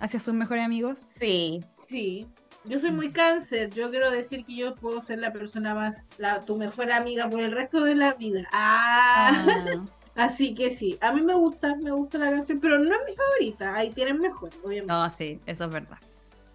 hacia 0.00 0.18
sus 0.20 0.34
mejores 0.34 0.64
amigos. 0.64 0.98
Sí. 1.18 1.60
Sí. 1.76 2.26
Yo 2.66 2.78
soy 2.78 2.90
muy 2.92 3.12
cáncer. 3.12 3.70
Yo 3.72 3.90
quiero 3.90 4.10
decir 4.10 4.44
que 4.44 4.56
yo 4.56 4.74
puedo 4.74 5.00
ser 5.00 5.18
la 5.20 5.32
persona 5.32 5.74
más, 5.74 6.04
la, 6.18 6.44
tu 6.44 6.56
mejor 6.56 6.90
amiga 6.92 7.28
por 7.30 7.42
el 7.42 7.52
resto 7.52 7.82
de 7.84 7.94
la 7.94 8.14
vida. 8.14 8.48
Ah. 8.52 9.32
Ah, 10.14 10.26
Así 10.26 10.54
que 10.54 10.70
sí. 10.70 10.98
A 11.00 11.12
mí 11.12 11.22
me 11.22 11.34
gusta, 11.34 11.76
me 11.76 11.90
gusta 11.92 12.18
la 12.18 12.30
canción, 12.30 12.60
pero 12.60 12.78
no 12.78 12.84
es 12.94 13.00
mi 13.06 13.14
favorita. 13.14 13.74
Ahí 13.76 13.92
tienen 13.92 14.18
mejor, 14.18 14.54
obviamente. 14.62 14.86
no, 14.86 15.08
sí, 15.10 15.42
eso 15.46 15.64
es 15.64 15.70
verdad. 15.70 15.98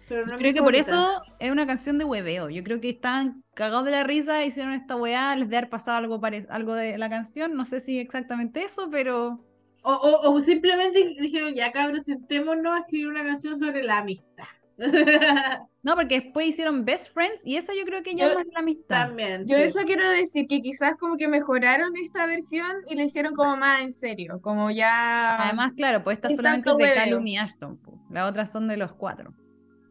Pero 0.08 0.26
no 0.26 0.36
Creo 0.36 0.52
que 0.52 0.62
por 0.62 0.74
eso 0.76 1.22
es 1.38 1.50
una 1.52 1.66
canción 1.66 1.98
de 1.98 2.04
hueveo. 2.04 2.50
Yo 2.50 2.62
creo 2.64 2.80
que 2.80 2.90
estaban 2.90 3.44
cagados 3.54 3.84
de 3.86 3.92
la 3.92 4.04
risa, 4.04 4.44
hicieron 4.44 4.72
esta 4.74 4.96
weá, 4.96 5.34
les 5.36 5.48
debe 5.48 5.58
haber 5.58 5.70
pasado 5.70 5.98
algo, 5.98 6.20
algo 6.50 6.74
de 6.74 6.98
la 6.98 7.08
canción. 7.10 7.54
No 7.56 7.64
sé 7.66 7.80
si 7.80 7.98
exactamente 7.98 8.62
eso, 8.64 8.90
pero 8.90 9.46
O, 9.82 9.92
o, 9.92 10.32
o 10.32 10.40
simplemente 10.40 11.14
dijeron, 11.20 11.54
ya 11.54 11.72
cabros, 11.72 12.04
sentémonos 12.04 12.72
a 12.76 12.80
escribir 12.80 13.08
una 13.08 13.24
canción 13.24 13.58
sobre 13.58 13.82
la 13.82 13.98
amistad. 13.98 14.44
no, 15.82 15.94
porque 15.96 16.20
después 16.20 16.46
hicieron 16.46 16.84
Best 16.84 17.12
Friends 17.12 17.46
y 17.46 17.56
esa 17.56 17.72
yo 17.74 17.84
creo 17.84 18.02
que 18.02 18.14
ya 18.14 18.24
Yo- 18.26 18.30
es 18.30 18.36
más 18.36 18.46
la 18.52 18.60
amistad. 18.60 19.06
También. 19.08 19.46
Yo 19.46 19.56
sí. 19.56 19.62
eso 19.64 19.80
quiero 19.84 20.08
decir, 20.08 20.46
que 20.48 20.60
quizás 20.62 20.96
como 20.96 21.16
que 21.16 21.28
mejoraron 21.28 21.96
esta 21.96 22.26
versión 22.26 22.68
y 22.88 22.94
le 22.96 23.04
hicieron 23.04 23.34
como 23.34 23.56
más 23.56 23.82
en 23.82 23.92
serio, 23.92 24.40
como 24.40 24.70
ya... 24.70 25.42
Además, 25.42 25.72
claro, 25.72 26.02
pues 26.04 26.16
esta 26.18 26.28
Sin 26.28 26.36
solamente 26.38 26.70
es 26.70 26.76
de. 26.76 26.94
Calum 26.94 27.26
y 27.26 27.38
Ashton. 27.38 27.76
po. 27.78 27.98
Las 28.10 28.28
otras 28.30 28.50
son 28.50 28.68
de 28.68 28.76
los 28.76 28.92
cuatro. 28.92 29.34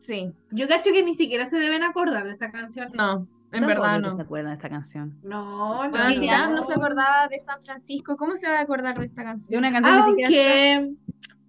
Sí, 0.01 0.31
Yo 0.51 0.67
cacho 0.67 0.91
que 0.91 1.03
ni 1.03 1.13
siquiera 1.13 1.45
se 1.45 1.57
deben 1.57 1.83
acordar 1.83 2.23
de 2.25 2.31
esta 2.31 2.51
canción. 2.51 2.89
no, 2.93 3.27
en 3.53 3.67
verdad 3.67 3.95
que 3.97 4.01
no. 4.01 4.15
se 4.15 4.21
acuerdan 4.21 4.51
de 4.51 4.55
esta 4.55 4.69
canción. 4.69 5.19
No, 5.23 5.87
no. 5.87 5.91
Ah, 5.97 6.11
ya. 6.13 6.37
Adam 6.45 6.55
no 6.55 6.63
se 6.63 6.73
acordaba 6.73 7.27
de 7.27 7.39
San 7.39 7.61
Francisco, 7.63 8.15
¿cómo 8.17 8.35
se 8.37 8.47
va 8.47 8.57
a 8.59 8.61
acordar 8.61 8.97
de 8.97 9.05
esta 9.05 9.21
De 9.21 9.27
canción? 9.27 9.59
una 9.65 9.71
canción 9.73 10.15
que 10.17 10.73
Aunque, 10.73 10.95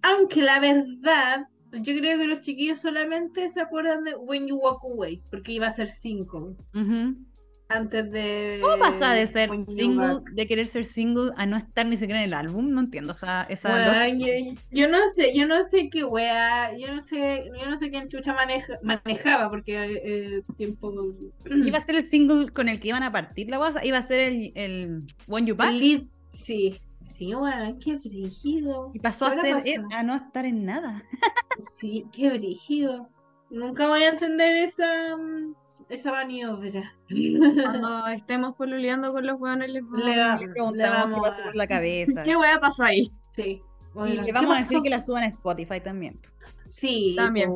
aunque 0.03 0.43
la 0.43 0.59
verdad, 0.61 1.47
yo 1.73 1.95
creo 1.97 2.19
que 2.19 2.27
los 2.27 2.41
chiquillos 2.43 2.81
solamente 2.81 3.51
se 3.51 3.61
acuerdan 3.61 4.05
de 4.05 4.15
When 4.15 4.47
You 4.47 4.57
Walk 4.57 4.83
Away, 4.85 5.23
porque 5.31 5.53
iba 5.53 5.67
a 5.67 5.73
ser 5.73 5.91
single 5.91 6.57
antes 7.73 8.11
de. 8.11 8.59
¿Cómo 8.61 8.79
pasa 8.79 9.13
de 9.13 9.27
ser 9.27 9.51
single, 9.65 10.21
de 10.33 10.47
querer 10.47 10.67
ser 10.67 10.85
single, 10.85 11.33
a 11.37 11.47
no 11.47 11.57
estar 11.57 11.87
ni 11.87 11.97
siquiera 11.97 12.21
en 12.21 12.29
el 12.29 12.35
álbum? 12.35 12.71
No 12.71 12.81
entiendo 12.81 13.13
esa, 13.13 13.45
esa 13.45 14.09
yo, 14.11 14.27
yo 14.71 14.89
no 14.89 14.99
sé, 15.15 15.35
yo 15.35 15.47
no 15.47 15.65
sé 15.65 15.89
qué 15.91 16.05
wea, 16.05 16.77
yo 16.77 16.95
no 16.95 17.03
sé, 17.03 17.45
yo 17.59 17.69
no 17.69 17.77
sé 17.77 17.91
quién 17.91 18.09
chucha 18.09 18.35
maneja, 18.35 18.79
manejaba, 18.83 19.51
porque 19.51 20.01
eh, 20.05 20.43
tiempo. 20.57 20.93
Iba 21.65 21.79
a 21.79 21.81
ser 21.81 21.97
el 21.97 22.03
single 22.03 22.51
con 22.51 22.69
el 22.69 22.81
que 22.81 22.89
iban 22.89 23.03
a 23.03 23.13
partir 23.13 23.49
la 23.49 23.59
cosa, 23.59 23.85
iba 23.85 23.99
a 23.99 24.03
ser 24.03 24.21
el, 24.21 24.53
el 24.55 25.03
When 25.27 25.47
You 25.47 25.57
Back, 25.57 25.71
El 25.71 25.81
lead, 25.81 26.03
sí, 26.33 26.79
sí, 27.05 27.35
weón, 27.35 27.79
qué 27.79 27.97
brígido. 27.97 28.91
y 28.95 28.99
pasó 29.01 29.27
a 29.27 29.31
¿Qué 29.33 29.61
ser 29.63 29.81
a 29.93 30.03
no 30.03 30.15
estar 30.15 30.45
en 30.45 30.65
nada. 30.65 31.03
Sí, 31.79 32.07
qué 32.13 32.31
brígido. 32.31 33.09
Nunca 33.51 33.87
voy 33.89 34.03
a 34.03 34.09
entender 34.11 34.57
esa, 34.57 35.17
mm, 35.17 35.55
esa 35.91 36.11
maniobra. 36.13 36.95
Cuando 37.09 38.07
estemos 38.09 38.57
poluleando 38.57 39.13
con 39.13 39.27
los 39.27 39.39
hueones 39.41 39.71
les 39.71 39.83
vamos 39.85 40.05
Le 40.05 40.17
va- 40.19 40.37
Le 40.37 40.47
le 40.47 40.53
preguntamos 40.53 41.15
qué 41.15 41.21
pasó 41.29 41.43
a- 41.43 41.45
por 41.45 41.57
la 41.57 41.67
cabeza. 41.67 42.23
¿Qué 42.23 42.37
hueá 42.37 42.59
pasó 42.61 42.85
ahí? 42.85 43.11
Sí. 43.33 43.61
Y 44.07 44.13
le 44.17 44.25
¿qué 44.25 44.33
vamos 44.33 44.57
a 44.57 44.61
decir 44.61 44.81
que 44.83 44.89
la 44.89 45.03
suban 45.03 45.25
a 45.25 45.27
Spotify 45.27 45.81
también. 45.81 46.19
Sí, 46.71 47.13
También. 47.17 47.51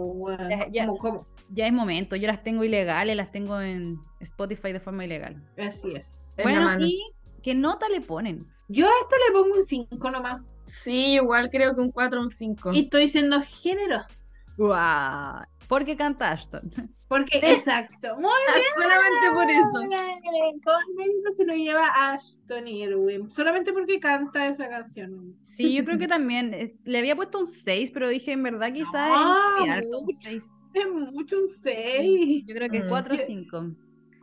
Ya- 0.51 0.69
ya. 0.71 0.87
¿Cómo, 0.87 0.99
cómo? 0.99 1.27
Ya 1.49 1.67
es 1.67 1.73
momento, 1.73 2.17
yo 2.17 2.27
las 2.27 2.43
tengo 2.43 2.65
ilegales, 2.65 3.17
las 3.17 3.31
tengo 3.31 3.61
en 3.61 3.99
Spotify 4.21 4.73
de 4.73 4.81
forma 4.81 5.05
ilegal. 5.07 5.43
Así 5.57 5.93
es. 5.95 6.35
Bueno. 6.43 6.79
¿y 6.81 7.01
qué 7.43 7.55
nota 7.55 7.89
le 7.89 8.03
ponen? 8.03 8.47
Yo 8.69 8.87
a 8.87 8.91
esta 9.03 9.17
le 9.29 9.33
pongo 9.33 9.57
un 9.57 9.65
5 9.65 10.11
nomás. 10.11 10.43
Sí, 10.67 11.15
igual 11.15 11.49
creo 11.51 11.75
que 11.75 11.81
un 11.81 11.93
4 11.93 12.21
o 12.21 12.23
un 12.25 12.31
5. 12.31 12.73
Y 12.73 12.81
estoy 12.81 13.09
siendo 13.09 13.41
generosa. 13.43 14.13
Guau. 14.57 15.45
Porque 15.69 15.97
canta 15.97 16.31
Ashton. 16.33 16.71
Porque, 17.09 17.39
exacto. 17.39 18.17
Muy 18.17 18.31
Solamente 18.75 19.31
por 19.33 19.49
eso. 19.49 19.89
bien. 19.89 20.61
Todo 20.61 20.77
el 20.89 20.95
mérito 20.97 21.31
se 21.31 21.45
lo 21.45 21.55
lleva 21.55 21.87
Ashton 22.13 22.67
Irwin. 22.67 23.31
Solamente 23.31 23.73
porque 23.73 24.01
canta 24.01 24.49
esa 24.49 24.69
canción. 24.69 25.37
Sí, 25.41 25.73
yo 25.77 25.85
creo 25.85 25.99
que 25.99 26.09
también. 26.09 26.53
eh, 26.53 26.75
Le 26.85 26.99
había 26.99 27.15
puesto 27.15 27.39
un 27.39 27.47
6, 27.47 27.93
pero 27.93 28.09
dije, 28.09 28.33
en 28.33 28.43
verdad, 28.43 28.73
quizás 28.73 29.09
No, 29.09 29.37
es 29.55 29.61
muy 29.61 29.69
alto 29.71 29.99
un 30.01 30.05
mucho. 30.07 30.19
6. 30.21 30.45
Es 30.75 30.87
mucho 30.93 31.37
un 31.39 31.49
6. 31.63 32.45
Yo 32.45 32.55
creo 32.57 32.71
que 32.71 32.81
Mm. 32.83 32.89
4 32.89 33.15
o 33.15 33.19
5. 33.19 33.67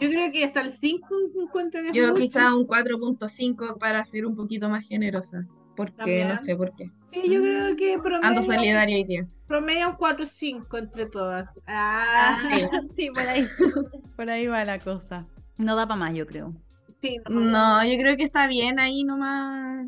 Yo 0.04 0.10
creo 0.10 0.32
que 0.32 0.43
hasta 0.45 0.62
el 0.62 0.74
5 0.74 1.08
encuentro 1.41 1.82
que 1.82 1.91
Yo 1.97 2.08
mucho. 2.10 2.16
quizá 2.22 2.54
un 2.56 2.68
4.5 2.68 3.78
para 3.80 4.04
ser 4.06 4.26
un 4.26 4.36
poquito 4.36 4.70
más 4.70 4.86
generosa. 4.88 5.45
Porque 5.76 5.93
También. 5.95 6.28
no 6.28 6.38
sé 6.38 6.56
por 6.56 6.76
qué. 6.76 6.91
Sí, 7.12 7.30
yo 7.30 7.41
creo 7.41 7.76
que 7.76 7.93
Ando 7.93 8.04
promedio, 8.04 8.43
solidaria 8.43 8.95
hoy 8.97 9.04
día. 9.06 9.28
promedio 9.47 9.89
un 9.89 9.95
4 9.95 10.26
5 10.26 10.78
entre 10.78 11.06
todas. 11.08 11.47
Ah, 11.68 12.38
sí, 12.86 13.10
por 13.10 13.24
ahí. 13.28 13.47
Por 14.16 14.30
ahí 14.30 14.45
va 14.47 14.64
la 14.66 14.78
cosa. 14.80 15.26
No 15.58 15.76
da 15.76 15.88
para 15.88 15.99
más, 15.99 16.14
yo 16.14 16.28
creo. 16.28 16.54
sí, 17.01 17.18
no. 17.30 17.39
No, 17.39 17.84
yo 17.86 17.97
creo 17.97 18.16
que 18.18 18.24
está 18.24 18.47
bien 18.47 18.80
ahí 18.80 19.04
nomás. 19.04 19.88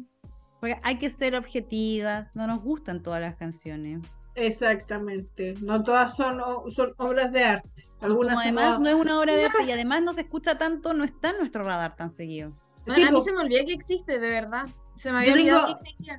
Porque 0.59 0.77
hay 0.81 0.95
que 0.97 1.11
ser 1.11 1.35
objetivas. 1.35 2.27
No 2.33 2.47
nos 2.47 2.61
gustan 2.63 3.03
todas 3.03 3.21
las 3.21 3.35
canciones. 3.35 4.01
Exactamente. 4.33 5.53
No 5.61 5.83
todas 5.83 6.15
son, 6.15 6.41
son 6.71 6.93
obras 6.97 7.31
de 7.31 7.43
arte. 7.43 7.83
Algunas 8.05 8.33
Como 8.35 8.41
además 8.41 8.79
no 8.79 8.89
es 8.89 8.95
una 8.95 9.19
obra 9.19 9.33
de 9.35 9.45
arte 9.45 9.63
y 9.63 9.71
además 9.71 10.01
no 10.03 10.13
se 10.13 10.21
escucha 10.21 10.57
tanto, 10.57 10.93
no 10.93 11.03
está 11.03 11.29
en 11.31 11.37
nuestro 11.39 11.63
radar 11.63 11.95
tan 11.95 12.09
seguido. 12.11 12.51
Bueno, 12.85 12.95
Sí, 12.95 13.03
a 13.03 13.11
mí 13.11 13.21
se 13.21 13.31
me 13.31 13.39
olvidó 13.39 13.65
que 13.65 13.73
existe, 13.73 14.19
de 14.19 14.29
verdad. 14.29 14.65
Se 14.95 15.11
me 15.11 15.25
Yo 15.25 15.31
había 15.31 15.33
olvidado 15.33 15.65
tengo- 15.65 15.75
que 15.75 15.81
existía. 15.83 16.17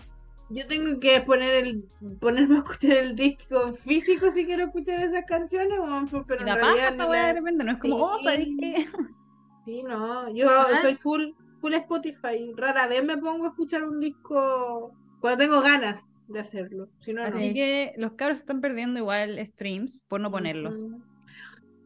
Yo 0.48 0.66
tengo 0.68 1.00
que 1.00 1.20
poner 1.22 1.66
el, 1.66 1.84
ponerme 2.20 2.54
a 2.56 2.58
escuchar 2.58 2.92
el 2.92 3.16
disco 3.16 3.72
físico 3.74 4.30
si 4.30 4.44
quiero 4.46 4.64
escuchar 4.66 5.02
esas 5.02 5.24
canciones, 5.26 5.76
pues, 6.10 6.22
pero 6.28 6.40
Y 6.40 6.42
en 6.42 6.46
la 6.46 6.54
realidad 6.54 6.76
paja 6.76 6.90
ni 6.90 6.94
esa 6.96 7.06
weá 7.08 7.20
la- 7.22 7.26
de 7.28 7.32
repente, 7.34 7.64
no 7.64 7.72
es 7.72 7.78
como, 7.80 7.96
oh, 7.96 8.18
¿sabes 8.20 8.44
Sí. 8.44 8.56
qué? 8.60 8.74
Sí, 9.64 9.82
no, 9.82 10.28
yo 10.32 10.46
Ah. 10.48 10.78
soy 10.82 10.94
full, 10.94 11.30
full 11.60 11.72
Spotify. 11.74 12.52
Rara 12.56 12.86
vez 12.86 13.02
me 13.04 13.18
pongo 13.18 13.46
a 13.46 13.48
escuchar 13.48 13.82
un 13.82 13.98
disco 13.98 14.92
cuando 15.20 15.38
tengo 15.38 15.60
ganas 15.60 16.14
de 16.28 16.38
hacerlo. 16.38 16.88
Si 17.00 17.12
no, 17.12 17.22
no. 17.28 17.36
Así 17.36 17.52
que 17.52 17.92
los 17.96 18.12
cabros 18.12 18.38
están 18.38 18.60
perdiendo 18.60 19.00
igual 19.00 19.44
streams 19.44 20.04
por 20.06 20.20
no 20.20 20.30
ponerlos. 20.30 20.76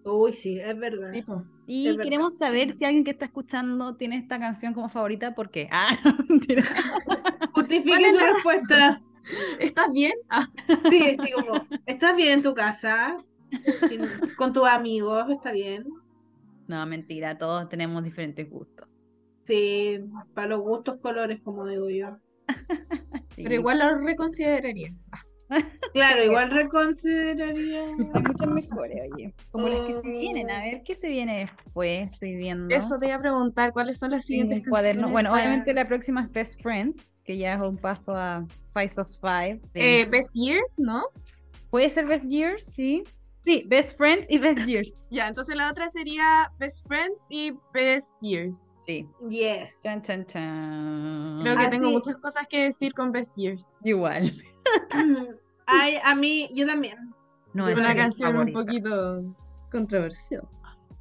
Uy, 0.04 0.32
sí, 0.32 0.58
es 0.58 0.78
verdad. 0.78 1.12
Tipo, 1.12 1.44
Y 1.66 1.86
Es 1.88 1.96
verdad. 1.96 2.04
queremos 2.04 2.36
saber 2.38 2.74
si 2.74 2.84
alguien 2.84 3.04
que 3.04 3.10
está 3.10 3.26
escuchando 3.26 3.96
tiene 3.96 4.16
esta 4.16 4.38
canción 4.38 4.72
como 4.74 4.88
favorita, 4.88 5.34
¿por 5.34 5.50
qué? 5.50 5.68
Ah, 5.70 5.98
no, 6.04 6.16
mentira. 6.28 6.64
Justifique 7.54 7.88
¿Cuál 7.90 8.04
es 8.04 8.12
su 8.12 8.16
la 8.18 8.32
respuesta. 8.32 9.02
¿estás 9.60 9.92
bien? 9.92 10.12
Ah, 10.28 10.48
Sí, 10.88 11.16
así 11.18 11.32
como, 11.32 11.64
¿estás 11.86 12.16
bien 12.16 12.32
en 12.38 12.42
tu 12.42 12.54
casa? 12.54 13.16
Con 14.36 14.52
tus 14.52 14.66
amigos, 14.66 15.28
¿está 15.30 15.52
bien? 15.52 15.86
No, 16.66 16.84
mentira, 16.86 17.36
todos 17.36 17.68
tenemos 17.68 18.02
diferentes 18.02 18.48
gustos. 18.48 18.88
Sí, 19.46 19.98
para 20.34 20.48
los 20.48 20.60
gustos 20.60 20.98
colores, 21.00 21.40
como 21.42 21.66
digo 21.66 21.90
yo. 21.90 22.16
Sí. 23.34 23.42
pero 23.42 23.54
igual 23.56 23.78
lo 23.80 23.98
reconsideraría. 23.98 24.94
Ah, 25.12 25.22
Claro, 25.92 26.24
igual 26.24 26.50
reconsideraría. 26.50 27.82
Hay 28.14 28.22
muchas 28.22 28.48
mejores, 28.48 28.98
oye. 29.12 29.34
Como 29.50 29.68
las 29.68 29.80
que 29.80 30.00
se 30.00 30.08
vienen, 30.18 30.50
a 30.50 30.60
ver 30.62 30.82
qué 30.84 30.94
se 30.94 31.08
viene 31.08 31.38
después, 31.40 32.10
estoy 32.12 32.36
viendo. 32.36 32.74
Eso 32.74 32.98
te 32.98 33.06
iba 33.06 33.16
a 33.16 33.20
preguntar, 33.20 33.72
¿cuáles 33.72 33.98
son 33.98 34.12
las 34.12 34.20
en 34.20 34.26
siguientes 34.26 34.58
el 34.58 34.68
cuaderno. 34.68 35.02
canciones 35.02 35.12
Bueno, 35.12 35.30
para- 35.30 35.42
obviamente 35.42 35.74
la 35.74 35.88
próxima 35.88 36.22
es 36.22 36.30
Best 36.32 36.62
Friends, 36.62 37.18
que 37.24 37.36
ya 37.38 37.54
es 37.54 37.60
un 37.60 37.76
paso 37.76 38.14
a 38.14 38.46
Five 38.72 38.88
Sos 38.90 39.18
Five. 39.20 39.60
Eh, 39.74 40.04
Best 40.06 40.30
Years, 40.34 40.78
¿no? 40.78 41.04
¿Puede 41.70 41.90
ser 41.90 42.06
Best 42.06 42.26
Years? 42.28 42.64
Sí. 42.76 43.02
Sí, 43.44 43.64
Best 43.66 43.96
Friends 43.96 44.26
y 44.28 44.38
Best 44.38 44.64
Years. 44.66 44.92
Ya, 45.10 45.26
entonces 45.26 45.56
la 45.56 45.70
otra 45.70 45.88
sería 45.90 46.52
Best 46.58 46.86
Friends 46.86 47.24
y 47.30 47.52
Best 47.72 48.08
Years. 48.20 48.69
Sí. 48.84 49.06
Yes. 49.28 49.80
Chan, 49.82 50.02
chan, 50.02 50.24
chan. 50.26 51.40
Creo 51.42 51.56
que 51.58 51.68
tengo 51.68 51.90
muchas 51.90 52.16
cosas 52.16 52.46
que 52.48 52.64
decir 52.64 52.92
con 52.94 53.12
Best 53.12 53.32
Years. 53.36 53.70
Igual. 53.84 54.32
Ay, 55.66 55.94
a 56.02 56.14
mí, 56.14 56.48
yo 56.54 56.66
también. 56.66 56.96
No 57.52 57.68
Es 57.68 57.78
Una 57.78 57.94
canción 57.94 58.32
favorita. 58.32 58.58
un 58.58 58.64
poquito 58.66 59.34
controversial. 59.70 60.42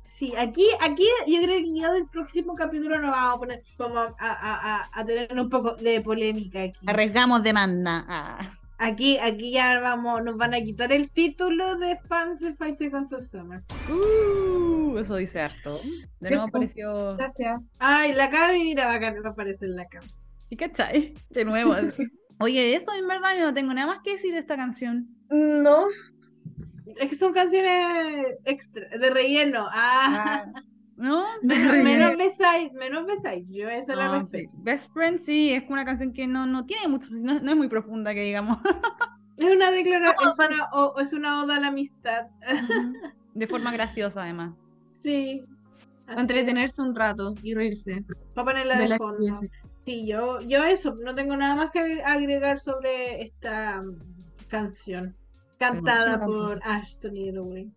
Sí, 0.03 0.33
aquí, 0.37 0.65
aquí 0.81 1.07
yo 1.27 1.41
creo 1.41 1.59
que 1.59 1.79
ya 1.79 1.91
del 1.93 2.05
próximo 2.07 2.53
capítulo 2.55 2.99
nos 2.99 3.11
vamos 3.11 3.35
a 3.35 3.39
poner 3.39 3.63
como 3.77 3.97
a, 3.99 4.13
a- 4.19 4.75
a- 4.81 4.89
a 4.91 5.05
tener 5.05 5.31
un 5.39 5.49
poco 5.49 5.75
de 5.77 6.01
polémica 6.01 6.63
aquí. 6.63 6.79
Arriesgamos 6.87 7.41
demanda. 7.43 8.05
Ah. 8.09 8.55
Aquí, 8.79 9.17
aquí 9.17 9.51
ya 9.51 9.79
vamos, 9.79 10.21
nos 10.23 10.35
van 10.37 10.53
a 10.53 10.59
quitar 10.61 10.91
el 10.91 11.09
título 11.09 11.75
de 11.77 11.97
fans 12.07 12.39
de 12.41 12.53
Five 12.55 12.73
Seconds 12.73 13.13
of 13.13 13.23
Summer. 13.25 13.63
Uh, 13.89 14.78
eso 14.97 15.17
dice 15.17 15.41
harto. 15.41 15.81
De 16.19 16.29
nuevo 16.31 16.45
apareció. 16.45 17.15
Gracias. 17.17 17.61
Ay, 17.77 18.13
la 18.13 18.29
Cami, 18.31 18.63
mira, 18.63 18.85
va 18.87 18.93
a 18.95 18.99
va 18.99 19.27
a 19.29 19.31
aparecer 19.31 19.69
la 19.69 19.85
Cami. 19.85 20.07
¿Sí 20.49 20.55
cachai? 20.55 21.13
De 21.29 21.45
nuevo. 21.45 21.75
Oye, 22.39 22.73
eso 22.75 22.91
en 22.97 23.07
verdad 23.07 23.35
yo 23.37 23.43
no 23.45 23.53
tengo 23.53 23.73
nada 23.73 23.85
más 23.87 23.99
que 24.03 24.13
decir 24.13 24.33
de 24.33 24.39
esta 24.39 24.55
canción. 24.55 25.07
No. 25.29 25.85
Es 26.97 27.09
que 27.09 27.15
son 27.15 27.33
canciones 27.33 28.25
extra, 28.45 28.87
de 28.97 29.09
relleno. 29.11 29.67
Ah, 29.71 30.45
¿No? 30.95 31.25
menos, 31.43 31.83
menos 31.83 32.17
Beside, 32.17 32.71
menos 32.73 33.05
Beside, 33.05 33.45
yo 33.49 33.69
esa 33.69 33.93
la 33.95 34.05
No, 34.07 34.19
respeto. 34.21 34.51
sí. 34.51 34.57
Best 34.63 34.91
Friend 34.93 35.19
sí, 35.19 35.53
es 35.53 35.63
una 35.69 35.85
canción 35.85 36.13
que 36.13 36.25
no, 36.27 36.45
no 36.45 36.65
tiene 36.65 36.87
mucho, 36.87 37.09
no, 37.21 37.39
no 37.39 37.51
es 37.51 37.57
muy 37.57 37.67
profunda 37.67 38.13
que 38.13 38.21
digamos. 38.23 38.57
Es 39.37 39.55
una 39.55 39.71
declaración, 39.71 40.29
es 40.31 40.37
una, 40.57 40.69
o- 40.73 40.99
es 40.99 41.13
una 41.13 41.41
oda 41.41 41.55
a 41.55 41.59
la 41.61 41.67
amistad. 41.67 42.25
De 43.33 43.47
forma 43.47 43.71
graciosa 43.71 44.23
además. 44.23 44.53
Sí. 45.01 45.43
Entretenerse 46.07 46.81
un 46.81 46.95
rato 46.95 47.35
y 47.43 47.53
reírse. 47.53 48.03
Para 48.33 48.45
ponerla 48.45 48.79
de 48.79 48.87
de 48.87 48.97
fondo. 48.97 49.39
Sí, 49.85 50.05
yo, 50.07 50.41
yo 50.41 50.63
eso, 50.63 50.95
no 50.95 51.15
tengo 51.15 51.35
nada 51.35 51.55
más 51.55 51.71
que 51.71 52.01
agregar 52.03 52.59
sobre 52.59 53.21
esta 53.21 53.83
canción. 54.47 55.15
Cantada 55.57 56.25
por 56.25 56.59
Ashton 56.63 57.15
Irwin. 57.17 57.75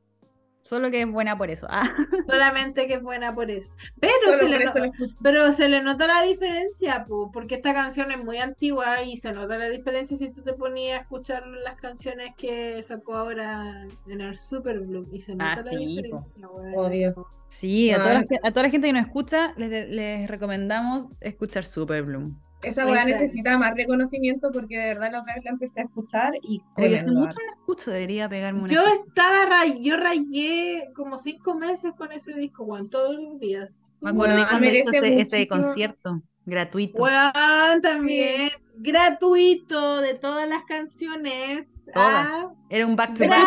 Solo 0.62 0.90
que 0.92 1.02
es 1.02 1.10
buena 1.10 1.36
por 1.36 1.50
eso. 1.50 1.66
Ah, 1.68 1.82
Solamente 2.28 2.86
que 2.86 2.94
es 2.94 3.02
buena 3.02 3.34
por 3.34 3.50
eso. 3.50 3.74
Pero, 4.00 4.12
Solo 4.24 4.36
se 4.36 4.40
por 4.42 4.50
le, 4.50 4.64
eso 4.64 4.78
no- 4.86 4.92
pero 5.22 5.52
se 5.52 5.68
le 5.68 5.82
nota 5.82 6.06
la 6.06 6.22
diferencia, 6.22 7.04
po, 7.04 7.30
porque 7.32 7.56
esta 7.56 7.74
canción 7.74 8.10
es 8.12 8.22
muy 8.22 8.38
antigua 8.38 9.02
y 9.02 9.16
se 9.16 9.32
nota 9.32 9.58
la 9.58 9.68
diferencia 9.68 10.16
si 10.16 10.30
tú 10.30 10.42
te 10.42 10.52
ponías 10.52 10.98
a 10.98 11.02
escuchar 11.02 11.46
las 11.46 11.74
canciones 11.80 12.30
que 12.36 12.80
sacó 12.82 13.16
ahora 13.16 13.86
en 14.06 14.20
el 14.20 14.36
Super 14.36 14.78
Blue. 14.80 15.08
Y 15.12 15.20
se 15.20 15.32
nota 15.34 15.52
Ah, 15.52 15.56
la 15.56 15.62
sí, 15.64 15.76
diferencia. 15.76 16.48
Obvio. 16.76 17.26
sí, 17.48 17.90
a 17.90 17.96
toda, 17.96 18.14
la, 18.14 18.20
Ah. 18.20 18.24
ge- 18.28 18.40
a 18.42 18.50
toda 18.50 18.62
la 18.62 18.70
gente 18.70 18.86
que 18.86 18.92
nos 18.92 19.06
escucha 19.06 19.54
les, 19.56 19.88
les 19.88 20.28
recomendamos 20.30 21.10
escuchar 21.20 21.64
Super 21.64 22.04
Bloom. 22.04 22.38
Esa 22.62 22.86
weá 22.86 23.04
necesita 23.04 23.58
más 23.58 23.74
reconocimiento 23.74 24.50
porque 24.52 24.78
de 24.78 24.86
verdad 24.86 25.12
la 25.12 25.20
otra 25.20 25.34
vez 25.34 25.44
la 25.44 25.50
empecé 25.50 25.80
a 25.80 25.84
escuchar 25.84 26.32
y 26.42 26.62
Oye, 26.76 26.96
hace 26.96 27.10
mucho 27.10 27.38
no 27.44 27.52
escucho, 27.60 27.90
debería 27.90 28.28
pegarme 28.28 28.62
una. 28.62 28.72
Yo 28.72 28.82
estaba 28.86 29.46
ray, 29.46 29.82
yo 29.82 29.96
rayé 29.96 30.90
como 30.94 31.18
cinco 31.18 31.54
meses 31.54 31.92
con 31.96 32.12
ese 32.12 32.34
disco, 32.34 32.64
weón, 32.64 32.88
todos 32.88 33.16
los 33.16 33.40
días. 33.40 33.72
Me 34.00 34.10
acuerdo 34.10 34.36
Weón, 34.36 34.48
cuando 34.48 34.72
hizo 34.72 34.90
ese, 34.92 35.48
concierto 35.48 36.22
gratuito. 36.44 37.02
Weón, 37.02 37.80
también 37.82 38.50
gratuito 38.76 40.00
de 40.00 40.14
todas 40.14 40.48
las 40.48 40.64
canciones. 40.64 41.66
Todas. 41.92 42.26
Ah, 42.28 42.48
Era 42.70 42.86
un 42.86 42.96
back 42.96 43.14
to 43.14 43.28
back. 43.28 43.38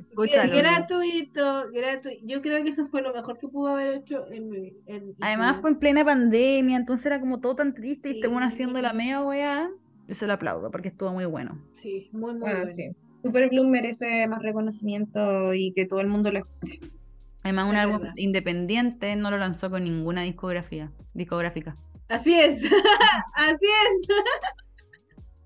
Escúchalo. 0.00 0.56
gratuito, 0.56 1.70
gratuito. 1.72 2.24
Yo 2.26 2.42
creo 2.42 2.62
que 2.64 2.70
eso 2.70 2.86
fue 2.88 3.02
lo 3.02 3.12
mejor 3.14 3.38
que 3.38 3.48
pudo 3.48 3.68
haber 3.68 3.94
hecho 3.98 4.26
en 4.32 4.48
mi. 4.50 4.72
en- 4.86 5.14
Además 5.20 5.56
en- 5.56 5.60
fue 5.60 5.70
en 5.70 5.78
plena 5.78 6.04
pandemia, 6.04 6.76
entonces 6.76 7.06
era 7.06 7.20
como 7.20 7.40
todo 7.40 7.56
tan 7.56 7.74
triste 7.74 8.10
y 8.10 8.14
estaban 8.16 8.38
Sí. 8.48 8.54
haciendo 8.54 8.80
la 8.82 8.92
mega 8.92 9.22
weá. 9.22 9.70
Yo 10.08 10.14
se 10.14 10.26
lo 10.26 10.32
aplaudo 10.32 10.70
porque 10.70 10.88
estuvo 10.88 11.12
muy 11.12 11.24
bueno. 11.26 11.60
Sí, 11.74 12.08
muy, 12.12 12.34
muy 12.34 12.50
Ah, 12.50 12.56
bueno. 12.62 12.72
sí. 12.74 12.90
Super 13.22 13.48
Bloom 13.50 13.70
merece 13.70 14.26
más 14.26 14.42
reconocimiento 14.42 15.54
y 15.54 15.72
que 15.72 15.86
todo 15.86 16.00
el 16.00 16.08
mundo 16.08 16.32
lo 16.32 16.38
escuche. 16.40 16.80
Además, 17.42 17.68
un 17.68 17.76
Es 17.76 17.82
álbum 17.82 17.98
verdad. 18.00 18.14
independiente 18.16 19.14
no 19.16 19.30
lo 19.30 19.38
lanzó 19.38 19.70
con 19.70 19.84
ninguna 19.84 20.22
discografía, 20.22 20.90
discográfica. 21.14 21.74
Así 22.08 22.34
es, 22.34 22.60
así 23.34 23.66
es. 23.66 24.08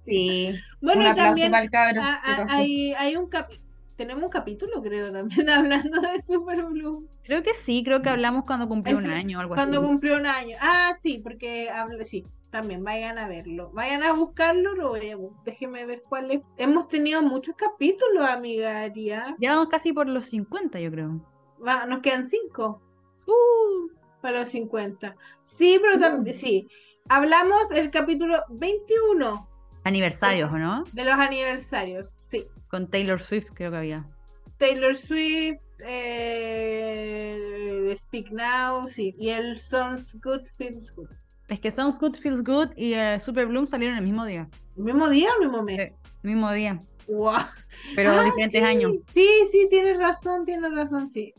Sí. 0.05 0.55
Bueno, 0.81 1.03
un 1.03 1.13
y 1.13 1.15
también 1.17 1.53
cabro. 1.71 2.03
hay, 2.49 2.93
hay 2.95 3.17
un 3.17 3.29
capi- 3.31 3.61
tenemos 3.97 4.25
un 4.25 4.31
capítulo, 4.31 4.83
creo, 4.83 5.13
también 5.13 5.49
hablando 5.51 6.01
de 6.01 6.21
Super 6.21 6.65
Blue. 6.65 7.09
Creo 7.23 7.43
que 7.43 7.55
sí, 7.55 7.83
creo 7.85 8.03
que 8.03 8.11
hablamos 8.11 8.45
cuando 8.45 8.69
cumplió 8.69 8.99
un 8.99 9.07
año 9.07 9.39
o 9.39 9.41
algo 9.41 9.55
Cuando 9.55 9.79
así. 9.79 9.87
cumplió 9.87 10.17
un 10.17 10.27
año. 10.27 10.57
Ah, 10.61 10.93
sí, 11.01 11.19
porque 11.19 11.71
hablé, 11.71 12.05
sí, 12.05 12.27
también 12.51 12.85
vayan 12.85 13.19
a 13.19 13.29
verlo. 13.29 13.71
Vayan 13.73 14.03
a 14.03 14.13
buscarlo, 14.13 14.75
lo 14.75 14.89
voy 14.91 15.11
a 15.11 15.17
Déjenme 15.45 15.87
ver 15.87 16.03
cuál 16.09 16.31
es. 16.31 16.43
Hemos 16.59 16.89
tenido 16.89 17.23
muchos 17.23 17.57
capítulos, 17.57 18.25
amiga 18.29 18.83
Aria. 18.83 19.35
Ya 19.39 19.55
vamos 19.55 19.69
casi 19.69 19.93
por 19.93 20.07
los 20.09 20.27
50, 20.27 20.81
yo 20.81 20.91
creo. 20.91 21.21
Va, 21.67 21.87
nos 21.87 22.01
quedan 22.01 22.27
cinco 22.27 22.81
Uh, 23.27 23.89
para 24.21 24.41
los 24.41 24.51
50. 24.51 25.17
Sí, 25.47 25.79
pero 25.81 25.99
también, 25.99 26.35
sí. 26.37 26.69
Hablamos 27.09 27.71
el 27.71 27.91
capítulo 27.91 28.43
21 28.51 29.49
Aniversarios, 29.85 30.51
¿o 30.53 30.59
no? 30.59 30.85
De 30.93 31.05
los 31.05 31.15
aniversarios, 31.15 32.09
sí. 32.09 32.45
Con 32.69 32.89
Taylor 32.91 33.21
Swift 33.21 33.47
creo 33.55 33.71
que 33.71 33.77
había. 33.77 34.07
Taylor 34.59 34.97
Swift, 34.97 35.61
eh, 36.75 37.95
Speak 37.97 38.31
Now, 38.31 38.89
sí. 38.89 39.15
Y 39.19 39.29
el 39.31 39.59
Sounds 39.59 40.17
Good, 40.23 40.43
Feels 40.57 40.91
Good. 40.95 41.09
Es 41.49 41.61
que 41.61 41.71
Sounds 41.71 41.99
Good, 41.99 42.17
Feels 42.17 42.43
Good 42.43 42.71
y 42.77 42.95
eh, 42.95 43.19
Super 43.19 43.47
Bloom 43.47 43.67
salieron 43.67 43.97
el 43.99 44.05
mismo 44.05 44.25
día. 44.25 44.49
¿El 44.77 44.85
mismo 44.85 45.09
día 45.09 45.29
o 45.31 45.43
el 45.43 45.49
mismo 45.49 45.63
mes? 45.63 45.91
Sí. 45.93 45.97
Mismo 46.23 46.51
día. 46.53 46.81
Guau. 47.07 47.45
Pero 47.95 48.13
Ah, 48.13 48.25
diferentes 48.25 48.61
sí. 48.61 48.67
años. 48.67 48.93
Sí, 49.13 49.29
sí, 49.53 49.67
tienes 49.69 49.99
razón, 49.99 50.47
tienes 50.47 50.73
razón, 50.75 51.09
sí. 51.11 51.35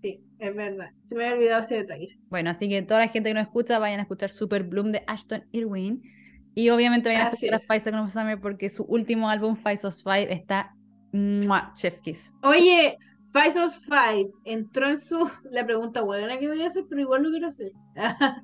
Sí, 0.00 0.24
es 0.38 0.54
verdad. 0.56 0.88
Se 1.04 1.14
me 1.14 1.24
había 1.24 1.36
olvidado 1.36 1.60
ese 1.62 1.74
detalle. 1.74 2.18
Bueno, 2.30 2.48
así 2.50 2.68
que 2.70 2.80
toda 2.80 3.00
la 3.00 3.08
gente 3.08 3.28
que 3.30 3.34
nos 3.34 3.42
escucha 3.42 3.78
vayan 3.78 3.98
a 4.00 4.02
escuchar 4.04 4.30
Super 4.30 4.62
Bloom 4.62 4.92
de 4.92 5.04
Ashton 5.06 5.44
Irwin. 5.52 6.02
Y 6.54 6.68
obviamente 6.70 7.08
vayan 7.08 7.26
a 7.26 7.30
escuchar 7.30 7.54
a 7.54 7.56
es. 7.56 7.62
Spice 7.64 7.90
Girls 7.90 8.12
Summer 8.12 8.40
porque 8.40 8.70
su 8.70 8.84
último 8.84 9.30
álbum, 9.30 9.56
Five 9.56 9.80
of 9.84 9.96
Five, 10.02 10.32
está 10.32 10.74
¡mua! 11.12 11.72
Chef 11.74 12.00
Kiss. 12.00 12.32
Oye, 12.42 12.98
Five 13.32 13.64
of 13.64 13.76
Five 13.84 14.30
entró 14.44 14.88
en 14.88 15.00
su. 15.00 15.30
La 15.50 15.64
pregunta 15.64 16.02
buena 16.02 16.38
que 16.38 16.48
voy 16.48 16.62
a 16.62 16.66
hacer, 16.68 16.84
pero 16.88 17.00
igual 17.02 17.22
lo 17.22 17.30
quiero 17.30 17.48
hacer. 17.48 17.72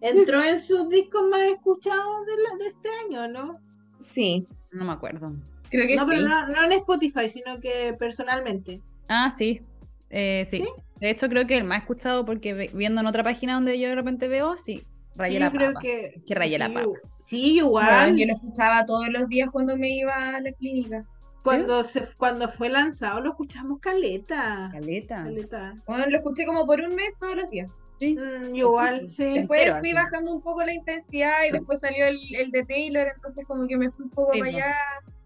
entró 0.00 0.42
en 0.42 0.60
sus 0.66 0.88
discos 0.90 1.22
más 1.30 1.40
escuchados 1.42 2.26
de, 2.26 2.32
la- 2.42 2.56
de 2.58 2.66
este 2.68 2.88
año, 3.06 3.28
¿no? 3.28 3.58
Sí, 4.12 4.46
No 4.72 4.84
me 4.84 4.92
acuerdo. 4.92 5.32
creo 5.70 5.86
que 5.86 5.96
No, 5.96 6.04
sí. 6.04 6.10
pero 6.10 6.28
no, 6.28 6.48
no 6.48 6.62
en 6.64 6.72
Spotify, 6.72 7.28
sino 7.28 7.60
que 7.60 7.94
personalmente. 7.98 8.80
Ah, 9.08 9.30
sí. 9.30 9.62
Eh, 10.10 10.46
sí. 10.50 10.58
¿Sí? 10.58 10.68
De 11.00 11.10
hecho, 11.10 11.28
creo 11.28 11.46
que 11.46 11.56
el 11.58 11.64
más 11.64 11.80
escuchado, 11.80 12.24
porque 12.24 12.70
viendo 12.72 13.00
en 13.00 13.06
otra 13.06 13.22
página 13.24 13.54
donde 13.54 13.78
yo 13.78 13.88
de 13.88 13.94
repente 13.94 14.28
veo, 14.28 14.56
sí, 14.56 14.82
rayé 15.14 15.34
Sí, 15.34 15.40
la 15.40 15.46
yo 15.46 15.52
creo 15.52 15.68
papa. 15.72 15.80
que. 15.80 16.22
Que 16.26 16.34
rayé 16.34 16.58
la 16.58 16.72
papa. 16.72 16.86
Sí, 17.26 17.58
igual. 17.58 18.12
Bueno, 18.12 18.18
yo 18.18 18.26
lo 18.26 18.34
escuchaba 18.34 18.86
todos 18.86 19.08
los 19.08 19.28
días 19.28 19.48
cuando 19.52 19.76
me 19.76 19.90
iba 19.90 20.36
a 20.36 20.40
la 20.40 20.52
clínica. 20.52 21.04
Cuando, 21.42 21.84
se, 21.84 22.08
cuando 22.16 22.48
fue 22.48 22.68
lanzado 22.68 23.20
lo 23.20 23.30
escuchamos 23.30 23.78
caleta. 23.80 24.68
Caleta. 24.72 25.22
Caleta. 25.22 25.74
Bueno, 25.86 26.06
lo 26.08 26.16
escuché 26.16 26.44
como 26.44 26.66
por 26.66 26.80
un 26.80 26.94
mes 26.94 27.16
todos 27.18 27.36
los 27.36 27.50
días. 27.50 27.68
Sí. 28.00 28.16
Mm, 28.16 28.54
igual, 28.54 29.10
sí. 29.10 29.24
Después 29.24 29.62
fui 29.78 29.90
así. 29.90 29.92
bajando 29.92 30.34
un 30.34 30.42
poco 30.42 30.64
la 30.64 30.72
intensidad 30.74 31.44
y 31.48 31.52
después 31.52 31.80
salió 31.80 32.06
el, 32.06 32.18
el 32.34 32.50
de 32.50 32.64
Taylor, 32.64 33.06
entonces 33.14 33.44
como 33.46 33.66
que 33.66 33.76
me 33.76 33.90
fui 33.90 34.04
un 34.04 34.10
poco 34.10 34.32
Sí, 34.32 34.40
para 34.40 34.50
allá 34.50 34.76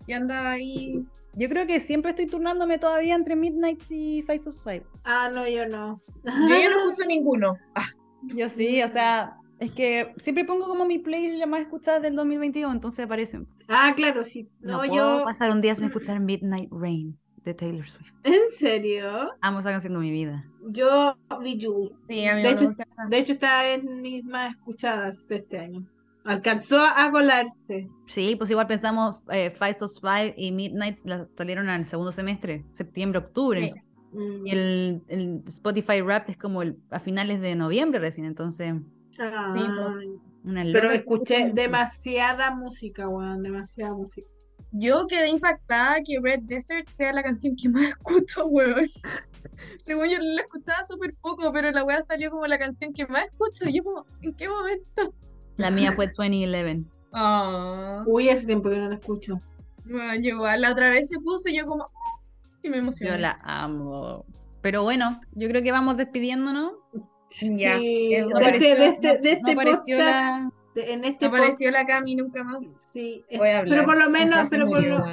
y 0.07 0.13
andaba 0.13 0.51
ahí. 0.51 1.05
Yo 1.35 1.49
creo 1.49 1.67
que 1.67 1.81
siempre 1.81 2.11
estoy 2.11 2.27
turnándome 2.27 2.79
todavía 2.79 3.15
entre 3.15 3.37
Midnights 3.37 3.91
y 3.91 4.23
Five 4.23 4.43
of 4.47 4.63
Five. 4.63 4.85
Ah, 5.05 5.31
no, 5.33 5.47
yo 5.49 5.67
no. 5.67 6.01
Yo 6.25 6.49
ya 6.49 6.69
no 6.69 6.81
escucho 6.81 7.07
ninguno. 7.07 7.57
Ah, 7.75 7.87
Yo 8.23 8.49
sí, 8.49 8.83
o 8.83 8.89
sea, 8.89 9.37
es 9.61 9.71
que 9.73 10.13
siempre 10.19 10.45
pongo 10.45 10.67
como 10.67 10.85
mi 10.85 10.99
playlist 10.99 11.39
la 11.39 11.47
más 11.47 11.61
escuchada 11.61 12.01
del 12.01 12.17
2022, 12.17 12.73
entonces 12.73 13.05
aparecen. 13.05 13.47
Ah, 13.69 13.93
claro, 13.95 14.25
sí. 14.25 14.49
No, 14.61 14.73
No, 14.83 14.89
puedo 14.89 15.19
yo. 15.21 15.25
pasar 15.25 15.51
un 15.53 15.61
día 15.61 15.75
sin 15.77 15.85
escuchar 15.93 16.19
Midnight 16.21 16.69
Rain 16.73 17.17
de 17.45 17.55
Taylor 17.55 17.87
Swift. 17.89 18.13
¿En 18.25 18.35
serio? 18.59 19.31
Amo 19.41 19.61
esa 19.61 19.71
canción 19.71 19.93
con 19.95 20.03
mi 20.03 20.11
vida. 20.11 20.45
Yo 20.71 21.15
vi 21.43 21.59
Jules. 21.63 21.93
sí, 22.09 22.27
a 22.27 22.35
mí 22.35 22.43
De 22.43 22.49
me 22.49 22.55
hecho, 22.55 22.67
gusta. 22.67 22.85
De 23.09 23.19
hecho, 23.19 23.33
está 23.35 23.73
en 23.73 24.03
mis 24.03 24.25
más 24.25 24.57
escuchadas 24.57 25.27
de 25.29 25.37
este 25.37 25.59
año. 25.59 25.87
Alcanzó 26.25 26.79
a 26.85 27.11
colarse. 27.11 27.89
Sí, 28.07 28.37
pues 28.37 28.51
igual 28.51 28.67
pensamos 28.67 29.21
eh, 29.31 29.51
Five 29.59 29.77
of 29.81 29.93
Five 30.03 30.35
y 30.37 30.53
Midnights 30.53 31.07
las 31.07 31.27
salieron 31.35 31.69
en 31.71 31.77
el 31.81 31.87
segundo 31.87 32.13
semestre, 32.13 32.65
septiembre, 32.73 33.21
octubre. 33.21 33.73
Sí. 33.75 34.19
Mm. 34.19 34.47
Y 34.47 34.51
el, 34.51 35.03
el 35.09 35.43
Spotify 35.47 36.03
Wrapped 36.03 36.31
es 36.33 36.37
como 36.37 36.61
el- 36.61 36.77
a 36.91 36.99
finales 37.01 37.41
de 37.41 37.55
noviembre 37.55 38.01
recién, 38.01 38.27
entonces 38.27 38.75
Sí, 39.53 39.61
po. 39.77 40.49
una 40.49 40.63
pero 40.65 40.83
loca 40.85 40.95
escuché 40.95 41.51
demasiada 41.53 42.51
música, 42.55 43.09
weón, 43.09 43.43
demasiada 43.43 43.93
música. 43.95 44.29
Yo 44.73 45.07
quedé 45.09 45.29
impactada 45.29 45.97
que 46.05 46.19
Red 46.23 46.41
Desert 46.43 46.89
sea 46.89 47.13
la 47.13 47.23
canción 47.23 47.57
que 47.57 47.69
más 47.69 47.89
escucho, 47.91 48.47
weón. 48.47 48.87
Según 49.85 50.09
yo 50.09 50.19
la 50.21 50.43
escuchaba 50.43 50.85
súper 50.85 51.15
poco, 51.21 51.53
pero 51.53 51.71
la 51.73 51.83
weá 51.85 52.03
salió 52.03 52.31
como 52.31 52.47
la 52.47 52.59
canción 52.59 52.93
que 52.93 53.07
más 53.07 53.25
escucho. 53.27 53.69
Y 53.69 53.75
yo 53.79 53.85
como, 53.85 54.05
¿en 54.23 54.33
qué 54.35 54.49
momento? 54.49 55.15
La 55.57 55.71
mía 55.71 55.93
fue 55.93 56.07
2011. 56.07 56.85
Ah, 57.13 58.05
Uy, 58.07 58.29
hace 58.29 58.47
tiempo 58.47 58.71
que 58.71 58.79
no 58.79 58.89
la 58.89 58.95
escucho. 58.95 59.41
bueno, 59.85 60.15
yo 60.23 60.37
igual, 60.37 60.61
la 60.61 60.71
otra 60.71 60.91
vez 60.91 61.09
se 61.09 61.19
puso 61.19 61.49
y 61.49 61.57
yo 61.57 61.67
como, 61.67 61.83
"Ah", 61.83 62.21
y 62.63 62.69
me 62.71 62.79
emocioné. 62.79 63.11
Yo 63.11 63.19
la 63.19 63.37
amo. 63.43 64.25
Pero 64.63 64.85
bueno, 64.85 65.21
yo 65.33 65.49
creo 65.49 65.61
que 65.61 65.73
vamos 65.73 65.97
despidiéndonos. 65.97 66.75
Ya, 67.57 67.79
Sí, 67.79 68.09
de 68.11 68.25
bueno. 68.25 68.41
este, 68.41 68.75
de 68.75 68.87
este, 68.87 69.15
no- 69.15 69.21
de 69.23 69.33
este 69.33 69.43
no 69.43 69.61
apareció 69.61 69.97
podcast, 69.97 70.53
la- 70.77 70.83
en 70.83 71.01
No 71.01 71.07
este 71.09 71.27
apareció 71.27 71.71
la 71.71 71.87
Cami 71.87 72.15
nunca 72.17 72.43
más. 72.45 72.61
sí, 72.93 73.25
Voy 73.37 73.49
a 73.49 73.59
hablar. 73.61 73.77
pero 73.77 73.87
por 73.87 73.99
lo 74.03 74.11
menos, 74.11 74.49
pero 74.51 74.67
por 74.69 74.83
lo, 74.85 75.05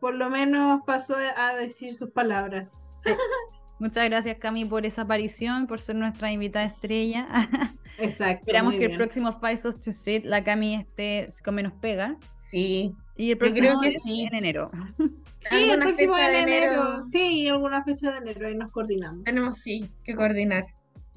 por 0.00 0.14
lo 0.14 0.30
menos 0.30 0.80
pasó 0.86 1.16
a 1.36 1.54
decir 1.54 1.94
sus 1.94 2.10
palabras. 2.10 2.72
Muchas 3.80 4.08
gracias, 4.08 4.38
Cami, 4.38 4.64
por 4.64 4.86
esa 4.86 5.02
aparición, 5.02 5.66
por 5.66 5.80
ser 5.80 5.96
nuestra 5.96 6.30
invitada 6.30 6.64
estrella. 6.64 7.26
Exacto. 7.98 8.40
Esperamos 8.46 8.74
que 8.74 8.82
el 8.84 8.88
bien. 8.88 8.98
próximo 8.98 9.32
Five 9.40 9.56
Souls 9.58 9.80
to 9.80 9.92
Sit 9.92 10.24
la 10.24 10.42
Cami 10.44 10.76
esté 10.76 11.28
con 11.44 11.54
menos 11.56 11.72
pega. 11.80 12.16
Sí. 12.38 12.92
Y 13.16 13.30
el 13.32 13.38
creo 13.38 13.52
próximo 13.52 13.80
que 13.80 13.88
es 13.88 14.02
sí. 14.02 14.26
en 14.30 14.34
enero. 14.34 14.70
Sí, 15.46 15.56
el 15.64 15.70
¿Alguna 15.72 15.84
próximo 15.88 16.14
fecha 16.14 16.26
de 16.28 16.32
de 16.36 16.42
enero. 16.42 16.72
enero? 16.72 17.02
Sí, 17.12 17.48
alguna 17.48 17.84
fecha 17.84 18.10
de 18.12 18.16
enero, 18.16 18.46
ahí 18.46 18.54
nos 18.54 18.70
coordinamos. 18.70 19.24
Tenemos 19.24 19.58
sí 19.58 19.90
que 20.02 20.14
coordinar. 20.14 20.64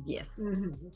Yes. 0.05 0.39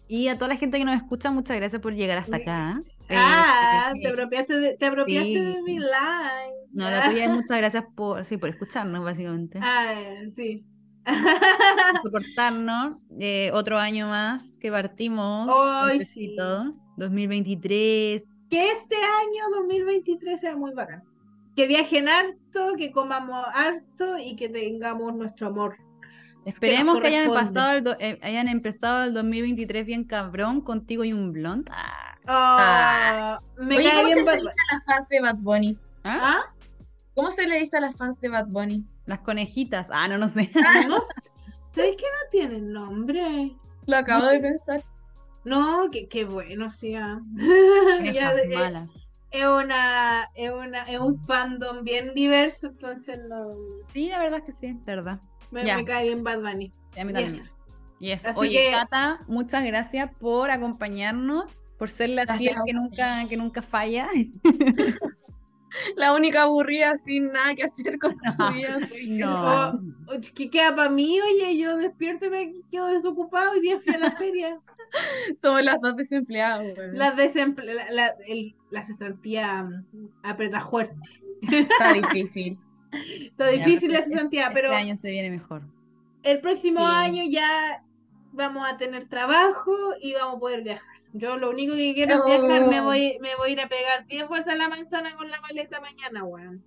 Y 0.08 0.28
a 0.28 0.38
toda 0.38 0.50
la 0.50 0.56
gente 0.58 0.78
que 0.78 0.86
nos 0.86 0.96
escucha, 0.96 1.32
muchas 1.32 1.58
gracias 1.58 1.82
por 1.82 1.94
llegar 1.94 2.18
hasta 2.20 2.38
acá. 2.38 2.82
Eh, 3.10 3.16
Ah, 3.18 3.92
eh, 3.96 4.00
te 4.02 4.08
apropiaste 4.10 4.60
de, 4.60 4.78
te 4.78 4.86
apropiaste 4.86 5.28
sí. 5.30 5.36
de 5.36 5.62
mi 5.64 5.80
line. 5.80 6.54
No, 6.72 6.90
la 6.90 7.04
tuya, 7.10 7.28
muchas 7.30 7.58
gracias 7.58 7.84
por, 7.96 8.24
sí, 8.26 8.38
por 8.38 8.50
escucharnos, 8.50 9.04
básicamente. 9.04 9.60
Ah, 9.62 9.94
sí. 10.34 10.64
Por 11.04 11.14
soportarnos. 12.04 12.98
Eh, 13.20 13.50
otro 13.54 13.78
año 13.80 14.08
más 14.08 14.58
que 14.60 14.72
partimos. 14.72 15.50
Ay, 15.50 15.98
Suavecito, 16.00 16.76
2023. 16.98 18.24
que 18.50 18.72
este 18.72 18.96
año 18.96 19.44
2023 19.58 20.40
sea 20.40 20.56
muy 20.56 20.74
bacán. 20.74 21.04
Que 21.56 21.68
viajen 21.68 22.08
harto, 22.08 22.76
que 22.78 22.92
comamos 22.92 23.46
harto 23.54 24.18
y 24.18 24.36
que 24.36 24.48
tengamos 24.48 25.14
nuestro 25.16 25.48
amor. 25.48 25.76
Esperemos 26.46 27.00
que, 27.00 27.08
hayan, 27.08 27.30
pasado 27.32 27.72
el 27.74 27.84
do- 27.84 27.96
eh, 28.00 28.20
hayan 28.24 28.48
empezado 28.48 29.04
el 29.04 29.14
2023 29.14 29.86
bien 29.86 30.04
cabrón 30.06 30.62
contigo 30.62 31.04
y 31.04 31.14
un 31.14 31.32
blond. 31.32 31.68
Ah. 31.72 32.08
Ah, 32.28 33.40
me 33.58 33.78
Oye, 33.78 33.90
cae 33.90 33.96
¿cómo 33.98 34.08
se 34.10 34.14
bien 34.14 34.18
le 34.26 34.32
Bad 34.32 34.38
dice 34.38 34.50
a 34.50 34.76
las 34.76 34.86
fans 34.86 35.10
de 35.10 35.22
Bad 35.22 35.36
Bunny? 35.38 35.78
¿Ah? 36.04 36.20
¿Ah? 36.22 36.54
¿Cómo 37.16 37.32
se 37.32 37.48
le 37.48 37.60
dice 37.60 37.78
a 37.78 37.82
las 37.82 37.96
fans 37.96 38.20
de 38.22 38.30
Bad 38.30 38.48
Bunny? 38.48 38.86
Las 39.06 39.20
conejitas. 39.20 39.90
Ah, 39.92 40.08
no, 40.08 40.18
no 40.18 40.30
sé. 40.30 40.50
No 40.88 40.98
sé. 41.22 41.32
¿Sabes 41.72 41.96
que 41.98 42.04
no 42.04 42.30
tienen 42.32 42.72
nombre? 42.72 43.56
Lo 43.88 43.98
acabo 43.98 44.26
de 44.28 44.40
pensar. 44.40 44.84
No, 45.44 45.90
que, 45.92 46.08
que 46.08 46.26
bueno, 46.26 46.70
sí. 46.72 46.96
ah. 46.96 47.20
Ya, 47.36 47.98
Conejas 47.98 48.36
eh, 48.44 48.50
malas. 48.56 49.08
es 49.32 49.46
una, 49.46 50.30
es 50.36 50.52
una, 50.52 50.84
es 50.84 51.00
un 51.00 51.16
fandom 51.26 51.84
bien 51.84 52.14
diverso, 52.14 52.68
entonces 52.68 53.20
no 53.28 53.54
Sí, 53.92 54.10
la 54.10 54.20
verdad 54.20 54.40
es 54.40 54.46
que 54.46 54.52
sí, 54.52 54.78
verdad. 54.86 55.20
Me, 55.52 55.64
Ya. 55.66 55.78
me 55.78 55.86
cae 55.86 56.06
bien 56.06 56.24
Bad 56.24 56.40
Bunny. 56.42 56.72
Sí, 56.94 57.00
a 57.00 57.06
mí 57.06 57.14
también. 57.14 57.42
eso. 57.42 57.52
Y 58.00 58.12
eso. 58.12 58.30
Así 58.30 58.40
Oye, 58.40 58.66
que- 58.66 58.72
Cata, 58.72 59.22
muchas 59.28 59.64
gracias 59.64 60.10
por 60.20 60.50
acompañarnos, 60.52 61.64
por 61.78 61.90
ser 61.90 62.10
la 62.10 62.26
Gracias 62.26 62.54
tía 62.56 62.62
que 62.66 62.74
nunca, 62.74 63.28
que 63.30 63.38
nunca 63.38 63.62
falla. 63.62 64.08
La 65.96 66.14
única 66.14 66.42
aburrida 66.44 66.98
sin 66.98 67.32
nada 67.32 67.56
que 67.56 67.64
hacer 67.64 67.98
con 67.98 68.12
su 68.12 68.54
vida. 68.54 68.78
No. 69.08 69.70
O- 69.70 70.16
o- 70.16 70.20
¿Qué 70.36 70.50
queda 70.50 70.76
para 70.76 70.90
mí? 70.90 71.18
Oye, 71.22 71.58
yo 71.58 71.78
despierto 71.78 72.26
y 72.26 72.30
me 72.30 72.54
quedo 72.70 72.88
desocupado 72.88 73.56
y 73.56 73.62
día 73.62 73.80
fui 73.80 73.94
a 73.96 73.98
la 73.98 74.12
feria. 74.12 74.60
Somos 75.42 75.64
las 75.64 75.80
dos 75.80 75.96
desempleadas, 75.96 76.78
weón. 76.78 76.98
La, 76.98 77.16
desemple- 77.16 77.74
la, 77.74 77.90
la, 77.90 78.08
el- 78.28 78.54
la 78.70 78.84
cesantía 78.86 79.64
mm, 79.64 79.86
aprieta 80.24 80.60
fuerte. 80.60 80.96
Está 81.42 81.94
difícil. 81.94 82.60
Está 82.92 83.48
difícil 83.48 83.92
la 83.92 84.00
pues, 84.00 84.10
cesantía, 84.10 84.52
pero 84.54 84.68
Este 84.70 84.78
año 84.82 84.98
se 84.98 85.12
viene 85.12 85.30
mejor. 85.32 85.62
el 86.24 86.40
próximo 86.42 86.80
Sí. 86.80 86.86
año 86.96 87.24
ya 87.30 87.84
vamos 88.34 88.68
a 88.68 88.78
tener 88.78 89.08
trabajo 89.10 89.74
y 90.02 90.14
vamos 90.14 90.38
a 90.38 90.40
poder 90.40 90.64
viajar. 90.64 90.88
Yo 91.14 91.38
lo 91.38 91.50
único 91.50 91.74
que 91.76 91.94
quiero 91.94 92.26
es 92.26 92.42
viajar, 92.42 92.68
me 92.70 92.80
voy, 92.82 93.18
me 93.22 93.36
voy 93.36 93.50
a 93.50 93.52
ir 93.52 93.60
a 93.62 93.68
pegar 93.68 94.06
10 94.08 94.28
vueltas 94.30 94.54
a 94.54 94.58
la 94.58 94.70
manzana 94.70 95.16
con 95.16 95.30
la 95.30 95.42
maleta 95.42 95.82
mañana, 95.82 96.24
weón. 96.24 96.64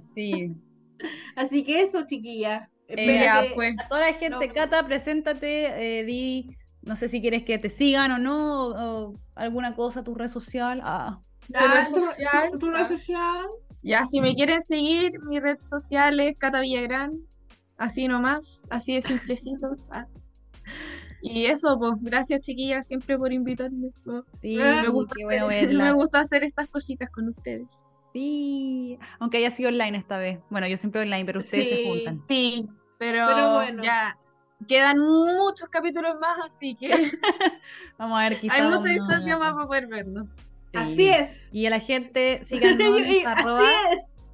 Sí. 0.00 0.52
Así 1.36 1.64
que 1.64 1.82
eso, 1.82 2.04
chiquillas. 2.06 2.68
Eh, 2.88 3.52
pues. 3.54 3.74
A 3.82 3.88
toda 3.88 4.00
la 4.00 4.12
gente, 4.14 4.46
No. 4.48 4.52
Cata, 4.54 4.84
preséntate, 4.86 6.00
eh, 6.00 6.04
di, 6.04 6.56
no 6.82 6.96
sé 6.96 7.08
si 7.08 7.20
quieres 7.20 7.44
que 7.44 7.56
te 7.58 7.70
sigan 7.70 8.10
o 8.12 8.18
no, 8.18 8.66
o, 8.66 9.08
o 9.10 9.14
alguna 9.34 9.74
cosa, 9.74 10.02
tu 10.04 10.14
red 10.14 10.28
social. 10.28 10.80
Ah, 10.84 11.20
Ah, 11.54 11.84
red 11.84 11.88
tu- 11.94 12.00
social, 12.00 12.50
tu- 12.52 12.58
tu 12.58 12.70
red 12.70 12.86
social. 12.88 13.46
Ya, 13.84 14.06
si 14.06 14.22
me 14.22 14.34
quieren 14.34 14.62
seguir, 14.62 15.20
mi 15.20 15.38
red 15.38 15.60
social 15.60 16.18
es 16.18 16.38
Cata 16.38 16.60
Villagrán. 16.60 17.20
Así 17.76 18.08
nomás, 18.08 18.62
así 18.70 18.94
de 18.94 19.02
simplecito. 19.02 19.76
ah. 19.90 20.06
Y 21.20 21.46
eso, 21.46 21.78
pues, 21.78 21.92
gracias 22.00 22.40
chiquillas 22.40 22.86
siempre 22.86 23.18
por 23.18 23.32
invitarme. 23.32 23.90
oh. 24.06 24.22
sí, 24.32 24.56
Me 24.56 24.88
gusta, 24.88 25.14
qué 25.16 25.24
bueno 25.24 25.46
hacer, 25.48 25.68
me 25.74 25.92
gusta 25.92 26.20
hacer 26.20 26.44
estas 26.44 26.68
cositas 26.68 27.10
con 27.10 27.28
ustedes. 27.28 27.68
Sí, 28.14 28.98
aunque 29.18 29.38
haya 29.38 29.50
sido 29.50 29.68
online 29.68 29.98
esta 29.98 30.16
vez. 30.16 30.38
Bueno, 30.48 30.66
yo 30.66 30.78
siempre 30.78 31.02
online, 31.02 31.26
pero 31.26 31.40
ustedes 31.40 31.68
se 31.68 31.84
juntan. 31.84 32.24
Sí, 32.28 32.66
pero, 32.96 33.26
Pero 33.26 33.54
bueno. 33.54 33.82
ya 33.82 34.16
quedan 34.66 34.98
muchos 34.98 35.68
capítulos 35.68 36.14
más, 36.20 36.38
así 36.46 36.74
que 36.74 36.88
Vamos 37.98 38.18
a 38.18 38.28
ver 38.28 38.40
qué 38.40 38.48
hay 38.50 38.62
mucha 38.62 38.88
distancia 38.88 39.36
más 39.36 39.52
para 39.52 39.66
poder 39.66 39.88
vernos. 39.88 40.28
Sí. 40.74 40.92
Así 40.92 41.08
es. 41.08 41.48
Y 41.52 41.66
a 41.66 41.70
la 41.70 41.80
gente, 41.80 42.40
síganos, 42.44 43.00
arroba, 43.26 43.68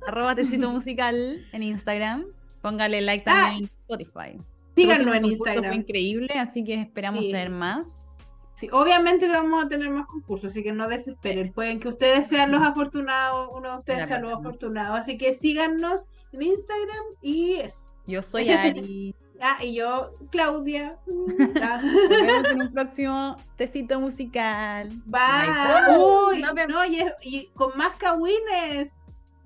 arroba 0.07 0.35
tecito 0.35 0.71
musical 0.73 1.47
en 1.53 1.63
Instagram. 1.63 2.27
Póngale 2.63 3.01
like 3.01 3.25
Ah. 3.27 3.35
también 3.47 3.65
en 3.65 3.71
Spotify. 3.75 4.39
Síganos 4.77 5.15
en 5.17 5.23
concurso 5.23 5.39
Fue 5.45 5.51
Instagram. 5.55 5.81
increíble, 5.81 6.35
así 6.39 6.65
que 6.65 6.75
esperamos 6.75 7.21
Sí. 7.21 7.31
tener 7.33 7.51
más. 7.51 8.07
Sí, 8.55 8.69
obviamente 8.73 9.27
vamos 9.27 9.65
a 9.65 9.69
tener 9.69 9.89
más 9.91 10.07
concursos, 10.07 10.51
así 10.51 10.63
que 10.63 10.73
no 10.73 10.87
desesperen. 10.87 11.51
Pueden 11.53 11.81
que 11.81 11.89
ustedes 11.89 12.27
sean 12.29 12.51
los 12.53 12.61
afortunados, 12.61 13.49
uno 13.55 13.71
de 13.73 13.79
ustedes 13.79 14.07
sea 14.07 14.19
los 14.19 14.35
afortunados. 14.35 14.99
Así 15.01 15.17
que 15.17 15.33
síganos 15.35 16.05
en 16.33 16.43
Instagram 16.43 17.05
y 17.23 17.55
eso. 17.55 17.77
Yo 18.07 18.23
soy 18.23 18.49
Ari. 18.51 19.15
Ah, 19.41 19.65
y 19.65 19.75
yo, 19.75 20.13
Claudia. 20.31 20.99
Ah. 21.63 21.81
Nos 21.83 22.09
vemos 22.09 22.51
en 22.51 22.61
un 22.63 22.73
próximo 22.73 23.37
tecito 23.57 23.99
musical. 24.01 24.89
Bye. 25.07 25.97
Uy, 25.99 26.43
vemos. 26.55 26.69
no, 26.75 26.85
y, 26.85 26.97
es- 27.01 27.13
y 27.23 27.47
con 27.55 27.77
más 27.77 27.97
cagüines. 27.97 28.93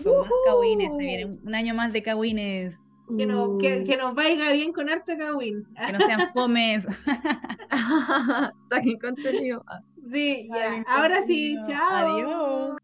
Con 0.02 0.20
más 0.22 0.30
cagüines. 0.46 0.96
Se 0.96 1.02
viene 1.02 1.24
un 1.44 1.54
año 1.54 1.74
más 1.74 1.92
de 1.92 2.02
cagüines. 2.02 2.80
Que, 3.18 3.26
no- 3.26 3.58
que, 3.58 3.84
que 3.84 3.96
nos 3.96 4.14
vaya 4.14 4.50
bien 4.52 4.72
con 4.72 4.88
harto 4.88 5.12
cagüín. 5.18 5.64
Que 5.86 5.92
no 5.92 5.98
sean 6.00 6.30
fomes. 6.34 6.86
Saquen 8.70 8.98
contenido. 8.98 9.64
Sí, 10.10 10.48
ya. 10.52 10.84
Ahora 10.88 11.22
sí, 11.26 11.56
contenido. 11.56 11.64
chao. 11.66 12.16
Adiós. 12.16 12.76